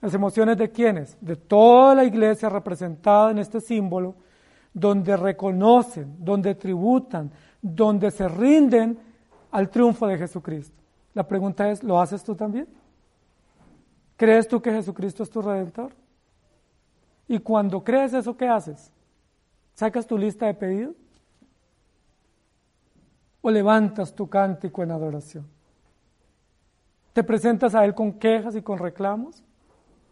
¿Las 0.00 0.14
emociones 0.14 0.56
de 0.56 0.70
quiénes? 0.70 1.18
De 1.20 1.36
toda 1.36 1.94
la 1.94 2.04
iglesia 2.04 2.48
representada 2.48 3.30
en 3.30 3.40
este 3.40 3.60
símbolo, 3.60 4.14
donde 4.72 5.14
reconocen, 5.18 6.16
donde 6.18 6.54
tributan, 6.54 7.30
donde 7.60 8.10
se 8.10 8.26
rinden 8.26 8.98
al 9.50 9.68
triunfo 9.68 10.06
de 10.06 10.16
Jesucristo. 10.16 10.82
La 11.12 11.28
pregunta 11.28 11.68
es, 11.68 11.82
¿lo 11.82 12.00
haces 12.00 12.24
tú 12.24 12.34
también? 12.34 12.68
¿Crees 14.16 14.48
tú 14.48 14.62
que 14.62 14.72
Jesucristo 14.72 15.24
es 15.24 15.30
tu 15.30 15.42
redentor? 15.42 15.92
Y 17.28 17.38
cuando 17.40 17.84
crees 17.84 18.14
eso, 18.14 18.34
¿qué 18.34 18.48
haces? 18.48 18.90
¿Sacas 19.74 20.06
tu 20.06 20.16
lista 20.16 20.46
de 20.46 20.54
pedidos? 20.54 21.01
¿O 23.42 23.50
levantas 23.50 24.14
tu 24.14 24.28
cántico 24.28 24.82
en 24.82 24.92
adoración? 24.92 25.46
¿Te 27.12 27.22
presentas 27.22 27.74
a 27.74 27.84
Él 27.84 27.94
con 27.94 28.14
quejas 28.14 28.56
y 28.56 28.62
con 28.62 28.78
reclamos? 28.78 29.42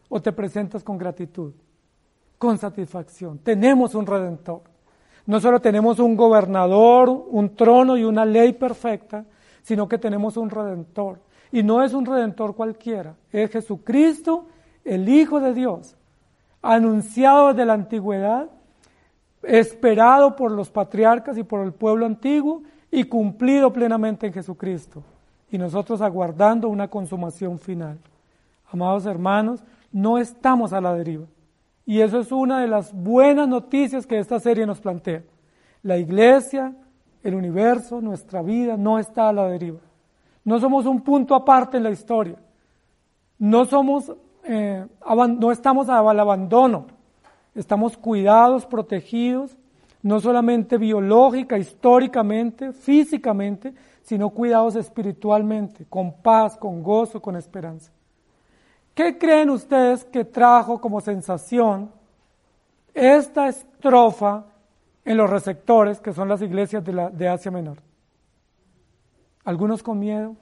¿O 0.09 0.20
te 0.20 0.33
presentas 0.33 0.85
con 0.85 0.99
gratitud, 0.99 1.55
con 2.37 2.59
satisfacción? 2.59 3.39
Tenemos 3.39 3.95
un 3.95 4.05
redentor. 4.05 4.62
No 5.26 5.41
solo 5.41 5.61
tenemos 5.61 6.01
un 6.01 6.16
gobernador, 6.16 7.09
un 7.09 7.55
trono 7.55 7.97
y 7.97 8.05
una 8.05 8.24
ley 8.24 8.53
perfecta, 8.53 9.24
sino 9.62 9.89
que 9.89 9.99
tenemos 9.99 10.37
un 10.37 10.51
redentor. 10.51 11.20
Y 11.53 11.62
no 11.62 11.83
es 11.83 11.95
un 11.95 12.07
redentor 12.07 12.55
cualquiera, 12.55 13.14
es 13.33 13.51
Jesucristo, 13.51 14.47
el 14.85 15.09
Hijo 15.09 15.41
de 15.41 15.53
Dios, 15.53 15.97
anunciado 16.62 17.49
desde 17.49 17.66
la 17.66 17.74
antigüedad, 17.74 18.51
esperado 19.43 20.37
por 20.37 20.51
los 20.51 20.70
patriarcas 20.70 21.39
y 21.39 21.43
por 21.43 21.64
el 21.64 21.72
pueblo 21.72 22.07
antiguo 22.07 22.62
y 22.91 23.05
cumplido 23.05 23.72
plenamente 23.72 24.26
en 24.26 24.32
Jesucristo. 24.32 25.03
Y 25.51 25.59
nosotros 25.59 26.01
aguardando 26.01 26.68
una 26.68 26.88
consumación 26.88 27.59
final. 27.59 27.99
Amados 28.72 29.07
hermanos, 29.07 29.62
no 29.93 30.18
estamos 30.18 30.72
a 30.72 30.80
la 30.80 30.95
deriva. 30.95 31.26
Y 31.84 32.01
eso 32.01 32.20
es 32.20 32.30
una 32.30 32.61
de 32.61 32.68
las 32.68 32.93
buenas 32.93 33.49
noticias 33.49 34.07
que 34.07 34.18
esta 34.18 34.38
serie 34.38 34.66
nos 34.66 34.80
plantea. 34.80 35.22
La 35.82 35.99
iglesia, 35.99 36.74
el 37.22 37.34
universo, 37.34 38.01
nuestra 38.01 38.43
vida 38.43 38.76
no 38.76 38.99
está 38.99 39.28
a 39.28 39.32
la 39.32 39.49
deriva. 39.49 39.80
No 40.45 40.61
somos 40.61 40.86
un 40.86 41.01
punto 41.01 41.34
aparte 41.34 41.76
en 41.76 41.82
la 41.82 41.91
historia. 41.91 42.36
No 43.38 43.64
somos, 43.64 44.12
eh, 44.45 44.86
no 45.38 45.51
estamos 45.51 45.88
al 45.88 46.20
abandono. 46.20 46.86
Estamos 47.55 47.97
cuidados, 47.97 48.66
protegidos, 48.66 49.57
no 50.03 50.20
solamente 50.20 50.78
biológica, 50.78 51.59
históricamente, 51.59 52.72
físicamente, 52.72 53.74
sino 54.03 54.30
cuidados 54.30 54.76
espiritualmente, 54.76 55.84
con 55.88 56.12
paz, 56.12 56.57
con 56.57 56.82
gozo, 56.82 57.20
con 57.20 57.36
esperanza. 57.36 57.92
¿Qué 58.94 59.18
creen 59.18 59.51
ustedes 59.51 60.05
que 60.05 60.24
trajo 60.24 60.80
como 60.80 61.01
sensación 61.01 61.90
esta 62.94 63.48
estrofa 63.48 64.46
en 65.05 65.16
los 65.16 65.30
receptores, 65.30 66.01
que 66.01 66.12
son 66.12 66.28
las 66.28 66.42
iglesias 66.42 66.84
de, 66.84 67.11
de 67.12 67.28
Asia 67.28 67.51
Menor? 67.51 67.78
Algunos 69.44 69.82
con 69.82 69.98
miedo, 69.98 70.36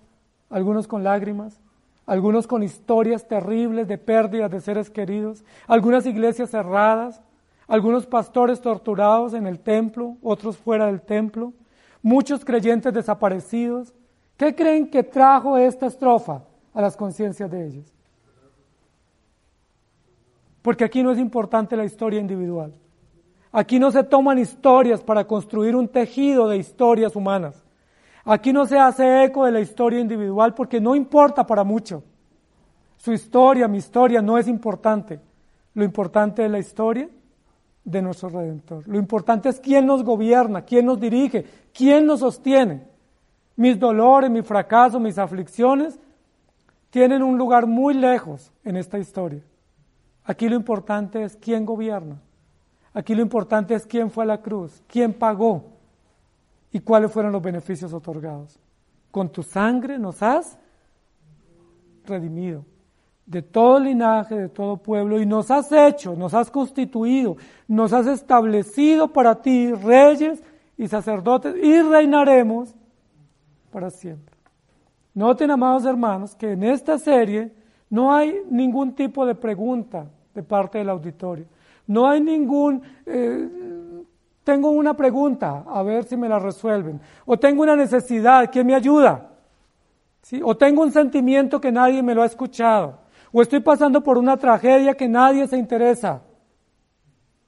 algunos 0.51 0.87
con 0.87 1.05
lágrimas, 1.05 1.61
algunos 2.07 2.47
con 2.47 2.63
historias 2.63 3.29
terribles 3.29 3.87
de 3.87 3.99
pérdidas 3.99 4.51
de 4.51 4.61
seres 4.61 4.89
queridos, 4.89 5.45
algunas 5.67 6.07
iglesias 6.07 6.51
cerradas, 6.51 7.21
algunos 7.69 8.07
pastores 8.07 8.61
torturados 8.63 9.35
en 9.35 9.47
el 9.47 9.61
templo, 9.61 10.17
otros 10.23 10.57
fuera 10.57 10.87
del 10.87 11.03
templo, 11.03 11.53
muchos 12.03 12.45
creyentes 12.45 12.93
desaparecidos. 12.95 13.93
¿Qué 14.39 14.55
creen 14.55 14.91
que 14.91 15.03
trajo 15.03 15.59
esta 15.59 15.87
estrofa 15.87 16.43
a 16.73 16.81
las 16.81 16.97
conciencias 16.97 17.51
de 17.51 17.67
ellos? 17.67 17.95
Porque 20.63 20.85
aquí 20.85 21.03
no 21.03 21.13
es 21.13 21.19
importante 21.19 21.77
la 21.77 21.85
historia 21.85 22.21
individual. 22.21 22.73
Aquí 23.53 23.79
no 23.79 23.91
se 23.91 24.03
toman 24.03 24.39
historias 24.39 25.03
para 25.03 25.27
construir 25.27 25.77
un 25.77 25.89
tejido 25.89 26.49
de 26.49 26.57
historias 26.57 27.15
humanas. 27.17 27.63
Aquí 28.25 28.53
no 28.53 28.67
se 28.67 28.79
hace 28.79 29.25
eco 29.25 29.45
de 29.45 29.53
la 29.53 29.61
historia 29.61 30.01
individual 30.01 30.55
porque 30.55 30.81
no 30.81 30.95
importa 30.95 31.47
para 31.47 31.65
mucho. 31.65 32.03
Su 32.97 33.13
historia, 33.13 33.69
mi 33.69 33.79
historia, 33.79 34.23
no 34.23 34.39
es 34.39 34.49
importante. 34.49 35.21
Lo 35.75 35.85
importante 35.85 36.45
es 36.45 36.51
la 36.51 36.59
historia 36.59 37.09
de 37.91 38.03
nuestro 38.03 38.29
Redentor. 38.29 38.87
Lo 38.87 38.99
importante 38.99 39.49
es 39.49 39.61
quién 39.61 39.87
nos 39.87 40.05
gobierna, 40.05 40.63
quién 40.63 40.85
nos 40.87 41.01
dirige, 41.01 41.45
quién 41.73 42.07
nos 42.07 42.21
sostiene. 42.21 42.87
Mis 43.57 43.79
dolores, 43.79 44.31
mis 44.31 44.47
fracasos, 44.47 45.01
mis 45.01 45.19
aflicciones 45.19 45.99
tienen 46.91 47.23
un 47.23 47.39
lugar 47.39 47.67
muy 47.67 47.95
lejos 47.95 48.53
en 48.63 48.77
esta 48.77 48.99
historia. 48.99 49.43
Aquí 50.25 50.49
lo 50.49 50.57
importante 50.57 51.23
es 51.23 51.37
quién 51.37 51.65
gobierna. 51.65 52.21
Aquí 52.93 53.15
lo 53.15 53.23
importante 53.23 53.75
es 53.75 53.87
quién 53.87 54.11
fue 54.11 54.25
a 54.25 54.27
la 54.27 54.43
cruz, 54.43 54.83
quién 54.87 55.15
pagó 55.15 55.65
y 56.71 56.81
cuáles 56.81 57.11
fueron 57.11 57.33
los 57.33 57.43
beneficios 57.43 57.93
otorgados. 57.95 58.59
Con 59.11 59.31
tu 59.31 59.43
sangre 59.43 59.99
nos 59.99 60.23
has 60.23 60.59
redimido 62.05 62.65
de 63.29 63.43
todo 63.43 63.79
linaje, 63.79 64.35
de 64.35 64.49
todo 64.49 64.79
pueblo, 64.79 65.21
y 65.21 65.27
nos 65.27 65.51
has 65.51 65.71
hecho, 65.71 66.17
nos 66.17 66.33
has 66.33 66.51
constituido, 66.51 67.37
nos 67.69 67.93
has 67.93 68.07
establecido 68.07 69.09
para 69.09 69.43
ti 69.43 69.71
reyes 69.71 70.43
y 70.79 70.89
sacerdotes, 70.89 71.55
y 71.63 71.83
reinaremos 71.83 72.75
para 73.71 73.91
siempre. 73.91 74.35
Noten, 75.13 75.51
amados 75.51 75.85
hermanos, 75.85 76.35
que 76.35 76.53
en 76.53 76.65
esta 76.65 76.99
serie 76.99 77.53
no 77.91 78.15
hay 78.15 78.41
ningún 78.51 78.95
tipo 78.95 79.27
de 79.27 79.35
pregunta 79.35 80.07
de 80.35 80.43
parte 80.43 80.79
del 80.79 80.89
auditorio. 80.89 81.45
No 81.87 82.09
hay 82.09 82.23
ningún, 82.23 82.81
eh, 83.05 83.49
tengo 84.43 84.71
una 84.71 84.95
pregunta, 84.95 85.65
a 85.67 85.83
ver 85.83 86.05
si 86.05 86.17
me 86.17 86.31
la 86.31 86.39
resuelven. 86.39 86.99
O 87.27 87.39
tengo 87.39 87.63
una 87.63 87.77
necesidad, 87.77 88.49
¿quién 88.51 88.67
me 88.67 88.75
ayuda? 88.75 89.33
¿Sí? 90.23 90.41
O 90.43 90.57
tengo 90.57 90.81
un 90.83 90.93
sentimiento 90.93 91.61
que 91.61 91.73
nadie 91.73 92.03
me 92.03 92.15
lo 92.15 92.23
ha 92.23 92.27
escuchado 92.27 93.08
o 93.33 93.43
estoy 93.43 93.61
pasando 93.61 94.03
por 94.03 94.19
una 94.19 94.37
tragedia 94.37 94.95
que 94.95 95.09
nadie 95.09 95.47
se 95.47 95.57
interesa. 95.57 96.23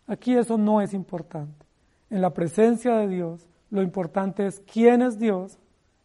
Aquí 0.07 0.37
eso 0.37 0.59
no 0.59 0.81
es 0.81 0.93
importante. 0.93 1.67
En 2.11 2.21
la 2.21 2.31
presencia 2.31 2.97
de 2.97 3.09
Dios, 3.09 3.49
lo 3.71 3.83
importante 3.83 4.47
es 4.47 4.61
quién 4.61 5.03
es 5.03 5.19
Dios 5.19 5.59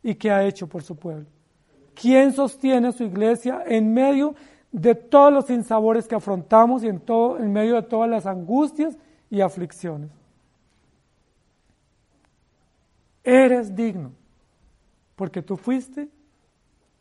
y 0.04 0.16
qué 0.16 0.32
ha 0.32 0.44
hecho 0.44 0.68
por 0.68 0.84
su 0.84 0.96
pueblo. 0.96 1.26
¿Quién 1.96 2.34
sostiene 2.34 2.92
su 2.92 3.04
iglesia 3.04 3.64
en 3.66 3.94
medio 3.94 4.36
de 4.72 4.94
todos 4.94 5.34
los 5.34 5.46
sinsabores 5.46 6.08
que 6.08 6.16
afrontamos 6.16 6.84
y 6.84 6.88
en, 6.88 7.00
todo, 7.00 7.40
en 7.40 7.52
medio 7.52 7.76
de 7.76 7.84
todas 7.84 8.10
las 8.10 8.26
angustias 8.26 8.98
y 9.30 9.42
aflicciones? 9.42 10.12
Eres 13.24 13.76
digno, 13.76 14.12
porque 15.16 15.42
tú 15.42 15.58
fuiste 15.58 16.10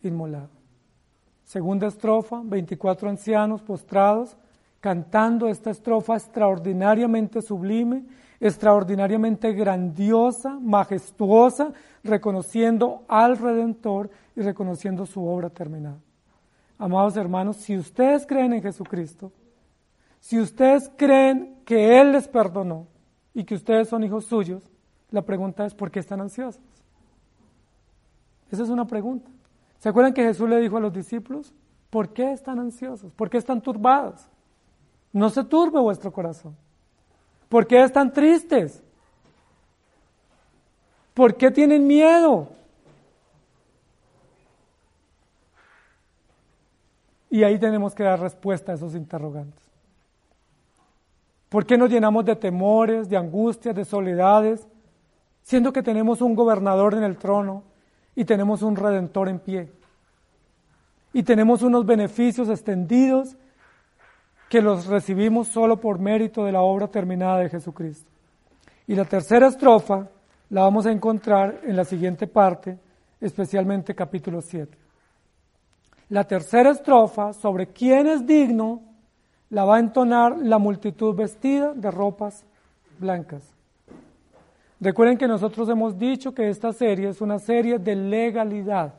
inmolado. 0.03 0.49
Segunda 1.45 1.87
estrofa, 1.87 2.41
24 2.43 3.09
ancianos 3.09 3.63
postrados, 3.63 4.37
cantando 4.81 5.49
esta 5.49 5.71
estrofa 5.71 6.15
extraordinariamente 6.15 7.43
sublime, 7.43 8.05
extraordinariamente 8.41 9.53
grandiosa, 9.53 10.59
majestuosa, 10.61 11.73
reconociendo 12.03 13.05
al 13.09 13.39
Redentor 13.39 14.11
y 14.37 14.41
reconociendo 14.41 15.07
su 15.07 15.27
obra 15.27 15.49
terminada. 15.51 15.99
Amados 16.79 17.17
hermanos, 17.17 17.57
si 17.59 17.79
ustedes 17.79 18.27
creen 18.27 18.53
en 18.55 18.63
Jesucristo, 18.63 19.33
si 20.21 20.41
ustedes 20.41 20.91
creen 20.97 21.61
que 21.65 22.01
Él 22.01 22.13
les 22.13 22.27
perdonó 22.29 22.87
y 23.33 23.45
que 23.45 23.55
ustedes 23.55 23.89
son 23.89 24.03
hijos 24.05 24.25
suyos, 24.25 24.63
la 25.11 25.23
pregunta 25.23 25.65
es, 25.65 25.75
¿por 25.75 25.91
qué 25.91 26.01
están 26.01 26.21
ansiosos? 26.21 26.63
Esa 28.51 28.63
es 28.63 28.69
una 28.69 28.87
pregunta. 28.87 29.31
¿Se 29.85 29.91
acuerdan 29.91 30.15
que 30.15 30.23
Jesús 30.23 30.49
le 30.49 30.61
dijo 30.61 30.79
a 30.79 30.81
los 30.81 30.95
discípulos, 30.95 31.53
¿por 31.91 32.09
qué 32.15 32.33
están 32.33 32.59
ansiosos? 32.59 33.13
¿Por 33.13 33.29
qué 33.29 33.37
están 33.37 33.61
turbados? 33.61 34.27
No 35.13 35.29
se 35.29 35.45
turbe 35.45 35.79
vuestro 35.79 36.11
corazón. 36.11 36.57
¿Por 37.51 37.67
qué 37.67 37.83
están 37.83 38.11
tristes? 38.11 38.83
¿Por 41.13 41.37
qué 41.37 41.51
tienen 41.51 41.87
miedo? 41.87 42.49
Y 47.29 47.43
ahí 47.43 47.59
tenemos 47.59 47.95
que 47.95 48.05
dar 48.05 48.19
respuesta 48.19 48.73
a 48.73 48.77
esos 48.77 48.95
interrogantes. 48.95 49.63
¿Por 51.51 51.67
qué 51.67 51.77
nos 51.77 51.91
llenamos 51.91 52.25
de 52.25 52.37
temores, 52.37 53.11
de 53.11 53.19
angustias, 53.19 53.75
de 53.77 53.85
soledades, 53.85 54.67
siendo 55.43 55.75
que 55.75 55.83
tenemos 55.83 56.23
un 56.23 56.35
gobernador 56.35 56.95
en 56.95 57.03
el 57.03 57.19
trono, 57.19 57.65
y 58.17 58.25
tenemos 58.25 58.63
un 58.63 58.77
redentor 58.77 59.29
en 59.29 59.39
pie. 59.39 59.73
Y 61.13 61.23
tenemos 61.23 61.63
unos 61.63 61.87
beneficios 61.87 62.49
extendidos 62.49 63.37
que 64.49 64.61
los 64.61 64.87
recibimos 64.87 65.49
solo 65.49 65.81
por 65.81 65.99
mérito 65.99 66.45
de 66.45 66.53
la 66.53 66.61
obra 66.61 66.89
terminada 66.89 67.39
de 67.39 67.49
Jesucristo. 67.49 68.11
Y 68.87 68.95
la 68.95 69.05
tercera 69.05 69.49
estrofa 69.49 70.09
la 70.51 70.63
vamos 70.63 70.87
a 70.87 70.93
encontrar 70.93 71.61
en 71.65 71.77
la 71.77 71.85
siguiente 71.85 72.27
parte, 72.27 72.79
especialmente 73.21 73.95
capítulo 73.95 74.41
7. 74.41 74.77
La 76.11 76.25
tercera 76.25 76.71
estrofa 76.71 77.33
sobre 77.33 77.69
quién 77.69 78.07
es 78.07 78.27
digno 78.27 78.83
la 79.51 79.65
va 79.65 79.77
a 79.77 79.81
entonar 79.81 80.37
la 80.39 80.59
multitud 80.59 81.15
vestida 81.15 81.73
de 81.75 81.91
ropas 81.91 82.45
blancas. 82.99 83.54
Recuerden 84.81 85.17
que 85.17 85.29
nosotros 85.29 85.69
hemos 85.69 85.99
dicho 85.99 86.35
que 86.35 86.49
esta 86.49 86.73
serie 86.73 87.09
es 87.09 87.21
una 87.21 87.39
serie 87.39 87.79
de 87.79 87.95
legalidad, 87.95 88.95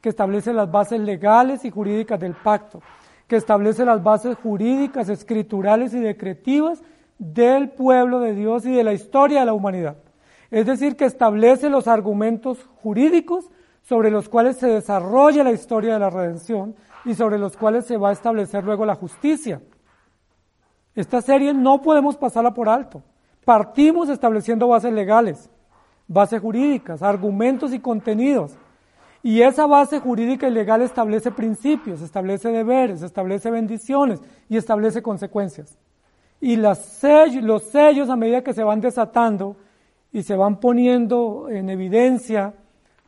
que 0.00 0.08
establece 0.08 0.52
las 0.52 0.70
bases 0.70 1.00
legales 1.00 1.64
y 1.64 1.70
jurídicas 1.70 2.18
del 2.18 2.34
pacto, 2.34 2.80
que 3.26 3.36
establece 3.36 3.84
las 3.84 4.02
bases 4.02 4.36
jurídicas, 4.36 5.08
escriturales 5.08 5.92
y 5.92 6.00
decretivas 6.00 6.82
del 7.18 7.70
pueblo 7.70 8.20
de 8.20 8.34
Dios 8.34 8.64
y 8.64 8.72
de 8.72 8.84
la 8.84 8.92
historia 8.92 9.40
de 9.40 9.46
la 9.46 9.52
humanidad. 9.52 9.96
Es 10.50 10.66
decir, 10.66 10.96
que 10.96 11.04
establece 11.04 11.68
los 11.68 11.88
argumentos 11.88 12.66
jurídicos 12.82 13.50
sobre 13.82 14.10
los 14.10 14.28
cuales 14.28 14.56
se 14.56 14.68
desarrolla 14.68 15.44
la 15.44 15.52
historia 15.52 15.94
de 15.94 15.98
la 15.98 16.10
redención 16.10 16.74
y 17.04 17.14
sobre 17.14 17.38
los 17.38 17.56
cuales 17.56 17.86
se 17.86 17.96
va 17.96 18.10
a 18.10 18.12
establecer 18.12 18.64
luego 18.64 18.86
la 18.86 18.94
justicia. 18.94 19.60
Esta 20.94 21.20
serie 21.20 21.52
no 21.54 21.82
podemos 21.82 22.16
pasarla 22.16 22.52
por 22.54 22.68
alto. 22.68 23.02
Partimos 23.48 24.10
estableciendo 24.10 24.68
bases 24.68 24.92
legales, 24.92 25.48
bases 26.06 26.38
jurídicas, 26.38 27.02
argumentos 27.02 27.72
y 27.72 27.78
contenidos. 27.78 28.54
Y 29.22 29.40
esa 29.40 29.66
base 29.66 30.00
jurídica 30.00 30.46
y 30.46 30.50
legal 30.50 30.82
establece 30.82 31.30
principios, 31.30 32.02
establece 32.02 32.50
deberes, 32.50 33.00
establece 33.00 33.50
bendiciones 33.50 34.20
y 34.50 34.58
establece 34.58 35.00
consecuencias. 35.00 35.78
Y 36.42 36.56
los 36.56 36.76
sellos 36.76 38.10
a 38.10 38.16
medida 38.16 38.44
que 38.44 38.52
se 38.52 38.62
van 38.62 38.82
desatando 38.82 39.56
y 40.12 40.24
se 40.24 40.36
van 40.36 40.60
poniendo 40.60 41.48
en 41.48 41.70
evidencia, 41.70 42.52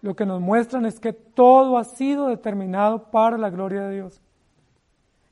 lo 0.01 0.16
que 0.16 0.24
nos 0.24 0.41
muestran 0.41 0.86
es 0.86 0.99
que 1.01 1.12
todo 1.12 1.76
ha 1.76 1.84
sido 1.84 2.28
determinado 2.28 3.11
para 3.11 3.36
la 3.36 3.51
gloria 3.51 3.82
de 3.82 3.95
Dios. 3.95 4.22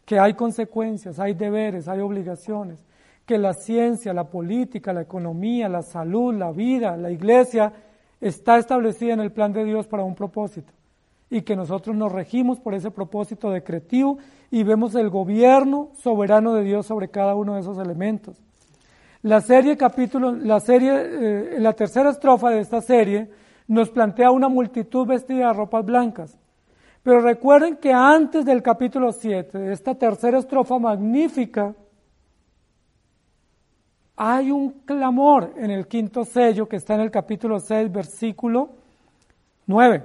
Que 0.05 0.19
hay 0.19 0.35
consecuencias, 0.35 1.19
hay 1.19 1.33
deberes, 1.33 1.89
hay 1.89 2.01
obligaciones. 2.01 2.85
Que 3.29 3.37
la 3.37 3.53
ciencia, 3.53 4.15
la 4.15 4.25
política, 4.25 4.95
la 4.95 5.03
economía, 5.03 5.69
la 5.69 5.83
salud, 5.83 6.35
la 6.35 6.51
vida, 6.51 6.97
la 6.97 7.11
iglesia 7.11 7.75
está 8.23 8.57
establecida 8.57 9.13
en 9.13 9.21
el 9.21 9.33
plan 9.33 9.53
de 9.53 9.67
Dios 9.67 9.87
para 9.87 10.03
un 10.03 10.15
propósito. 10.15 10.73
Y 11.29 11.43
que 11.43 11.55
nosotros 11.55 11.95
nos 11.95 12.11
regimos 12.11 12.59
por 12.59 12.73
ese 12.73 12.91
propósito 12.91 13.51
decretivo 13.51 14.17
y 14.51 14.63
vemos 14.63 14.95
el 14.95 15.11
gobierno 15.11 15.91
soberano 15.99 16.55
de 16.55 16.65
Dios 16.65 16.87
sobre 16.87 17.11
cada 17.11 17.35
uno 17.35 17.57
de 17.57 17.61
esos 17.61 17.77
elementos. 17.77 18.39
La 19.21 19.43
serie 19.43 19.77
capítulo, 19.77 20.33
la 20.33 20.59
serie, 20.61 20.93
eh, 20.95 21.57
la 21.59 21.75
tercera 21.75 22.09
estrofa 22.09 22.49
de 22.49 22.61
esta 22.61 22.81
serie 22.81 23.29
nos 23.67 23.91
plantea 23.91 24.31
una 24.31 24.49
multitud 24.49 25.07
vestida 25.07 25.49
de 25.49 25.53
ropas 25.53 25.85
blancas. 25.85 26.39
Pero 27.03 27.21
recuerden 27.21 27.77
que 27.77 27.93
antes 27.93 28.47
del 28.47 28.63
capítulo 28.63 29.13
7, 29.13 29.59
de 29.59 29.73
esta 29.75 29.95
tercera 29.97 30.39
estrofa 30.39 30.79
magnífica, 30.79 31.75
hay 34.21 34.51
un 34.51 34.81
clamor 34.85 35.55
en 35.57 35.71
el 35.71 35.87
quinto 35.87 36.25
sello 36.25 36.69
que 36.69 36.77
está 36.77 36.97
en 36.97 37.03
el 37.03 37.11
capítulo 37.13 37.61
6, 37.61 37.93
versículo 37.93 38.71
9. 39.67 40.05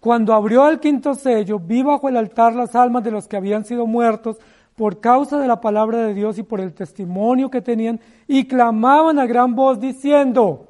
Cuando 0.00 0.32
abrió 0.32 0.66
el 0.70 0.80
quinto 0.80 1.14
sello, 1.14 1.58
vi 1.58 1.82
bajo 1.82 2.08
el 2.08 2.16
altar 2.16 2.54
las 2.54 2.74
almas 2.74 3.04
de 3.04 3.10
los 3.10 3.28
que 3.28 3.36
habían 3.36 3.66
sido 3.66 3.86
muertos 3.86 4.38
por 4.76 5.00
causa 5.00 5.38
de 5.38 5.46
la 5.46 5.60
palabra 5.60 5.98
de 5.98 6.14
Dios 6.14 6.38
y 6.38 6.42
por 6.42 6.60
el 6.60 6.72
testimonio 6.72 7.50
que 7.50 7.60
tenían, 7.60 8.00
y 8.26 8.46
clamaban 8.46 9.18
a 9.18 9.26
gran 9.26 9.54
voz 9.54 9.78
diciendo, 9.78 10.68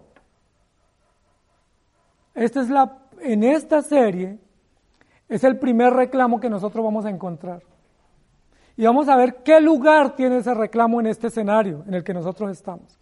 esta 2.34 2.61
es 2.61 2.70
la, 2.70 2.99
en 3.20 3.44
esta 3.44 3.82
serie 3.82 4.38
es 5.28 5.44
el 5.44 5.59
primer 5.59 5.92
reclamo 5.92 6.40
que 6.40 6.51
nosotros 6.51 6.84
vamos 6.84 7.05
a 7.05 7.11
encontrar. 7.11 7.62
Y 8.79 8.85
vamos 8.85 9.09
a 9.09 9.16
ver 9.16 9.43
qué 9.43 9.61
lugar 9.61 10.14
tiene 10.14 10.37
ese 10.37 10.55
reclamo 10.55 11.01
en 11.01 11.09
este 11.09 11.26
escenario 11.26 11.83
en 11.89 11.95
el 11.95 12.05
que 12.05 12.14
nosotros 12.14 12.53
estamos. 12.53 12.97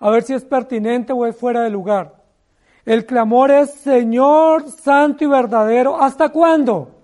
A 0.00 0.10
ver 0.10 0.24
si 0.24 0.34
es 0.34 0.44
pertinente 0.44 1.12
o 1.12 1.24
es 1.24 1.36
fuera 1.36 1.60
de 1.62 1.70
lugar. 1.70 2.16
El 2.84 3.06
clamor 3.06 3.52
es 3.52 3.70
Señor 3.70 4.68
santo 4.68 5.22
y 5.22 5.28
verdadero. 5.28 6.02
¿Hasta 6.02 6.30
cuándo? 6.30 6.96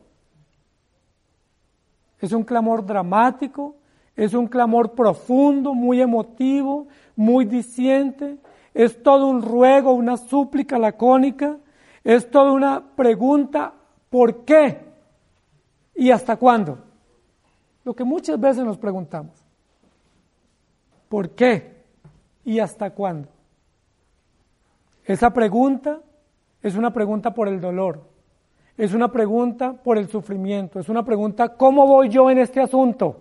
Es 2.21 2.33
un 2.33 2.43
clamor 2.43 2.85
dramático, 2.85 3.77
es 4.17 4.35
un 4.35 4.49
clamor 4.49 4.91
profundo, 4.97 5.73
muy 5.73 6.03
emotivo, 6.03 6.89
muy 7.15 7.45
diciente. 7.45 8.39
Es 8.75 9.05
todo 9.05 9.29
un 9.29 9.41
ruego, 9.41 9.93
una 9.93 10.17
súplica 10.17 10.81
lacónica. 10.81 11.59
Es 12.03 12.29
toda 12.29 12.51
una 12.51 12.83
pregunta, 12.97 13.73
¿por 14.11 14.45
qué? 14.45 14.81
¿Y 15.95 16.11
hasta 16.11 16.35
cuándo? 16.35 16.86
Lo 17.87 17.95
que 17.95 18.03
muchas 18.03 18.41
veces 18.41 18.65
nos 18.65 18.79
preguntamos. 18.79 19.33
¿Por 21.09 21.31
qué? 21.31 21.85
¿Y 22.45 22.59
hasta 22.59 22.91
cuándo? 22.91 23.29
Esa 25.05 25.31
pregunta 25.31 26.01
es 26.61 26.75
una 26.75 26.93
pregunta 26.93 27.33
por 27.33 27.47
el 27.47 27.61
dolor, 27.61 28.03
es 28.77 28.93
una 28.93 29.13
pregunta 29.13 29.73
por 29.73 29.99
el 29.99 30.09
sufrimiento, 30.09 30.81
es 30.81 30.89
una 30.89 31.05
pregunta, 31.05 31.51
¿cómo 31.51 31.87
voy 31.87 32.09
yo 32.09 32.29
en 32.29 32.39
este 32.39 32.61
asunto? 32.61 33.21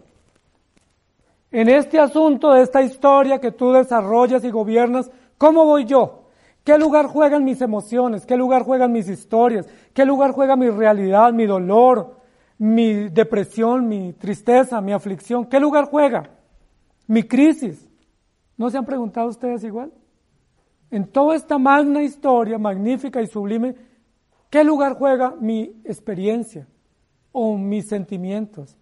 En 1.52 1.70
este 1.70 2.00
asunto 2.00 2.52
de 2.52 2.64
esta 2.64 2.82
historia 2.82 3.40
que 3.40 3.52
tú 3.52 3.72
desarrollas 3.72 4.44
y 4.44 4.50
gobiernas, 4.50 5.12
¿cómo 5.38 5.64
voy 5.66 5.86
yo? 5.86 6.24
¿Qué 6.64 6.80
lugar 6.80 7.06
juegan 7.06 7.44
mis 7.44 7.62
emociones? 7.62 8.26
¿Qué 8.26 8.36
lugar 8.36 8.64
juegan 8.64 8.92
mis 8.92 9.10
historias? 9.10 9.68
¿Qué 9.94 10.06
lugar 10.06 10.32
juega 10.32 10.56
mi 10.56 10.72
realidad, 10.72 11.34
mi 11.34 11.46
dolor, 11.46 12.25
mi 12.58 13.10
depresión, 13.10 13.88
mi 13.88 14.14
tristeza, 14.14 14.82
mi 14.82 14.94
aflicción? 14.94 15.46
¿Qué 15.46 15.60
lugar 15.60 15.86
juega? 15.86 16.30
Mi 17.08 17.24
crisis. 17.24 17.88
¿No 18.58 18.70
se 18.70 18.78
han 18.78 18.86
preguntado 18.86 19.28
ustedes 19.28 19.64
igual? 19.64 19.92
En 20.92 21.08
toda 21.08 21.36
esta 21.36 21.58
magna 21.58 22.02
historia, 22.04 22.58
magnífica 22.58 23.22
y 23.22 23.28
sublime, 23.28 23.76
¿qué 24.50 24.64
lugar 24.64 24.94
juega 24.94 25.36
mi 25.40 25.82
experiencia? 25.84 26.68
¿O 27.32 27.58
mis 27.58 27.88
sentimientos? 27.88 28.78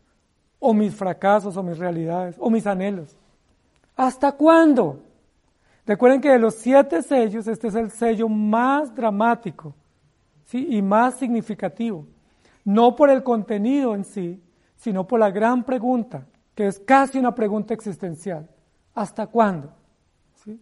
¿O 0.60 0.74
mis 0.74 0.94
fracasos? 0.94 1.58
¿O 1.58 1.64
mis 1.64 1.78
realidades? 1.78 2.36
¿O 2.38 2.50
mis 2.50 2.68
anhelos? 2.68 3.18
¿Hasta 3.96 4.32
cuándo? 4.34 5.00
Recuerden 5.86 6.22
que 6.22 6.30
de 6.30 6.40
los 6.40 6.56
siete 6.56 7.02
sellos, 7.02 7.48
este 7.48 7.68
es 7.68 7.76
el 7.76 7.92
sello 7.92 8.30
más 8.30 8.94
dramático 8.94 9.74
y 10.52 10.82
más 10.82 11.16
significativo. 11.18 12.06
No 12.66 12.96
por 12.96 13.10
el 13.10 13.24
contenido 13.24 13.96
en 13.96 14.06
sí, 14.06 14.42
sino 14.76 15.08
por 15.08 15.20
la 15.20 15.32
gran 15.32 15.64
pregunta, 15.64 16.26
que 16.56 16.68
es 16.68 16.80
casi 16.80 17.20
una 17.20 17.34
pregunta 17.34 17.74
existencial. 17.74 18.50
¿Hasta 18.94 19.28
cuándo? 19.28 19.72
¿Sí? 20.36 20.60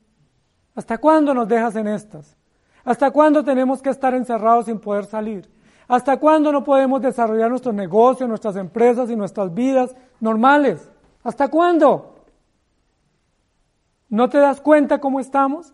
¿Hasta 0.76 0.98
cuándo 0.98 1.34
nos 1.34 1.48
dejas 1.48 1.76
en 1.76 1.88
estas? 1.88 2.36
¿Hasta 2.84 3.12
cuándo 3.12 3.44
tenemos 3.44 3.82
que 3.82 3.90
estar 3.90 4.14
encerrados 4.14 4.66
sin 4.66 4.80
poder 4.80 5.06
salir? 5.06 5.50
¿Hasta 5.88 6.18
cuándo 6.18 6.52
no 6.52 6.64
podemos 6.64 7.02
desarrollar 7.02 7.50
nuestros 7.50 7.76
negocios, 7.76 8.28
nuestras 8.28 8.56
empresas 8.56 9.10
y 9.10 9.16
nuestras 9.16 9.54
vidas 9.54 9.94
normales? 10.20 10.90
¿Hasta 11.24 11.50
cuándo? 11.50 12.16
¿No 14.10 14.30
te 14.30 14.38
das 14.38 14.62
cuenta 14.62 15.00
cómo 15.00 15.20
estamos? 15.20 15.74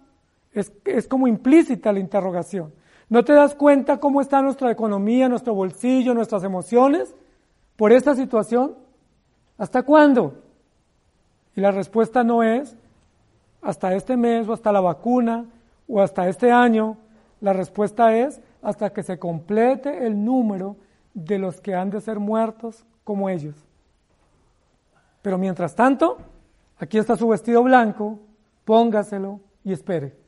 Es, 0.52 0.72
es, 0.86 1.08
como 1.08 1.28
implícita 1.28 1.94
la 1.94 2.00
interrogación. 2.00 2.74
¿No 3.10 3.24
te 3.24 3.34
das 3.34 3.56
cuenta 3.56 4.00
cómo 4.00 4.20
está 4.20 4.42
nuestra 4.42 4.70
economía, 4.70 5.30
nuestro 5.30 5.54
bolsillo, 5.54 6.14
nuestras 6.14 6.44
emociones 6.44 7.14
por 7.78 7.94
esta 7.94 8.16
situación? 8.16 8.76
¿Hasta 9.58 9.84
cuándo? 9.84 10.44
Y 11.56 11.62
la 11.62 11.72
respuesta 11.72 12.24
no 12.24 12.44
es 12.44 12.76
hasta 13.62 13.96
este 13.96 14.18
mes 14.18 14.48
o 14.48 14.54
hasta 14.54 14.72
la 14.72 14.82
vacuna 14.82 15.46
o 15.88 16.02
hasta 16.02 16.28
este 16.28 16.52
año. 16.52 16.98
La 17.40 17.54
respuesta 17.54 18.16
es 18.16 18.42
hasta 18.62 18.92
que 18.92 19.04
se 19.04 19.18
complete 19.18 20.06
el 20.06 20.24
número 20.24 20.76
de 21.14 21.40
los 21.40 21.62
que 21.62 21.76
han 21.76 21.90
de 21.90 22.02
ser 22.02 22.20
muertos 22.20 22.86
como 23.04 23.30
ellos. 23.30 23.56
Pero 25.22 25.38
mientras 25.38 25.76
tanto, 25.76 26.18
aquí 26.78 26.98
está 26.98 27.16
su 27.16 27.28
vestido 27.30 27.64
blanco, 27.64 28.20
póngaselo 28.66 29.40
y 29.64 29.72
espere. 29.72 30.27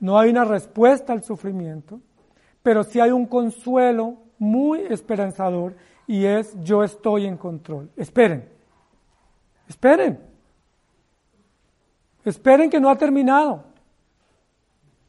No 0.00 0.18
hay 0.18 0.30
una 0.30 0.44
respuesta 0.44 1.12
al 1.12 1.22
sufrimiento, 1.22 2.00
pero 2.62 2.82
sí 2.82 2.98
hay 2.98 3.10
un 3.10 3.26
consuelo 3.26 4.16
muy 4.38 4.80
esperanzador 4.80 5.74
y 6.06 6.24
es 6.24 6.56
yo 6.62 6.82
estoy 6.82 7.26
en 7.26 7.36
control. 7.36 7.90
Esperen, 7.96 8.48
esperen, 9.68 10.18
esperen 12.24 12.70
que 12.70 12.80
no 12.80 12.88
ha 12.88 12.96
terminado. 12.96 13.70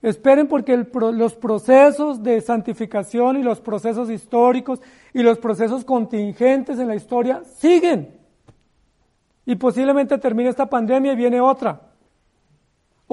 Esperen 0.02 0.48
porque 0.48 0.86
los 0.94 1.36
procesos 1.36 2.24
de 2.24 2.42
santificación 2.42 3.38
y 3.38 3.44
los 3.44 3.62
procesos 3.62 4.10
históricos 4.10 4.82
y 5.14 5.22
los 5.22 5.38
procesos 5.38 5.86
contingentes 5.86 6.80
en 6.80 6.88
la 6.88 6.96
historia 6.96 7.44
siguen. 7.46 8.18
Y 9.46 9.56
posiblemente 9.56 10.18
termine 10.18 10.50
esta 10.50 10.68
pandemia 10.68 11.14
y 11.14 11.16
viene 11.16 11.40
otra. 11.40 11.91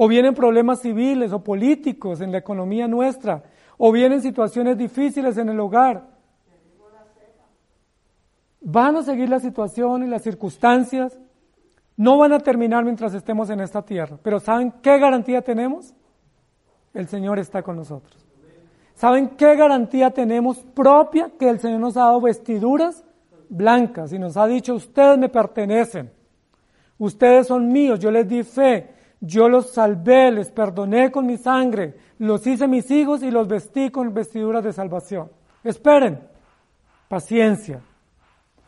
O 0.01 0.07
vienen 0.07 0.33
problemas 0.33 0.79
civiles 0.79 1.33
o 1.33 1.43
políticos 1.43 2.21
en 2.21 2.31
la 2.31 2.37
economía 2.37 2.87
nuestra. 2.87 3.43
O 3.77 3.91
vienen 3.91 4.21
situaciones 4.21 4.77
difíciles 4.77 5.37
en 5.37 5.49
el 5.49 5.59
hogar. 5.59 6.07
Van 8.61 8.95
a 8.95 9.03
seguir 9.03 9.27
la 9.27 9.41
situación 9.41 10.03
y 10.03 10.07
las 10.07 10.21
circunstancias. 10.21 11.19
No 11.97 12.17
van 12.17 12.31
a 12.31 12.39
terminar 12.39 12.85
mientras 12.85 13.13
estemos 13.13 13.49
en 13.49 13.59
esta 13.59 13.81
tierra. 13.81 14.17
Pero 14.23 14.39
¿saben 14.39 14.71
qué 14.81 14.97
garantía 14.99 15.41
tenemos? 15.41 15.93
El 16.93 17.09
Señor 17.09 17.37
está 17.37 17.61
con 17.61 17.75
nosotros. 17.75 18.25
¿Saben 18.95 19.31
qué 19.31 19.57
garantía 19.57 20.11
tenemos 20.11 20.59
propia? 20.73 21.29
Que 21.37 21.49
el 21.49 21.59
Señor 21.59 21.81
nos 21.81 21.97
ha 21.97 22.03
dado 22.03 22.21
vestiduras 22.21 23.03
blancas 23.49 24.13
y 24.13 24.17
nos 24.17 24.37
ha 24.37 24.47
dicho, 24.47 24.75
ustedes 24.75 25.17
me 25.17 25.27
pertenecen. 25.27 26.09
Ustedes 26.97 27.47
son 27.47 27.67
míos, 27.67 27.99
yo 27.99 28.11
les 28.11 28.25
di 28.25 28.43
fe, 28.43 28.98
Yo 29.21 29.49
los 29.49 29.71
salvé, 29.71 30.31
les 30.31 30.51
perdoné 30.51 31.11
con 31.11 31.25
mi 31.25 31.37
sangre, 31.37 31.95
los 32.19 32.45
hice 32.47 32.67
mis 32.67 32.89
hijos 32.89 33.21
y 33.21 33.31
los 33.31 33.47
vestí 33.47 33.89
con 33.89 34.13
vestiduras 34.13 34.63
de 34.63 34.71
salvación. 34.71 35.29
Esperen, 35.63 36.19
paciencia, 37.09 37.81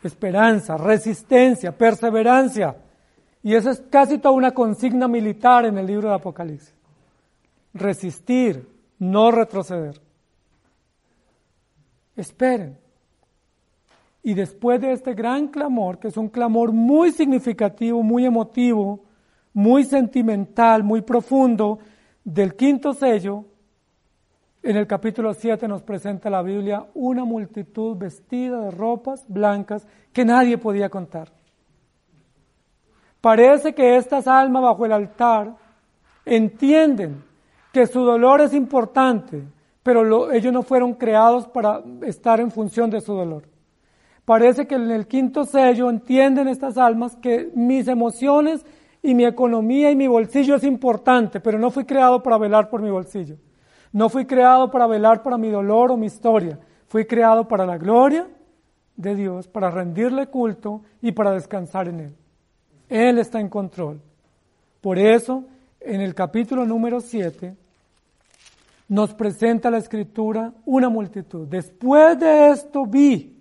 esperanza, 0.03 0.75
resistencia, 0.77 1.77
perseverancia. 1.77 2.75
Y 3.43 3.55
esa 3.55 3.71
es 3.71 3.81
casi 3.89 4.17
toda 4.17 4.35
una 4.35 4.51
consigna 4.51 5.07
militar 5.07 5.65
en 5.65 5.77
el 5.77 5.87
libro 5.87 6.09
de 6.09 6.15
Apocalipsis. 6.15 6.75
Resistir, 7.73 8.67
no 8.99 9.31
retroceder. 9.31 10.01
Esperen. 12.15 12.77
Y 14.21 14.33
después 14.33 14.79
de 14.81 14.91
este 14.91 15.13
gran 15.13 15.47
clamor, 15.47 15.97
que 15.97 16.09
es 16.09 16.17
un 16.17 16.27
clamor 16.27 16.71
muy 16.71 17.11
significativo, 17.11 18.03
muy 18.03 18.25
emotivo, 18.25 19.05
muy 19.53 19.83
sentimental, 19.83 20.83
muy 20.83 21.01
profundo, 21.01 21.79
del 22.23 22.55
quinto 22.55 22.93
sello, 22.93 23.45
en 24.63 24.77
el 24.77 24.85
capítulo 24.85 25.33
7 25.33 25.67
nos 25.67 25.81
presenta 25.81 26.29
la 26.29 26.43
Biblia 26.43 26.85
una 26.93 27.25
multitud 27.25 27.97
vestida 27.97 28.61
de 28.61 28.71
ropas 28.71 29.25
blancas 29.27 29.87
que 30.13 30.23
nadie 30.23 30.59
podía 30.59 30.87
contar. 30.87 31.31
Parece 33.21 33.73
que 33.73 33.97
estas 33.97 34.27
almas 34.27 34.61
bajo 34.61 34.85
el 34.85 34.91
altar 34.91 35.55
entienden 36.25 37.23
que 37.73 37.87
su 37.87 38.03
dolor 38.03 38.41
es 38.41 38.53
importante, 38.53 39.43
pero 39.81 40.31
ellos 40.31 40.53
no 40.53 40.61
fueron 40.61 40.93
creados 40.93 41.47
para 41.47 41.81
estar 42.03 42.39
en 42.39 42.51
función 42.51 42.91
de 42.91 43.01
su 43.01 43.13
dolor. 43.13 43.43
Parece 44.25 44.67
que 44.67 44.75
en 44.75 44.91
el 44.91 45.07
quinto 45.07 45.43
sello 45.45 45.89
entienden 45.89 46.47
estas 46.47 46.77
almas 46.77 47.15
que 47.15 47.49
mis 47.55 47.87
emociones 47.87 48.63
y 49.03 49.15
mi 49.15 49.25
economía 49.25 49.91
y 49.91 49.95
mi 49.95 50.07
bolsillo 50.07 50.55
es 50.55 50.63
importante, 50.63 51.39
pero 51.39 51.57
no 51.57 51.71
fui 51.71 51.85
creado 51.85 52.21
para 52.21 52.37
velar 52.37 52.69
por 52.69 52.81
mi 52.81 52.89
bolsillo. 52.89 53.37
No 53.91 54.09
fui 54.09 54.25
creado 54.25 54.71
para 54.71 54.87
velar 54.87 55.23
para 55.23 55.37
mi 55.37 55.49
dolor 55.49 55.91
o 55.91 55.97
mi 55.97 56.05
historia. 56.05 56.59
Fui 56.87 57.05
creado 57.05 57.47
para 57.47 57.65
la 57.65 57.77
gloria 57.77 58.27
de 58.95 59.15
Dios, 59.15 59.47
para 59.47 59.71
rendirle 59.71 60.27
culto 60.27 60.81
y 61.01 61.11
para 61.11 61.31
descansar 61.31 61.87
en 61.87 61.99
Él. 61.99 62.15
Él 62.89 63.19
está 63.19 63.39
en 63.39 63.49
control. 63.49 64.01
Por 64.81 64.97
eso, 64.97 65.45
en 65.79 66.01
el 66.01 66.13
capítulo 66.13 66.65
número 66.65 67.01
7, 67.01 67.55
nos 68.89 69.13
presenta 69.13 69.71
la 69.71 69.77
escritura 69.77 70.53
una 70.65 70.89
multitud. 70.89 71.47
Después 71.47 72.19
de 72.19 72.49
esto 72.49 72.85
vi, 72.85 73.37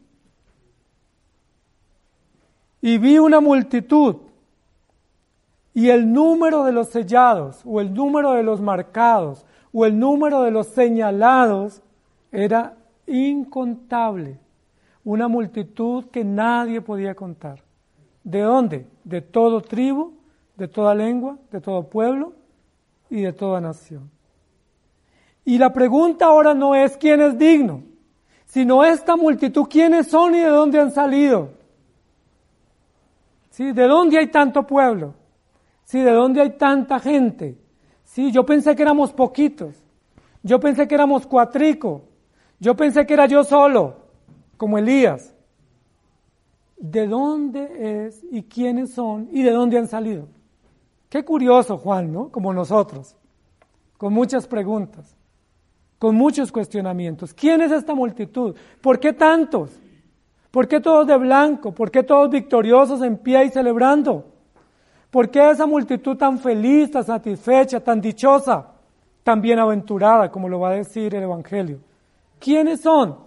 y 2.83 2.99
vi 2.99 3.19
una 3.19 3.41
multitud, 3.41 4.17
y 5.73 5.91
el 5.91 6.13
número 6.13 6.65
de 6.65 6.73
los 6.73 6.89
sellados, 6.89 7.63
o 7.65 7.81
el 7.81 7.95
número 7.95 8.33
de 8.33 8.43
los 8.43 8.61
marcados, 8.61 9.45
o 9.73 9.87
el 9.87 9.99
número 9.99 10.43
de 10.43 10.51
los 10.51 10.67
señalados 10.69 11.83
era 12.33 12.75
incontable. 13.07 14.39
Una 15.05 15.29
multitud 15.29 16.07
que 16.07 16.25
nadie 16.25 16.81
podía 16.81 17.15
contar. 17.15 17.63
¿De 18.25 18.41
dónde? 18.41 18.87
De 19.05 19.21
todo 19.21 19.61
tribu, 19.61 20.13
de 20.57 20.69
toda 20.69 20.95
lengua, 20.95 21.39
de 21.51 21.61
todo 21.61 21.89
pueblo 21.89 22.33
y 23.09 23.23
de 23.23 23.33
toda 23.33 23.61
nación. 23.61 24.11
Y 25.45 25.57
la 25.57 25.73
pregunta 25.73 26.27
ahora 26.27 26.53
no 26.53 26.75
es 26.75 26.97
quién 26.97 27.23
es 27.23 27.39
digno, 27.39 27.83
sino 28.45 28.85
esta 28.85 29.17
multitud, 29.17 29.67
quiénes 29.71 30.09
son 30.09 30.35
y 30.35 30.41
de 30.41 30.49
dónde 30.49 30.81
han 30.81 30.93
salido. 30.93 31.51
¿Sí? 33.51 33.73
¿De 33.73 33.87
dónde 33.87 34.19
hay 34.19 34.27
tanto 34.27 34.67
pueblo? 34.67 35.15
¿Sí? 35.91 35.99
¿De 35.99 36.13
dónde 36.13 36.41
hay 36.41 36.51
tanta 36.51 37.01
gente? 37.01 37.59
Sí, 38.05 38.31
yo 38.31 38.47
pensé 38.47 38.77
que 38.77 38.83
éramos 38.83 39.13
poquitos. 39.13 39.75
Yo 40.41 40.61
pensé 40.61 40.87
que 40.87 40.95
éramos 40.95 41.27
cuatrico. 41.27 42.03
Yo 42.61 42.77
pensé 42.77 43.05
que 43.05 43.15
era 43.15 43.27
yo 43.27 43.43
solo, 43.43 43.97
como 44.57 44.79
Elías. 44.79 45.35
¿De 46.77 47.09
dónde 47.09 48.07
es 48.07 48.25
y 48.31 48.45
quiénes 48.45 48.93
son 48.93 49.31
y 49.33 49.43
de 49.43 49.51
dónde 49.51 49.79
han 49.79 49.89
salido? 49.89 50.29
Qué 51.09 51.25
curioso, 51.25 51.77
Juan, 51.77 52.13
¿no? 52.13 52.29
Como 52.29 52.53
nosotros, 52.53 53.17
con 53.99 54.13
muchas 54.13 54.47
preguntas, 54.47 55.17
con 55.99 56.15
muchos 56.15 56.53
cuestionamientos. 56.53 57.35
¿Quién 57.35 57.63
es 57.63 57.73
esta 57.73 57.97
multitud? 57.97 58.55
¿Por 58.81 59.01
qué 59.01 59.13
tantos? 59.13 59.73
¿Por 60.53 60.69
qué 60.69 60.79
todos 60.79 61.09
de 61.09 61.17
blanco? 61.17 61.75
¿Por 61.75 61.91
qué 61.91 62.05
todos 62.05 62.31
victoriosos 62.31 63.03
en 63.03 63.19
pie 63.19 63.47
y 63.47 63.49
celebrando? 63.49 64.40
¿Por 65.11 65.31
qué 65.31 65.51
esa 65.51 65.67
multitud 65.67 66.17
tan 66.17 66.39
feliz, 66.39 66.91
tan 66.91 67.05
satisfecha, 67.05 67.81
tan 67.81 68.01
dichosa, 68.01 68.67
tan 69.25 69.41
bienaventurada, 69.41 70.31
como 70.31 70.49
lo 70.49 70.61
va 70.61 70.71
a 70.71 70.75
decir 70.75 71.15
el 71.15 71.25
Evangelio? 71.25 71.81
¿Quiénes 72.39 72.81
son? 72.81 73.19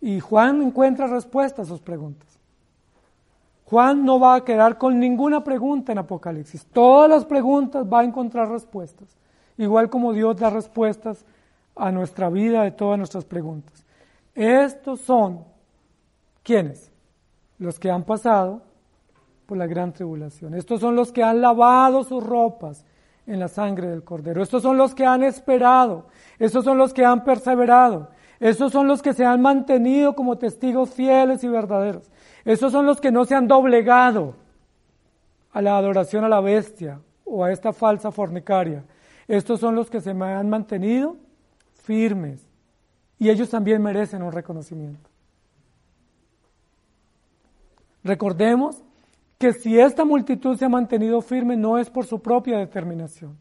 Y 0.00 0.20
Juan 0.20 0.62
encuentra 0.62 1.06
respuesta 1.06 1.62
a 1.62 1.66
sus 1.66 1.80
preguntas. 1.80 2.28
Juan 3.66 4.04
no 4.04 4.20
va 4.20 4.36
a 4.36 4.44
quedar 4.44 4.78
con 4.78 4.98
ninguna 4.98 5.42
pregunta 5.42 5.92
en 5.92 5.98
Apocalipsis. 5.98 6.66
Todas 6.66 7.08
las 7.08 7.24
preguntas 7.24 7.86
va 7.90 8.00
a 8.00 8.04
encontrar 8.04 8.50
respuestas. 8.50 9.08
Igual 9.56 9.88
como 9.88 10.12
Dios 10.12 10.36
da 10.36 10.50
respuestas 10.50 11.24
a 11.76 11.90
nuestra 11.90 12.28
vida 12.28 12.62
de 12.62 12.70
todas 12.72 12.98
nuestras 12.98 13.24
preguntas. 13.24 13.84
Estos 14.34 15.00
son, 15.00 15.44
¿quiénes? 16.42 16.90
Los 17.58 17.78
que 17.78 17.90
han 17.90 18.04
pasado 18.04 18.62
por 19.46 19.58
la 19.58 19.66
gran 19.66 19.92
tribulación. 19.92 20.54
Estos 20.54 20.80
son 20.80 20.96
los 20.96 21.12
que 21.12 21.22
han 21.22 21.40
lavado 21.40 22.04
sus 22.04 22.22
ropas 22.22 22.84
en 23.26 23.40
la 23.40 23.48
sangre 23.48 23.88
del 23.88 24.04
cordero. 24.04 24.42
Estos 24.42 24.62
son 24.62 24.76
los 24.76 24.94
que 24.94 25.04
han 25.04 25.22
esperado. 25.22 26.06
Estos 26.38 26.64
son 26.64 26.78
los 26.78 26.92
que 26.92 27.04
han 27.04 27.24
perseverado. 27.24 28.10
Estos 28.40 28.72
son 28.72 28.86
los 28.86 29.02
que 29.02 29.14
se 29.14 29.24
han 29.24 29.40
mantenido 29.40 30.14
como 30.14 30.36
testigos 30.36 30.90
fieles 30.90 31.44
y 31.44 31.48
verdaderos. 31.48 32.10
Estos 32.44 32.72
son 32.72 32.86
los 32.86 33.00
que 33.00 33.10
no 33.10 33.24
se 33.24 33.34
han 33.34 33.48
doblegado 33.48 34.34
a 35.52 35.62
la 35.62 35.78
adoración 35.78 36.24
a 36.24 36.28
la 36.28 36.40
bestia 36.40 37.00
o 37.24 37.44
a 37.44 37.52
esta 37.52 37.72
falsa 37.72 38.10
fornicaria. 38.10 38.84
Estos 39.28 39.60
son 39.60 39.74
los 39.74 39.88
que 39.88 40.00
se 40.00 40.10
han 40.10 40.50
mantenido 40.50 41.16
firmes. 41.84 42.46
Y 43.18 43.30
ellos 43.30 43.48
también 43.48 43.82
merecen 43.82 44.22
un 44.22 44.32
reconocimiento. 44.32 45.08
Recordemos 48.02 48.82
que 49.44 49.52
si 49.52 49.78
esta 49.78 50.06
multitud 50.06 50.56
se 50.56 50.64
ha 50.64 50.70
mantenido 50.70 51.20
firme 51.20 51.54
no 51.54 51.76
es 51.76 51.90
por 51.90 52.06
su 52.06 52.22
propia 52.22 52.56
determinación. 52.56 53.36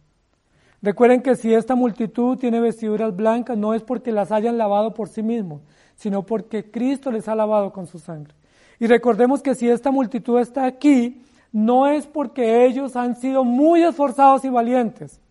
Recuerden 0.81 1.21
que 1.21 1.33
si 1.35 1.53
esta 1.53 1.75
multitud 1.75 2.37
tiene 2.37 2.59
vestiduras 2.59 3.15
blancas 3.15 3.57
no 3.57 3.73
es 3.73 3.83
porque 3.83 4.11
las 4.11 4.29
hayan 4.33 4.57
lavado 4.57 4.93
por 4.93 5.07
sí 5.07 5.23
mismos, 5.23 5.61
sino 5.95 6.23
porque 6.23 6.69
Cristo 6.69 7.09
les 7.09 7.29
ha 7.29 7.35
lavado 7.35 7.71
con 7.71 7.87
su 7.87 7.99
sangre. 7.99 8.33
Y 8.81 8.87
recordemos 8.87 9.41
que 9.41 9.55
si 9.55 9.69
esta 9.69 9.91
multitud 9.91 10.41
está 10.41 10.65
aquí, 10.65 11.23
no 11.53 11.87
es 11.87 12.05
porque 12.05 12.65
ellos 12.65 12.97
han 12.97 13.15
sido 13.15 13.45
muy 13.45 13.81
esforzados 13.81 14.43
y 14.43 14.49
valientes. 14.49 15.21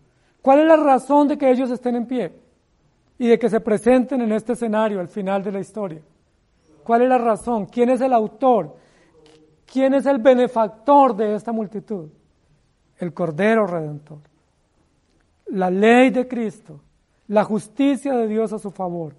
¿Cuál 0.41 0.61
es 0.61 0.65
la 0.65 0.77
razón 0.77 1.27
de 1.27 1.37
que 1.37 1.51
ellos 1.51 1.69
estén 1.69 1.97
en 1.97 2.07
pie 2.07 2.31
y 3.19 3.27
de 3.27 3.37
que 3.37 3.47
se 3.47 3.59
presenten 3.59 4.21
en 4.21 4.31
este 4.31 4.53
escenario 4.53 4.99
al 4.99 5.07
final 5.07 5.43
de 5.43 5.51
la 5.51 5.59
historia? 5.59 6.01
¿Cuál 6.83 7.03
es 7.03 7.09
la 7.09 7.19
razón? 7.19 7.67
¿Quién 7.67 7.91
es 7.91 8.01
el 8.01 8.11
autor? 8.11 8.81
¿Quién 9.71 9.93
es 9.93 10.05
el 10.05 10.19
benefactor 10.19 11.15
de 11.15 11.35
esta 11.35 11.51
multitud? 11.51 12.09
El 12.97 13.13
Cordero 13.13 13.65
Redentor. 13.65 14.19
La 15.47 15.69
ley 15.69 16.09
de 16.09 16.27
Cristo, 16.27 16.81
la 17.27 17.43
justicia 17.43 18.13
de 18.13 18.27
Dios 18.27 18.53
a 18.53 18.59
su 18.59 18.71
favor. 18.71 19.15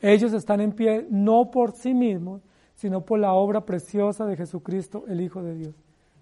Ellos 0.00 0.32
están 0.32 0.60
en 0.60 0.72
pie 0.72 1.06
no 1.10 1.50
por 1.50 1.72
sí 1.72 1.94
mismos, 1.94 2.42
sino 2.74 3.00
por 3.00 3.18
la 3.18 3.32
obra 3.32 3.64
preciosa 3.64 4.24
de 4.24 4.36
Jesucristo, 4.36 5.04
el 5.08 5.20
Hijo 5.20 5.42
de 5.42 5.54
Dios. 5.54 5.74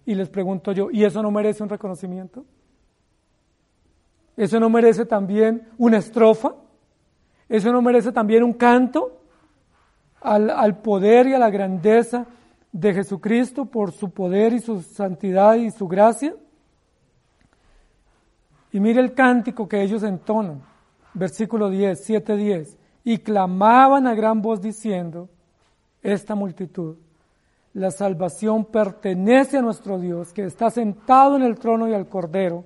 Y 0.06 0.14
les 0.14 0.28
pregunto 0.28 0.72
yo, 0.72 0.88
¿y 0.90 1.04
eso 1.04 1.22
no 1.22 1.30
merece 1.30 1.62
un 1.62 1.68
reconocimiento? 1.68 2.44
¿Eso 4.36 4.60
no 4.60 4.70
merece 4.70 5.04
también 5.04 5.68
una 5.78 5.98
estrofa? 5.98 6.54
¿Eso 7.48 7.72
no 7.72 7.82
merece 7.82 8.12
también 8.12 8.42
un 8.42 8.52
canto 8.52 9.20
al, 10.20 10.50
al 10.50 10.78
poder 10.78 11.26
y 11.28 11.34
a 11.34 11.38
la 11.38 11.50
grandeza 11.50 12.26
de 12.72 12.94
Jesucristo 12.94 13.64
por 13.66 13.92
su 13.92 14.10
poder 14.10 14.52
y 14.52 14.60
su 14.60 14.82
santidad 14.82 15.54
y 15.56 15.70
su 15.70 15.88
gracia. 15.88 16.34
Y 18.72 18.80
mire 18.80 19.00
el 19.00 19.14
cántico 19.14 19.68
que 19.68 19.82
ellos 19.82 20.02
entonan, 20.02 20.62
versículo 21.14 21.70
10, 21.70 22.04
7, 22.04 22.36
10, 22.36 22.76
y 23.04 23.18
clamaban 23.18 24.06
a 24.06 24.14
gran 24.14 24.42
voz 24.42 24.60
diciendo, 24.60 25.28
esta 26.02 26.34
multitud, 26.34 26.96
la 27.72 27.90
salvación 27.90 28.64
pertenece 28.64 29.58
a 29.58 29.62
nuestro 29.62 29.98
Dios 29.98 30.32
que 30.32 30.44
está 30.44 30.70
sentado 30.70 31.36
en 31.36 31.42
el 31.42 31.58
trono 31.58 31.88
y 31.88 31.94
al 31.94 32.08
cordero. 32.08 32.64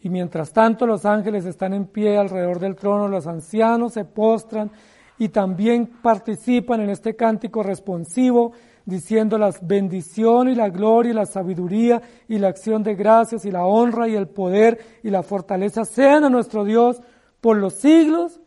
Y 0.00 0.10
mientras 0.10 0.52
tanto 0.52 0.86
los 0.86 1.06
ángeles 1.06 1.46
están 1.46 1.72
en 1.72 1.86
pie 1.86 2.18
alrededor 2.18 2.58
del 2.58 2.76
trono, 2.76 3.08
los 3.08 3.26
ancianos 3.26 3.94
se 3.94 4.04
postran 4.04 4.70
y 5.18 5.28
también 5.28 5.86
participan 6.02 6.80
en 6.80 6.90
este 6.90 7.16
cántico 7.16 7.62
responsivo 7.62 8.52
diciendo 8.84 9.38
las 9.38 9.64
bendiciones 9.66 10.54
y 10.54 10.56
la 10.56 10.68
gloria 10.68 11.10
y 11.10 11.14
la 11.14 11.26
sabiduría 11.26 12.02
y 12.28 12.38
la 12.38 12.48
acción 12.48 12.82
de 12.82 12.94
gracias 12.94 13.44
y 13.44 13.50
la 13.50 13.64
honra 13.64 14.08
y 14.08 14.14
el 14.14 14.28
poder 14.28 15.00
y 15.02 15.10
la 15.10 15.22
fortaleza 15.22 15.84
sean 15.84 16.24
a 16.24 16.30
nuestro 16.30 16.64
Dios 16.64 17.00
por 17.40 17.56
los 17.56 17.74
siglos 17.74 18.40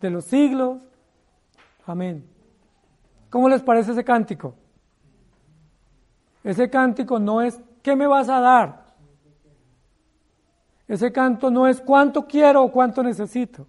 de 0.00 0.10
los 0.10 0.24
siglos. 0.24 0.78
Amén. 1.86 2.24
¿Cómo 3.30 3.48
les 3.48 3.62
parece 3.62 3.92
ese 3.92 4.04
cántico? 4.04 4.54
Ese 6.44 6.68
cántico 6.68 7.18
no 7.18 7.40
es 7.40 7.60
¿qué 7.82 7.96
me 7.96 8.06
vas 8.06 8.28
a 8.28 8.40
dar? 8.40 8.82
Ese 10.88 11.12
canto 11.12 11.50
no 11.50 11.66
es 11.66 11.80
cuánto 11.80 12.26
quiero 12.26 12.64
o 12.64 12.70
cuánto 12.70 13.02
necesito. 13.02 13.66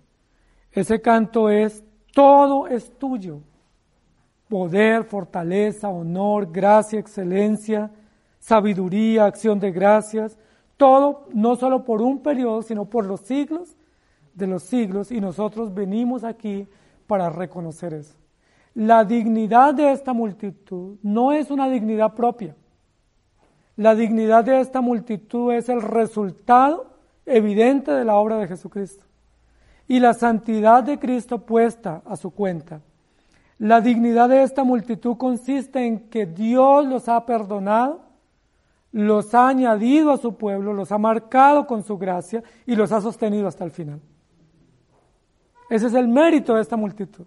Ese 0.71 1.01
canto 1.01 1.49
es 1.49 1.83
todo 2.13 2.67
es 2.67 2.97
tuyo. 2.97 3.41
Poder, 4.53 5.03
fortaleza, 5.05 5.89
honor, 5.89 6.51
gracia, 6.51 6.99
excelencia, 6.99 7.89
sabiduría, 8.37 9.25
acción 9.25 9.59
de 9.59 9.71
gracias. 9.71 10.37
Todo 10.77 11.25
no 11.33 11.55
solo 11.55 11.83
por 11.83 12.03
un 12.03 12.21
periodo, 12.21 12.61
sino 12.61 12.85
por 12.85 13.03
los 13.03 13.21
siglos 13.21 13.75
de 14.35 14.45
los 14.45 14.61
siglos. 14.61 15.11
Y 15.11 15.19
nosotros 15.19 15.73
venimos 15.73 16.23
aquí 16.23 16.67
para 17.07 17.31
reconocer 17.31 17.95
eso. 17.95 18.13
La 18.75 19.03
dignidad 19.03 19.73
de 19.73 19.91
esta 19.91 20.13
multitud 20.13 20.97
no 21.01 21.33
es 21.33 21.49
una 21.49 21.67
dignidad 21.67 22.13
propia. 22.13 22.55
La 23.75 23.95
dignidad 23.95 24.43
de 24.43 24.59
esta 24.59 24.81
multitud 24.81 25.51
es 25.51 25.67
el 25.67 25.81
resultado 25.81 26.91
evidente 27.25 27.91
de 27.91 28.05
la 28.05 28.17
obra 28.17 28.37
de 28.37 28.47
Jesucristo 28.47 29.03
y 29.87 29.99
la 29.99 30.13
santidad 30.13 30.83
de 30.83 30.99
Cristo 30.99 31.39
puesta 31.39 32.03
a 32.05 32.15
su 32.15 32.29
cuenta. 32.29 32.81
La 33.63 33.79
dignidad 33.79 34.27
de 34.27 34.43
esta 34.43 34.65
multitud 34.65 35.15
consiste 35.15 35.87
en 35.87 36.09
que 36.09 36.25
Dios 36.25 36.85
los 36.85 37.07
ha 37.07 37.25
perdonado, 37.25 38.01
los 38.91 39.33
ha 39.33 39.47
añadido 39.47 40.11
a 40.11 40.17
su 40.17 40.35
pueblo, 40.35 40.73
los 40.73 40.91
ha 40.91 40.97
marcado 40.97 41.65
con 41.65 41.81
su 41.81 41.97
gracia 41.97 42.43
y 42.65 42.75
los 42.75 42.91
ha 42.91 42.99
sostenido 42.99 43.47
hasta 43.47 43.63
el 43.63 43.71
final. 43.71 44.01
Ese 45.69 45.87
es 45.87 45.93
el 45.93 46.09
mérito 46.09 46.55
de 46.55 46.61
esta 46.61 46.75
multitud. 46.75 47.23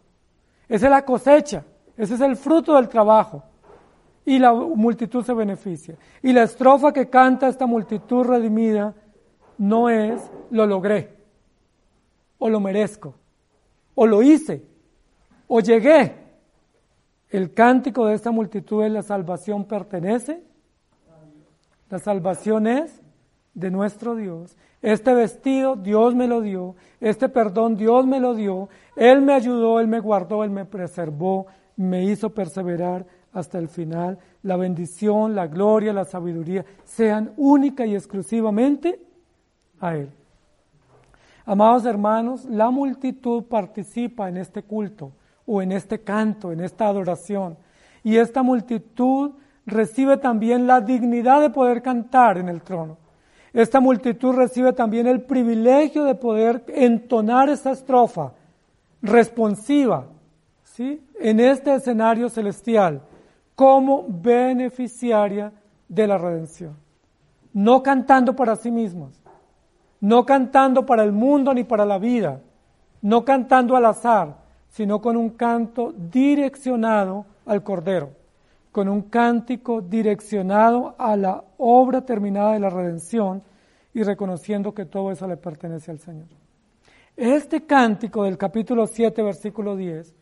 Esa 0.68 0.84
es 0.84 0.90
la 0.90 1.06
cosecha, 1.06 1.64
ese 1.96 2.16
es 2.16 2.20
el 2.20 2.36
fruto 2.36 2.74
del 2.74 2.90
trabajo. 2.90 3.42
Y 4.26 4.38
la 4.38 4.52
multitud 4.52 5.24
se 5.24 5.32
beneficia. 5.32 5.96
Y 6.22 6.34
la 6.34 6.42
estrofa 6.42 6.92
que 6.92 7.08
canta 7.08 7.48
esta 7.48 7.64
multitud 7.64 8.26
redimida 8.26 8.94
no 9.56 9.88
es 9.88 10.20
lo 10.50 10.66
logré 10.66 11.16
o 12.38 12.50
lo 12.50 12.60
merezco, 12.60 13.14
o 13.94 14.06
lo 14.06 14.22
hice, 14.22 14.62
o 15.48 15.60
llegué. 15.60 16.25
El 17.30 17.52
cántico 17.52 18.06
de 18.06 18.14
esta 18.14 18.30
multitud 18.30 18.84
es 18.84 18.92
la 18.92 19.02
salvación 19.02 19.64
pertenece, 19.64 20.42
la 21.90 21.98
salvación 21.98 22.66
es 22.66 23.00
de 23.54 23.70
nuestro 23.70 24.14
Dios. 24.14 24.56
Este 24.80 25.12
vestido 25.12 25.74
Dios 25.74 26.14
me 26.14 26.28
lo 26.28 26.40
dio, 26.40 26.76
este 27.00 27.28
perdón 27.28 27.76
Dios 27.76 28.06
me 28.06 28.20
lo 28.20 28.34
dio, 28.34 28.68
Él 28.94 29.22
me 29.22 29.32
ayudó, 29.32 29.80
Él 29.80 29.88
me 29.88 29.98
guardó, 29.98 30.44
Él 30.44 30.50
me 30.50 30.64
preservó, 30.64 31.46
me 31.76 32.04
hizo 32.04 32.30
perseverar 32.30 33.06
hasta 33.32 33.58
el 33.58 33.68
final. 33.68 34.18
La 34.42 34.56
bendición, 34.56 35.34
la 35.34 35.48
gloria, 35.48 35.92
la 35.92 36.04
sabiduría 36.04 36.64
sean 36.84 37.32
única 37.36 37.84
y 37.86 37.94
exclusivamente 37.96 39.00
a 39.80 39.96
Él. 39.96 40.10
Amados 41.44 41.84
hermanos, 41.86 42.44
la 42.44 42.70
multitud 42.70 43.44
participa 43.44 44.28
en 44.28 44.36
este 44.36 44.62
culto 44.62 45.12
o 45.46 45.62
en 45.62 45.72
este 45.72 46.00
canto, 46.00 46.52
en 46.52 46.60
esta 46.60 46.86
adoración. 46.86 47.56
Y 48.02 48.16
esta 48.16 48.42
multitud 48.42 49.32
recibe 49.64 50.16
también 50.16 50.66
la 50.66 50.80
dignidad 50.80 51.40
de 51.40 51.50
poder 51.50 51.82
cantar 51.82 52.38
en 52.38 52.48
el 52.48 52.62
trono. 52.62 52.98
Esta 53.52 53.80
multitud 53.80 54.34
recibe 54.34 54.72
también 54.72 55.06
el 55.06 55.22
privilegio 55.22 56.04
de 56.04 56.14
poder 56.14 56.64
entonar 56.68 57.48
esa 57.48 57.72
estrofa 57.72 58.32
responsiva, 59.00 60.06
¿sí? 60.62 61.02
En 61.18 61.40
este 61.40 61.74
escenario 61.74 62.28
celestial, 62.28 63.00
como 63.54 64.04
beneficiaria 64.08 65.52
de 65.88 66.06
la 66.06 66.18
redención. 66.18 66.76
No 67.52 67.82
cantando 67.82 68.36
para 68.36 68.56
sí 68.56 68.70
mismos, 68.70 69.22
no 70.00 70.26
cantando 70.26 70.84
para 70.84 71.02
el 71.02 71.12
mundo 71.12 71.54
ni 71.54 71.64
para 71.64 71.86
la 71.86 71.98
vida, 71.98 72.40
no 73.00 73.24
cantando 73.24 73.74
al 73.76 73.86
azar, 73.86 74.36
sino 74.76 75.00
con 75.00 75.16
un 75.16 75.30
canto 75.30 75.94
direccionado 75.96 77.24
al 77.46 77.62
Cordero, 77.62 78.10
con 78.70 78.90
un 78.90 79.00
cántico 79.00 79.80
direccionado 79.80 80.94
a 80.98 81.16
la 81.16 81.42
obra 81.56 82.02
terminada 82.02 82.52
de 82.52 82.60
la 82.60 82.68
redención 82.68 83.42
y 83.94 84.02
reconociendo 84.02 84.74
que 84.74 84.84
todo 84.84 85.10
eso 85.10 85.26
le 85.26 85.38
pertenece 85.38 85.92
al 85.92 85.98
Señor. 85.98 86.26
Este 87.16 87.64
cántico 87.64 88.24
del 88.24 88.36
capítulo 88.36 88.86
7, 88.86 89.22
versículo 89.22 89.76
10, 89.76 90.14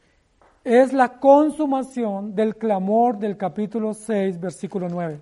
es 0.63 0.93
la 0.93 1.19
consumación 1.19 2.37
del 2.37 2.55
clamor 2.55 3.19
del 3.19 3.37
capítulo 3.37 3.93
6, 3.93 4.39
versículo 4.39 4.89
9. 4.89 5.19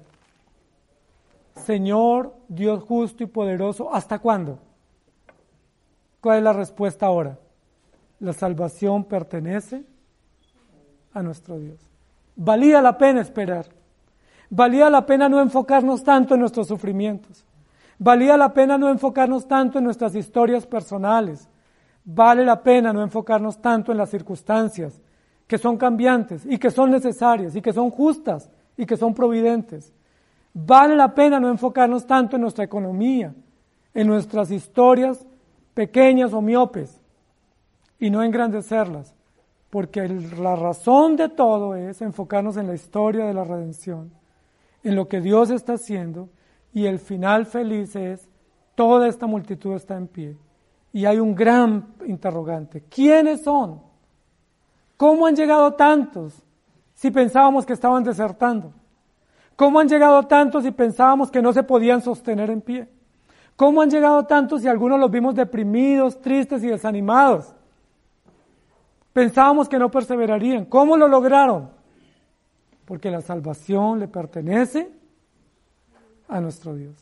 Señor 1.56 2.34
Dios 2.48 2.82
justo 2.82 3.24
y 3.24 3.26
poderoso, 3.28 3.94
¿hasta 3.94 4.18
cuándo? 4.18 4.58
¿Cuál 6.20 6.36
es 6.36 6.44
la 6.44 6.52
respuesta 6.52 7.06
ahora? 7.06 7.38
La 8.22 8.32
salvación 8.32 9.02
pertenece 9.02 9.82
a 11.12 11.24
nuestro 11.24 11.58
Dios. 11.58 11.80
Valía 12.36 12.80
la 12.80 12.96
pena 12.96 13.20
esperar. 13.20 13.66
Valía 14.48 14.88
la 14.90 15.04
pena 15.04 15.28
no 15.28 15.40
enfocarnos 15.40 16.04
tanto 16.04 16.34
en 16.34 16.40
nuestros 16.40 16.68
sufrimientos. 16.68 17.44
Valía 17.98 18.36
la 18.36 18.54
pena 18.54 18.78
no 18.78 18.88
enfocarnos 18.90 19.48
tanto 19.48 19.78
en 19.78 19.84
nuestras 19.84 20.14
historias 20.14 20.64
personales. 20.64 21.48
Vale 22.04 22.44
la 22.44 22.62
pena 22.62 22.92
no 22.92 23.02
enfocarnos 23.02 23.60
tanto 23.60 23.90
en 23.90 23.98
las 23.98 24.10
circunstancias 24.10 25.00
que 25.48 25.58
son 25.58 25.76
cambiantes 25.76 26.46
y 26.46 26.58
que 26.58 26.70
son 26.70 26.92
necesarias 26.92 27.56
y 27.56 27.60
que 27.60 27.72
son 27.72 27.90
justas 27.90 28.48
y 28.76 28.86
que 28.86 28.96
son 28.96 29.14
providentes. 29.14 29.92
Vale 30.54 30.94
la 30.94 31.12
pena 31.12 31.40
no 31.40 31.48
enfocarnos 31.50 32.06
tanto 32.06 32.36
en 32.36 32.42
nuestra 32.42 32.62
economía, 32.62 33.34
en 33.92 34.06
nuestras 34.06 34.52
historias 34.52 35.26
pequeñas 35.74 36.32
o 36.32 36.40
miopes 36.40 37.01
y 38.03 38.11
no 38.11 38.24
engrandecerlas, 38.24 39.14
porque 39.70 40.09
la 40.09 40.57
razón 40.57 41.14
de 41.14 41.28
todo 41.28 41.76
es 41.76 42.03
enfocarnos 42.03 42.57
en 42.57 42.66
la 42.66 42.74
historia 42.74 43.26
de 43.26 43.32
la 43.32 43.44
redención, 43.44 44.11
en 44.82 44.96
lo 44.96 45.07
que 45.07 45.20
Dios 45.20 45.50
está 45.50 45.74
haciendo 45.74 46.28
y 46.72 46.86
el 46.86 46.98
final 46.98 47.46
feliz 47.46 47.94
es 47.94 48.28
toda 48.74 49.07
esta 49.07 49.28
multitud 49.28 49.76
está 49.76 49.96
en 49.96 50.09
pie. 50.09 50.36
Y 50.92 51.05
hay 51.05 51.20
un 51.20 51.36
gran 51.36 51.94
interrogante. 52.05 52.82
¿Quiénes 52.90 53.44
son? 53.44 53.80
¿Cómo 54.96 55.24
han 55.26 55.36
llegado 55.36 55.72
tantos 55.74 56.42
si 56.94 57.12
pensábamos 57.12 57.64
que 57.64 57.74
estaban 57.74 58.03
desertando? 58.03 58.72
¿Cómo 59.55 59.78
han 59.78 59.88
llegado 59.88 60.24
tantos 60.24 60.66
y 60.66 60.72
pensábamos 60.72 61.30
que 61.30 61.40
no 61.40 61.53
se 61.53 61.62
podían 61.62 62.03
sostener 62.03 62.50
en 62.50 62.62
pie? 62.62 62.88
¿Cómo 63.55 63.80
han 63.80 63.90
llegado 63.90 64.26
tantos 64.26 64.64
y 64.64 64.66
algunos 64.66 64.98
los 64.98 65.09
vimos 65.09 65.36
deprimidos, 65.36 66.20
tristes 66.20 66.64
y 66.64 66.66
desanimados? 66.66 67.55
Pensábamos 69.12 69.68
que 69.68 69.78
no 69.78 69.90
perseverarían. 69.90 70.64
¿Cómo 70.64 70.96
lo 70.96 71.08
lograron? 71.08 71.70
Porque 72.84 73.10
la 73.10 73.20
salvación 73.20 73.98
le 73.98 74.08
pertenece 74.08 74.90
a 76.28 76.40
nuestro 76.40 76.74
Dios. 76.74 76.96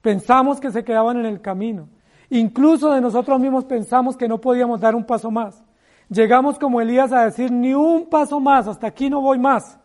Pensamos 0.00 0.60
que 0.60 0.70
se 0.70 0.84
quedaban 0.84 1.18
en 1.18 1.26
el 1.26 1.40
camino. 1.40 1.88
Incluso 2.30 2.90
de 2.90 3.00
nosotros 3.00 3.40
mismos 3.40 3.64
pensamos 3.64 4.16
que 4.16 4.28
no 4.28 4.40
podíamos 4.40 4.80
dar 4.80 4.94
un 4.94 5.04
paso 5.04 5.30
más. 5.30 5.62
Llegamos 6.08 6.58
como 6.58 6.80
Elías 6.80 7.12
a 7.12 7.24
decir, 7.24 7.50
ni 7.50 7.72
un 7.72 8.08
paso 8.08 8.40
más, 8.40 8.68
hasta 8.68 8.86
aquí 8.86 9.08
no 9.08 9.20
voy 9.20 9.38
más 9.38 9.78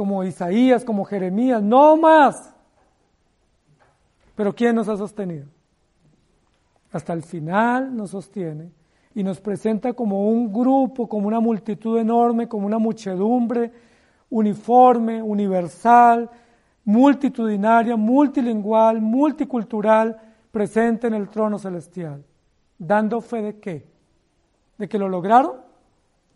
como 0.00 0.24
Isaías, 0.24 0.82
como 0.82 1.04
Jeremías, 1.04 1.62
no 1.62 1.94
más. 1.98 2.54
Pero 4.34 4.54
¿quién 4.54 4.74
nos 4.74 4.88
ha 4.88 4.96
sostenido? 4.96 5.44
Hasta 6.90 7.12
el 7.12 7.22
final 7.22 7.94
nos 7.94 8.12
sostiene 8.12 8.72
y 9.14 9.22
nos 9.22 9.40
presenta 9.40 9.92
como 9.92 10.28
un 10.28 10.52
grupo, 10.52 11.08
como 11.08 11.26
una 11.26 11.40
multitud 11.40 11.98
enorme, 11.98 12.48
como 12.48 12.66
una 12.66 12.78
muchedumbre 12.78 13.72
uniforme, 14.30 15.20
universal, 15.20 16.30
multitudinaria, 16.84 17.96
multilingual, 17.96 19.00
multicultural, 19.00 20.16
presente 20.52 21.08
en 21.08 21.14
el 21.14 21.28
trono 21.28 21.58
celestial. 21.58 22.24
¿Dando 22.78 23.20
fe 23.20 23.42
de 23.42 23.58
qué? 23.58 23.86
¿De 24.78 24.88
que 24.88 24.98
lo 24.98 25.08
lograron? 25.08 25.54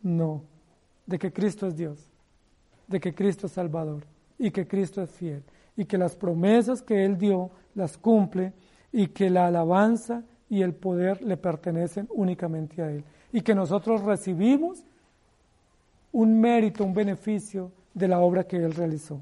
No, 0.02 0.42
de 1.06 1.18
que 1.18 1.32
Cristo 1.32 1.68
es 1.68 1.76
Dios 1.76 2.10
de 2.86 3.00
que 3.00 3.14
Cristo 3.14 3.46
es 3.46 3.52
Salvador 3.52 4.04
y 4.38 4.50
que 4.50 4.66
Cristo 4.66 5.02
es 5.02 5.10
fiel 5.10 5.42
y 5.76 5.84
que 5.84 5.98
las 5.98 6.16
promesas 6.16 6.82
que 6.82 7.04
Él 7.04 7.18
dio 7.18 7.50
las 7.74 7.96
cumple 7.98 8.52
y 8.92 9.08
que 9.08 9.30
la 9.30 9.46
alabanza 9.46 10.22
y 10.48 10.62
el 10.62 10.74
poder 10.74 11.22
le 11.22 11.36
pertenecen 11.36 12.08
únicamente 12.12 12.82
a 12.82 12.90
Él 12.90 13.04
y 13.32 13.40
que 13.40 13.54
nosotros 13.54 14.02
recibimos 14.02 14.84
un 16.12 16.40
mérito, 16.40 16.84
un 16.84 16.94
beneficio 16.94 17.72
de 17.92 18.08
la 18.08 18.20
obra 18.20 18.44
que 18.44 18.56
Él 18.56 18.72
realizó. 18.72 19.20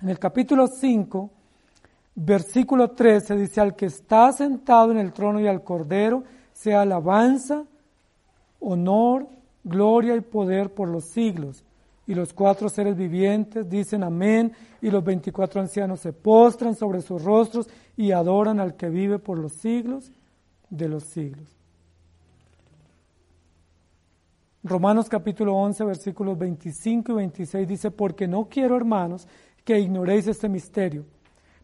En 0.00 0.10
el 0.10 0.18
capítulo 0.18 0.66
5, 0.66 1.30
versículo 2.16 2.90
13 2.90 3.36
dice, 3.36 3.60
al 3.60 3.74
que 3.74 3.86
está 3.86 4.30
sentado 4.32 4.90
en 4.90 4.98
el 4.98 5.12
trono 5.12 5.40
y 5.40 5.46
al 5.46 5.62
Cordero, 5.62 6.24
sea 6.52 6.82
alabanza, 6.82 7.64
honor, 8.60 9.26
gloria 9.64 10.16
y 10.16 10.20
poder 10.20 10.74
por 10.74 10.88
los 10.88 11.04
siglos. 11.04 11.64
Y 12.06 12.14
los 12.14 12.32
cuatro 12.32 12.68
seres 12.68 12.96
vivientes 12.96 13.68
dicen 13.68 14.04
amén, 14.04 14.52
y 14.80 14.90
los 14.90 15.02
veinticuatro 15.02 15.60
ancianos 15.60 16.00
se 16.00 16.12
postran 16.12 16.74
sobre 16.74 17.00
sus 17.00 17.22
rostros 17.22 17.68
y 17.96 18.12
adoran 18.12 18.60
al 18.60 18.76
que 18.76 18.88
vive 18.88 19.18
por 19.18 19.38
los 19.38 19.52
siglos 19.52 20.12
de 20.68 20.88
los 20.88 21.04
siglos. 21.04 21.56
Romanos 24.62 25.08
capítulo 25.08 25.54
11, 25.54 25.84
versículos 25.84 26.36
25 26.36 27.12
y 27.12 27.14
26 27.14 27.68
dice, 27.68 27.90
porque 27.90 28.26
no 28.26 28.48
quiero, 28.48 28.76
hermanos, 28.76 29.28
que 29.64 29.78
ignoréis 29.78 30.26
este 30.26 30.48
misterio, 30.48 31.04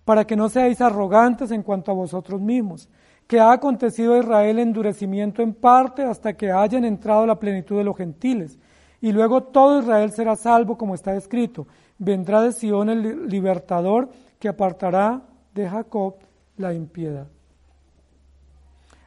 para 0.04 0.24
que 0.24 0.36
no 0.36 0.48
seáis 0.48 0.80
arrogantes 0.80 1.50
en 1.50 1.62
cuanto 1.62 1.90
a 1.90 1.94
vosotros 1.94 2.40
mismos, 2.40 2.88
que 3.26 3.40
ha 3.40 3.52
acontecido 3.52 4.14
a 4.14 4.18
Israel 4.18 4.58
endurecimiento 4.58 5.42
en 5.42 5.52
parte 5.54 6.04
hasta 6.04 6.34
que 6.34 6.52
hayan 6.52 6.84
entrado 6.84 7.26
la 7.26 7.38
plenitud 7.38 7.76
de 7.76 7.84
los 7.84 7.96
gentiles, 7.96 8.58
y 9.00 9.10
luego 9.10 9.42
todo 9.42 9.80
Israel 9.80 10.12
será 10.12 10.36
salvo, 10.36 10.78
como 10.78 10.94
está 10.94 11.16
escrito, 11.16 11.66
vendrá 11.98 12.40
de 12.40 12.52
Sion 12.52 12.88
el 12.88 13.28
libertador 13.28 14.10
que 14.38 14.48
apartará 14.48 15.22
de 15.54 15.68
Jacob 15.68 16.16
la 16.56 16.72
impiedad. 16.72 17.26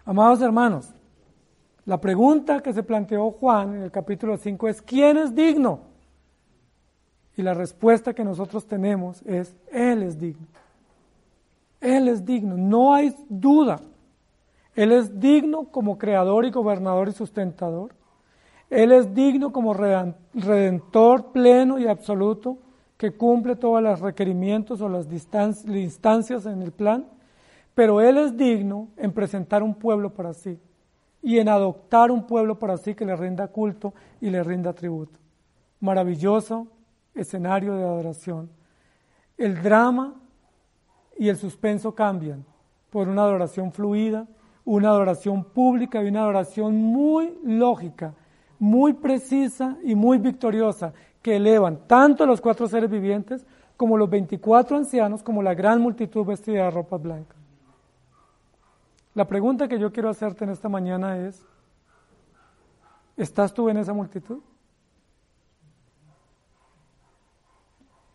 Amados 0.05 0.41
hermanos, 0.41 0.93
la 1.85 1.99
pregunta 1.99 2.61
que 2.61 2.73
se 2.73 2.83
planteó 2.83 3.31
Juan 3.31 3.75
en 3.75 3.81
el 3.83 3.91
capítulo 3.91 4.37
5 4.37 4.67
es, 4.67 4.81
¿quién 4.81 5.17
es 5.17 5.33
digno? 5.33 5.79
Y 7.37 7.41
la 7.41 7.53
respuesta 7.53 8.13
que 8.13 8.23
nosotros 8.23 8.65
tenemos 8.65 9.21
es, 9.23 9.55
Él 9.71 10.03
es 10.03 10.19
digno. 10.19 10.47
Él 11.81 12.07
es 12.07 12.25
digno, 12.25 12.57
no 12.57 12.93
hay 12.93 13.15
duda. 13.29 13.81
Él 14.73 14.91
es 14.91 15.19
digno 15.19 15.65
como 15.65 15.97
creador 15.97 16.45
y 16.45 16.51
gobernador 16.51 17.09
y 17.09 17.11
sustentador. 17.11 17.93
Él 18.69 18.91
es 18.91 19.13
digno 19.13 19.51
como 19.51 19.73
redentor 19.73 21.31
pleno 21.31 21.77
y 21.77 21.87
absoluto 21.87 22.57
que 22.97 23.11
cumple 23.11 23.55
todos 23.55 23.81
los 23.81 23.99
requerimientos 23.99 24.81
o 24.81 24.89
las 24.89 25.07
instancias 25.11 26.45
en 26.45 26.61
el 26.61 26.71
plan. 26.71 27.07
Pero 27.73 28.01
Él 28.01 28.17
es 28.17 28.37
digno 28.37 28.89
en 28.97 29.11
presentar 29.11 29.61
un 29.61 29.75
pueblo 29.75 30.13
para 30.13 30.33
sí 30.33 30.59
y 31.21 31.39
en 31.39 31.49
adoptar 31.49 32.11
un 32.11 32.25
pueblo 32.25 32.57
para 32.59 32.77
sí 32.77 32.95
que 32.95 33.05
le 33.05 33.15
rinda 33.15 33.47
culto 33.47 33.93
y 34.21 34.29
le 34.29 34.43
rinda 34.43 34.73
tributo. 34.73 35.19
Maravilloso 35.79 36.67
escenario 37.13 37.75
de 37.75 37.83
adoración. 37.83 38.49
El 39.37 39.61
drama 39.61 40.13
y 41.17 41.29
el 41.29 41.37
suspenso 41.37 41.95
cambian 41.95 42.45
por 42.89 43.07
una 43.07 43.23
adoración 43.23 43.71
fluida, 43.71 44.27
una 44.63 44.89
adoración 44.89 45.43
pública 45.43 46.03
y 46.03 46.07
una 46.07 46.21
adoración 46.21 46.75
muy 46.75 47.37
lógica, 47.43 48.13
muy 48.59 48.93
precisa 48.93 49.77
y 49.83 49.95
muy 49.95 50.17
victoriosa, 50.17 50.93
que 51.26 51.38
elevan 51.38 51.88
tanto 51.88 52.28
los 52.28 52.39
cuatro 52.39 52.67
seres 52.67 52.88
vivientes 52.88 53.47
como 53.78 53.97
los 53.97 54.07
24 54.07 54.78
ancianos, 54.78 55.23
como 55.23 55.41
la 55.41 55.55
gran 55.55 55.82
multitud 55.82 56.23
vestida 56.23 56.65
de 56.65 56.69
ropas 56.69 57.01
blancas. 57.01 57.39
La 59.15 59.26
pregunta 59.26 59.67
que 59.67 59.80
yo 59.80 59.91
quiero 59.91 60.09
hacerte 60.09 60.43
en 60.43 60.51
esta 60.51 60.69
mañana 60.69 61.17
es, 61.17 61.43
¿estás 63.17 63.55
tú 63.55 63.69
en 63.69 63.78
esa 63.78 63.91
multitud? 63.91 64.38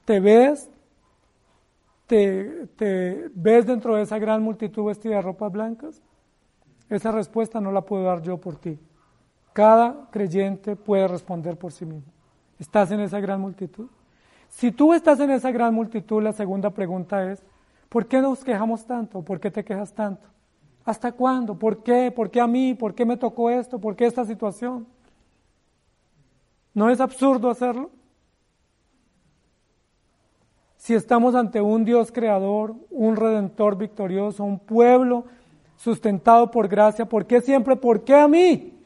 ¿Te 0.04 0.20
ves? 0.20 0.70
Te, 2.06 2.68
ves 3.34 3.66
dentro 3.66 3.96
de 3.96 4.02
esa 4.02 4.20
gran 4.20 4.40
multitud 4.40 4.84
vestida 4.84 5.16
de 5.16 5.22
ropas 5.22 5.50
blancas? 5.50 6.00
Esa 6.88 7.10
respuesta 7.10 7.60
no 7.60 7.72
la 7.72 7.80
puedo 7.80 8.04
dar 8.04 8.22
yo 8.22 8.38
por 8.38 8.54
ti. 8.54 8.78
Cada 9.52 10.08
creyente 10.12 10.76
puede 10.76 11.08
responder 11.08 11.58
por 11.58 11.72
sí 11.72 11.84
mismo. 11.84 12.19
¿Estás 12.60 12.90
en 12.90 13.00
esa 13.00 13.18
gran 13.20 13.40
multitud? 13.40 13.88
Si 14.50 14.70
tú 14.70 14.92
estás 14.92 15.18
en 15.20 15.30
esa 15.30 15.50
gran 15.50 15.72
multitud, 15.72 16.22
la 16.22 16.34
segunda 16.34 16.68
pregunta 16.68 17.32
es, 17.32 17.42
¿por 17.88 18.06
qué 18.06 18.20
nos 18.20 18.44
quejamos 18.44 18.84
tanto? 18.84 19.22
¿Por 19.22 19.40
qué 19.40 19.50
te 19.50 19.64
quejas 19.64 19.94
tanto? 19.94 20.28
¿Hasta 20.84 21.10
cuándo? 21.10 21.58
¿Por 21.58 21.82
qué? 21.82 22.12
¿Por 22.12 22.30
qué 22.30 22.40
a 22.40 22.46
mí? 22.46 22.74
¿Por 22.74 22.94
qué 22.94 23.06
me 23.06 23.16
tocó 23.16 23.48
esto? 23.48 23.78
¿Por 23.78 23.96
qué 23.96 24.04
esta 24.04 24.26
situación? 24.26 24.86
¿No 26.74 26.90
es 26.90 27.00
absurdo 27.00 27.48
hacerlo? 27.48 27.90
Si 30.76 30.94
estamos 30.94 31.34
ante 31.34 31.62
un 31.62 31.84
Dios 31.84 32.12
creador, 32.12 32.74
un 32.90 33.16
redentor 33.16 33.76
victorioso, 33.76 34.44
un 34.44 34.58
pueblo 34.58 35.24
sustentado 35.76 36.50
por 36.50 36.68
gracia, 36.68 37.06
¿por 37.06 37.26
qué 37.26 37.40
siempre? 37.40 37.76
¿Por 37.76 38.04
qué 38.04 38.14
a 38.14 38.28
mí? 38.28 38.79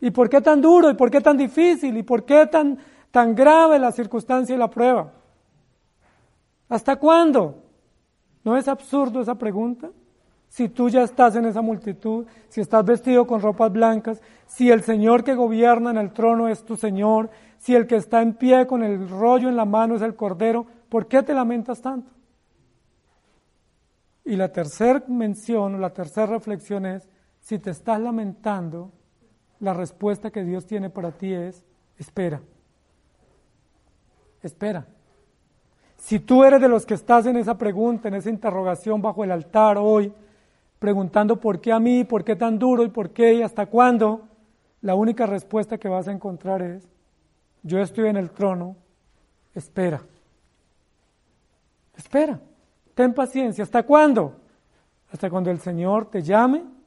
¿Y 0.00 0.10
por 0.10 0.28
qué 0.28 0.40
tan 0.40 0.60
duro? 0.60 0.90
¿Y 0.90 0.94
por 0.94 1.10
qué 1.10 1.20
tan 1.20 1.36
difícil? 1.36 1.96
¿Y 1.96 2.02
por 2.02 2.24
qué 2.24 2.46
tan, 2.46 2.78
tan 3.10 3.34
grave 3.34 3.78
la 3.78 3.92
circunstancia 3.92 4.54
y 4.54 4.58
la 4.58 4.70
prueba? 4.70 5.12
¿Hasta 6.68 6.96
cuándo? 6.96 7.62
¿No 8.44 8.56
es 8.56 8.68
absurdo 8.68 9.20
esa 9.20 9.34
pregunta? 9.34 9.90
si 10.48 10.68
tú 10.68 10.88
ya 10.88 11.02
estás 11.02 11.36
en 11.36 11.44
esa 11.44 11.60
multitud, 11.60 12.26
si 12.48 12.60
estás 12.60 12.84
vestido 12.84 13.26
con 13.26 13.40
ropas 13.40 13.70
blancas, 13.70 14.20
si 14.46 14.70
el 14.70 14.82
Señor 14.82 15.22
que 15.22 15.34
gobierna 15.34 15.90
en 15.90 15.98
el 15.98 16.12
trono 16.12 16.48
es 16.48 16.64
tu 16.64 16.76
Señor, 16.76 17.30
si 17.58 17.74
el 17.74 17.86
que 17.86 17.96
está 17.96 18.22
en 18.22 18.34
pie 18.34 18.66
con 18.66 18.82
el 18.82 19.08
rollo 19.08 19.48
en 19.48 19.56
la 19.56 19.66
mano 19.66 19.96
es 19.96 20.02
el 20.02 20.16
Cordero, 20.16 20.66
¿por 20.88 21.06
qué 21.06 21.22
te 21.22 21.34
lamentas 21.34 21.82
tanto? 21.82 22.10
Y 24.24 24.36
la 24.36 24.50
tercera 24.50 25.02
mención, 25.08 25.80
la 25.80 25.90
tercera 25.90 26.26
reflexión 26.26 26.86
es, 26.86 27.08
si 27.40 27.58
te 27.58 27.70
estás 27.70 28.00
lamentando, 28.00 28.92
la 29.60 29.74
respuesta 29.74 30.30
que 30.30 30.44
Dios 30.44 30.66
tiene 30.66 30.90
para 30.90 31.12
ti 31.12 31.32
es, 31.32 31.64
espera, 31.98 32.40
espera. 34.42 34.86
Si 35.96 36.20
tú 36.20 36.44
eres 36.44 36.60
de 36.60 36.68
los 36.68 36.86
que 36.86 36.94
estás 36.94 37.26
en 37.26 37.36
esa 37.36 37.58
pregunta, 37.58 38.08
en 38.08 38.14
esa 38.14 38.30
interrogación 38.30 39.02
bajo 39.02 39.24
el 39.24 39.32
altar 39.32 39.78
hoy, 39.78 40.12
preguntando 40.78 41.40
por 41.40 41.60
qué 41.60 41.72
a 41.72 41.80
mí, 41.80 42.04
por 42.04 42.24
qué 42.24 42.36
tan 42.36 42.58
duro 42.58 42.84
y 42.84 42.88
por 42.88 43.10
qué 43.10 43.34
y 43.34 43.42
hasta 43.42 43.66
cuándo, 43.66 44.28
la 44.80 44.94
única 44.94 45.26
respuesta 45.26 45.76
que 45.76 45.88
vas 45.88 46.06
a 46.06 46.12
encontrar 46.12 46.62
es, 46.62 46.88
yo 47.64 47.80
estoy 47.80 48.08
en 48.08 48.16
el 48.16 48.30
trono, 48.30 48.76
espera. 49.54 50.00
Espera, 51.96 52.38
ten 52.94 53.12
paciencia. 53.12 53.64
¿Hasta 53.64 53.82
cuándo? 53.82 54.36
Hasta 55.12 55.28
cuando 55.28 55.50
el 55.50 55.58
Señor 55.58 56.08
te 56.08 56.22
llame 56.22 56.77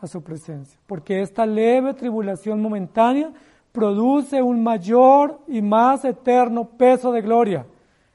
a 0.00 0.06
su 0.06 0.22
presencia. 0.22 0.78
Porque 0.86 1.20
esta 1.20 1.46
leve 1.46 1.94
tribulación 1.94 2.60
momentánea 2.60 3.32
produce 3.72 4.42
un 4.42 4.62
mayor 4.62 5.40
y 5.46 5.62
más 5.62 6.04
eterno 6.04 6.68
peso 6.70 7.12
de 7.12 7.22
gloria 7.22 7.66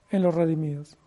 en 0.09 0.21
los 0.21 0.33
redimidos. 0.33 0.97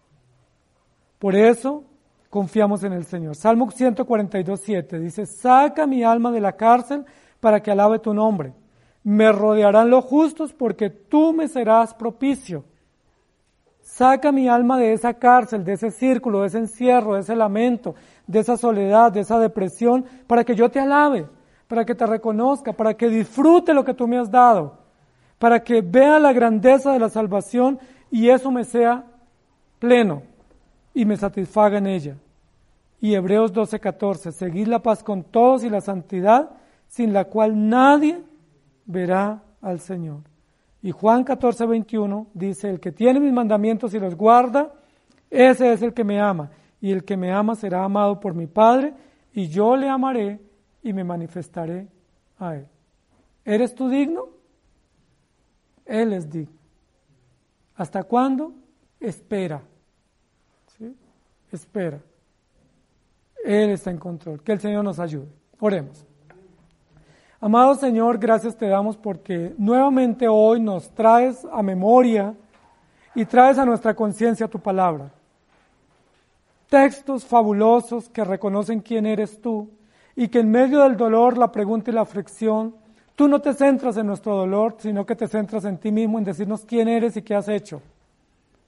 Por 1.19 1.35
eso, 1.35 1.85
confiamos 2.31 2.85
en 2.85 2.93
el 2.93 3.05
Señor. 3.05 3.37
Salmo 3.37 3.71
142, 3.71 4.61
7 4.61 4.99
dice, 4.99 5.27
saca 5.27 5.87
mi 5.87 6.03
alma 6.03 6.31
de 6.31 6.41
la 6.41 6.53
cárcel 6.53 7.05
para 7.41 7.63
que 7.63 7.71
alabe 7.71 7.99
tu 7.99 8.13
nombre. 8.13 8.53
Me 9.03 9.31
rodearán 9.33 9.89
los 9.89 10.05
justos 10.05 10.53
porque 10.53 10.91
tú 10.91 11.33
me 11.33 11.49
serás 11.49 11.95
propicio. 11.95 12.65
Saca 13.81 14.33
mi 14.33 14.49
alma 14.49 14.79
de 14.79 14.93
esa 14.93 15.15
cárcel, 15.15 15.65
de 15.65 15.75
ese 15.75 15.91
círculo, 15.91 16.41
de 16.41 16.49
ese 16.49 16.59
encierro, 16.59 17.15
de 17.15 17.21
ese 17.21 17.37
lamento, 17.37 17.95
de 18.27 18.41
esa 18.41 18.57
soledad, 18.57 19.13
de 19.13 19.21
esa 19.21 19.39
depresión, 19.39 20.05
para 20.27 20.45
que 20.45 20.55
yo 20.55 20.71
te 20.71 20.81
alabe, 20.81 21.29
para 21.69 21.85
que 21.85 21.95
te 21.95 22.07
reconozca, 22.07 22.73
para 22.73 22.95
que 22.95 23.09
disfrute 23.09 23.75
lo 23.75 23.85
que 23.85 23.95
tú 23.95 24.07
me 24.07 24.19
has 24.19 24.31
dado, 24.31 24.79
para 25.39 25.63
que 25.63 25.83
vea 25.83 26.19
la 26.19 26.33
grandeza 26.33 26.93
de 26.93 26.99
la 26.99 27.09
salvación 27.09 27.79
y 28.11 28.29
eso 28.29 28.51
me 28.51 28.65
sea 28.65 29.05
pleno 29.79 30.23
y 30.95 31.05
me 31.05 31.17
satisfaga 31.17 31.79
en 31.79 31.87
ella. 31.87 32.17
Y 33.01 33.15
Hebreos 33.15 33.53
12:14, 33.53 34.33
seguid 34.33 34.69
la 34.69 34.81
paz 34.81 35.03
con 35.03 35.23
todos 35.25 35.65
y 35.65 35.71
la 35.71 35.81
santidad, 35.81 36.51
sin 36.89 37.13
la 37.13 37.27
cual 37.27 37.69
nadie 37.69 38.23
verá 38.87 39.43
al 39.61 39.81
Señor. 39.81 40.21
Y 40.83 40.93
Juan 40.93 41.25
14:21 41.25 42.29
dice, 42.33 42.71
el 42.71 42.81
que 42.81 42.93
tiene 42.93 43.21
mis 43.21 43.33
mandamientos 43.33 43.93
y 43.95 43.99
los 43.99 44.15
guarda, 44.15 44.73
ese 45.31 45.73
es 45.73 45.83
el 45.83 45.93
que 45.93 46.05
me 46.05 46.21
ama. 46.21 46.51
Y 46.87 46.93
el 46.93 47.03
que 47.03 47.17
me 47.17 47.33
ama 47.33 47.57
será 47.57 47.83
amado 47.83 48.21
por 48.21 48.33
mi 48.33 48.47
Padre, 48.47 48.95
y 49.33 49.49
yo 49.49 49.75
le 49.75 49.89
amaré 49.89 50.39
y 50.85 50.93
me 50.93 51.03
manifestaré 51.03 51.89
a 52.39 52.55
él. 52.55 52.69
¿Eres 53.45 53.75
tú 53.75 53.89
digno? 53.89 54.29
Él 55.85 56.13
es 56.13 56.31
digno. 56.31 56.55
¿Hasta 57.75 58.05
cuándo? 58.05 58.53
Espera. 59.01 59.63
Espera. 61.51 61.99
Él 63.45 63.71
está 63.71 63.91
en 63.91 63.99
control. 63.99 64.41
Que 64.45 64.53
el 64.53 64.61
Señor 64.61 64.85
nos 64.85 65.01
ayude. 65.01 65.27
Oremos. 65.59 66.07
Amado 67.41 67.75
Señor, 67.75 68.17
gracias 68.17 68.57
te 68.57 68.69
damos 68.69 68.97
porque 68.97 69.57
nuevamente 69.59 70.29
hoy 70.29 70.61
nos 70.61 70.89
traes 70.95 71.45
a 71.51 71.65
memoria 71.65 72.37
y 73.13 73.25
traes 73.25 73.59
a 73.59 73.67
nuestra 73.67 73.93
conciencia 73.93 74.47
tu 74.47 74.61
palabra. 74.61 75.16
Textos 76.69 77.25
fabulosos 77.25 78.09
que 78.09 78.25
reconocen 78.25 78.81
quién 78.81 79.07
eres 79.07 79.41
tú 79.41 79.71
y 80.17 80.29
que 80.29 80.41
en 80.41 80.51
medio 80.51 80.81
del 80.81 80.97
dolor, 80.97 81.37
la 81.37 81.53
pregunta 81.53 81.91
y 81.91 81.95
la 81.95 82.01
aflicción, 82.01 82.75
tú 83.15 83.29
no 83.29 83.41
te 83.41 83.53
centras 83.53 83.97
en 83.97 84.07
nuestro 84.07 84.35
dolor, 84.35 84.77
sino 84.79 85.05
que 85.05 85.15
te 85.15 85.29
centras 85.29 85.65
en 85.65 85.79
ti 85.79 85.93
mismo, 85.93 86.19
en 86.19 86.25
decirnos 86.25 86.65
quién 86.65 86.89
eres 86.89 87.17
y 87.17 87.23
qué 87.23 87.35
has 87.35 87.49
hecho. 87.49 87.83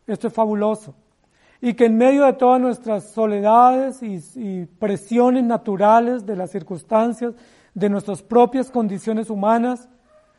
Esto 0.06 0.28
es 0.28 0.32
fabuloso. 0.32 0.94
Y 1.60 1.74
que 1.74 1.86
en 1.86 1.96
medio 1.96 2.24
de 2.24 2.34
todas 2.34 2.60
nuestras 2.60 3.10
soledades 3.10 4.02
y, 4.02 4.66
presiones 4.78 5.42
naturales 5.42 6.24
de 6.24 6.36
las 6.36 6.50
circunstancias, 6.50 7.34
de 7.74 7.88
nuestras 7.88 8.22
propias 8.22 8.70
condiciones 8.70 9.28
humanas, 9.28 9.88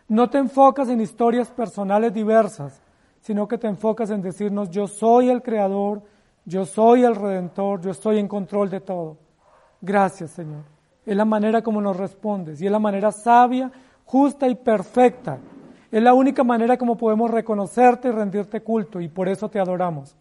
no 0.08 0.30
te 0.30 0.38
enfocas 0.38 0.90
en 0.90 1.02
historias 1.02 1.50
personales 1.50 2.14
diversas, 2.14 2.82
sino 3.22 3.48
que 3.48 3.58
te 3.58 3.68
enfocas 3.68 4.10
en 4.12 4.22
decirnos 4.22 4.70
yo 4.70 4.88
soy 4.88 5.30
el 5.30 5.42
creador, 5.42 6.02
yo 6.46 6.66
soy 6.66 7.04
el 7.04 7.16
redentor, 7.16 7.82
yo 7.82 7.92
estoy 7.92 8.20
en 8.20 8.28
control 8.28 8.70
de 8.70 8.82
todo. 8.82 9.18
Gracias 9.82 10.32
Señor. 10.32 10.64
Es 11.06 11.16
la 11.16 11.26
manera 11.26 11.62
como 11.62 11.82
nos 11.82 11.98
respondes 11.98 12.62
y 12.62 12.66
es 12.66 12.72
la 12.72 12.80
manera 12.80 13.12
sabia, 13.12 13.72
justa 14.06 14.48
y 14.48 14.56
perfecta. 14.56 15.40
Es 15.92 16.04
la 16.04 16.14
única 16.14 16.44
manera 16.44 16.78
como 16.78 16.98
podemos 16.98 17.32
reconocerte 17.32 18.10
y 18.10 18.12
rendirte 18.12 18.62
culto 18.62 19.02
y 19.02 19.08
por 19.08 19.28
eso 19.28 19.50
te 19.50 19.60
adoramos. 19.60 20.16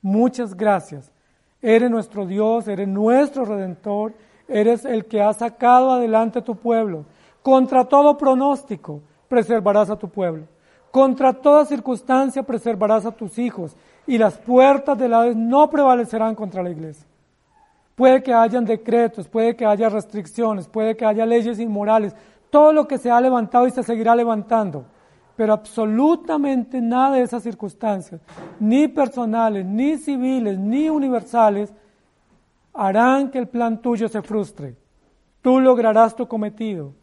Muchas 0.00 0.54
gracias. 0.56 1.12
Eres 1.60 1.90
nuestro 1.90 2.26
Dios, 2.26 2.66
eres 2.66 2.88
nuestro 2.88 3.44
redentor 3.44 4.14
Eres 4.52 4.84
el 4.84 5.06
que 5.06 5.22
ha 5.22 5.32
sacado 5.32 5.92
adelante 5.92 6.40
a 6.40 6.44
tu 6.44 6.56
pueblo. 6.56 7.06
Contra 7.42 7.84
todo 7.84 8.18
pronóstico 8.18 9.00
preservarás 9.26 9.88
a 9.88 9.96
tu 9.96 10.08
pueblo. 10.08 10.44
Contra 10.90 11.32
toda 11.32 11.64
circunstancia 11.64 12.42
preservarás 12.42 13.06
a 13.06 13.12
tus 13.12 13.38
hijos. 13.38 13.74
Y 14.06 14.18
las 14.18 14.38
puertas 14.38 14.98
del 14.98 15.14
Hades 15.14 15.36
no 15.36 15.70
prevalecerán 15.70 16.34
contra 16.34 16.62
la 16.62 16.70
iglesia. 16.70 17.06
Puede 17.94 18.22
que 18.22 18.32
hayan 18.32 18.64
decretos, 18.64 19.28
puede 19.28 19.54
que 19.54 19.66
haya 19.66 19.88
restricciones, 19.88 20.66
puede 20.66 20.96
que 20.96 21.04
haya 21.04 21.26
leyes 21.26 21.58
inmorales. 21.58 22.14
Todo 22.50 22.72
lo 22.72 22.88
que 22.88 22.98
se 22.98 23.10
ha 23.10 23.20
levantado 23.20 23.66
y 23.66 23.70
se 23.70 23.82
seguirá 23.82 24.16
levantando. 24.16 24.86
Pero 25.36 25.52
absolutamente 25.52 26.80
nada 26.80 27.16
de 27.16 27.22
esas 27.22 27.42
circunstancias, 27.42 28.20
ni 28.60 28.88
personales, 28.88 29.64
ni 29.64 29.96
civiles, 29.96 30.58
ni 30.58 30.90
universales, 30.90 31.72
harán 32.74 33.30
que 33.30 33.38
el 33.38 33.48
plan 33.48 33.80
tuyo 33.80 34.08
se 34.08 34.22
frustre. 34.22 34.76
Tú 35.40 35.60
lograrás 35.60 36.14
tu 36.14 36.26
cometido. 36.26 36.94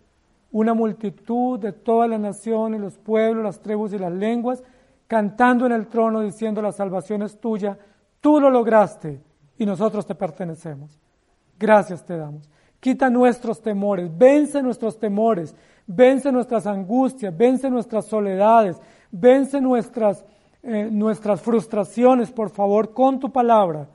Una 0.52 0.74
multitud 0.74 1.60
de 1.60 1.72
todas 1.72 2.10
las 2.10 2.20
naciones, 2.20 2.82
los 2.82 2.98
pueblos, 2.98 3.44
las 3.44 3.60
tribus 3.60 3.94
y 3.94 4.00
las 4.00 4.12
lenguas, 4.12 4.64
cantando 5.10 5.66
en 5.66 5.72
el 5.72 5.88
trono 5.88 6.22
diciendo 6.22 6.62
la 6.62 6.72
salvación 6.72 7.24
es 7.24 7.40
tuya. 7.40 7.76
Tú 8.22 8.40
lo 8.40 8.52
lograste 8.52 9.20
y 9.58 9.66
nosotros 9.66 10.06
te 10.06 10.14
pertenecemos. 10.14 11.02
Gracias 11.58 12.06
te 12.06 12.16
damos. 12.16 12.48
Quita 12.80 13.10
nuestros 13.10 13.60
temores, 13.60 14.16
vence 14.16 14.62
nuestros 14.62 15.00
temores, 15.00 15.56
vence 15.88 16.32
nuestras 16.32 16.68
angustias, 16.68 17.36
vence 17.36 17.72
nuestras 17.72 18.06
soledades, 18.06 18.80
vence 19.10 19.60
nuestras, 19.60 20.24
eh, 20.62 20.88
nuestras 20.92 21.42
frustraciones, 21.42 22.32
por 22.32 22.52
favor, 22.52 22.94
con 22.94 23.20
tu 23.20 23.32
palabra 23.32 23.90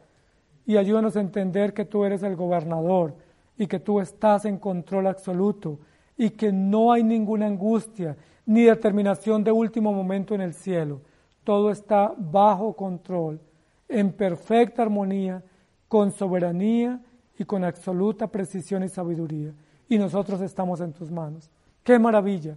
y 0.67 0.77
ayúdanos 0.77 1.17
a 1.17 1.21
entender 1.21 1.73
que 1.73 1.85
tú 1.85 2.05
eres 2.05 2.25
el 2.25 2.35
gobernador 2.35 3.15
y 3.57 3.69
que 3.69 3.79
tú 3.79 4.01
estás 4.01 4.47
en 4.47 4.59
control 4.59 5.07
absoluto 5.07 5.79
y 6.17 6.31
que 6.31 6.51
no 6.51 6.93
hay 6.93 7.05
ninguna 7.05 7.47
angustia 7.47 8.17
ni 8.47 8.65
determinación 8.65 9.43
de 9.43 9.53
último 9.53 9.93
momento 9.93 10.35
en 10.35 10.41
el 10.41 10.55
cielo. 10.55 11.01
Todo 11.45 11.71
está 11.71 12.13
bajo 12.17 12.75
control, 12.75 13.41
en 13.89 14.13
perfecta 14.13 14.83
armonía, 14.83 15.43
con 15.89 16.11
soberanía 16.11 17.01
y 17.39 17.45
con 17.45 17.65
absoluta 17.65 18.27
precisión 18.27 18.83
y 18.83 18.89
sabiduría. 18.89 19.53
Y 19.89 19.99
nosotros 19.99 20.41
estamos 20.41 20.81
en 20.81 20.93
tus 20.93 21.11
manos. 21.11 21.51
¡Qué 21.83 21.99
maravilla! 21.99 22.57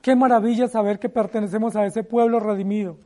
Qué 0.00 0.16
maravilla 0.16 0.68
saber 0.68 0.98
que 0.98 1.08
pertenecemos 1.08 1.76
a 1.76 1.86
ese 1.86 2.02
pueblo 2.02 2.40
redimido, 2.40 2.96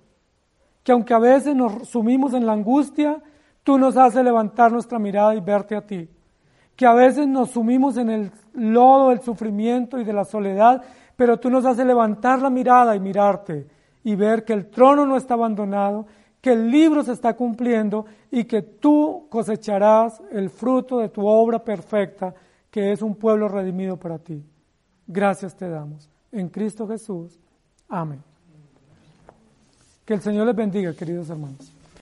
que 0.83 0.93
aunque 0.93 1.13
a 1.13 1.19
veces 1.19 1.55
nos 1.55 1.89
sumimos 1.89 2.33
en 2.33 2.47
la 2.47 2.53
angustia, 2.53 3.23
Tú 3.67 3.79
nos 3.79 3.97
haces 3.97 4.23
levantar 4.23 4.71
nuestra 4.71 5.01
mirada 5.01 5.35
y 5.35 5.41
verte 5.41 5.75
a 5.75 5.85
ti. 5.85 6.09
Que 6.77 6.87
a 6.87 6.93
veces 6.93 7.27
nos 7.27 7.51
sumimos 7.51 7.97
en 7.97 8.11
el 8.11 8.31
lodo 8.53 9.09
del 9.09 9.23
sufrimiento 9.23 9.99
y 9.99 10.05
de 10.05 10.13
la 10.13 10.25
soledad, 10.25 10.85
pero 11.17 11.39
tú 11.39 11.51
nos 11.51 11.65
haces 11.65 11.87
levantar 11.87 12.41
la 12.41 12.51
mirada 12.51 12.95
y 12.95 13.01
mirarte 13.01 13.67
y 14.05 14.15
ver 14.15 14.45
que 14.45 14.53
el 14.53 14.69
trono 14.71 15.05
no 15.05 15.17
está 15.17 15.35
abandonado, 15.35 16.07
que 16.41 16.53
el 16.53 16.71
libro 16.71 17.03
se 17.03 17.13
está 17.13 17.35
cumpliendo 17.35 18.07
y 18.31 18.45
que 18.45 18.63
tú 18.63 19.27
cosecharás 19.29 20.23
el 20.31 20.51
fruto 20.51 20.99
de 20.99 21.09
tu 21.09 21.27
obra 21.27 21.59
perfecta, 21.59 22.35
que 22.71 22.93
es 22.93 23.03
un 23.03 23.17
pueblo 23.17 23.49
redimido 23.49 23.97
para 23.97 24.19
ti. 24.19 24.45
Gracias 25.07 25.57
te 25.57 25.69
damos. 25.69 26.09
En 26.31 26.49
Cristo 26.49 26.87
Jesús. 26.87 27.39
Amén. 27.89 28.23
Que 30.05 30.15
el 30.15 30.21
Señor 30.21 30.47
les 30.47 30.55
bendiga, 30.55 30.93
queridos 30.95 31.31
hermanos. 31.31 31.76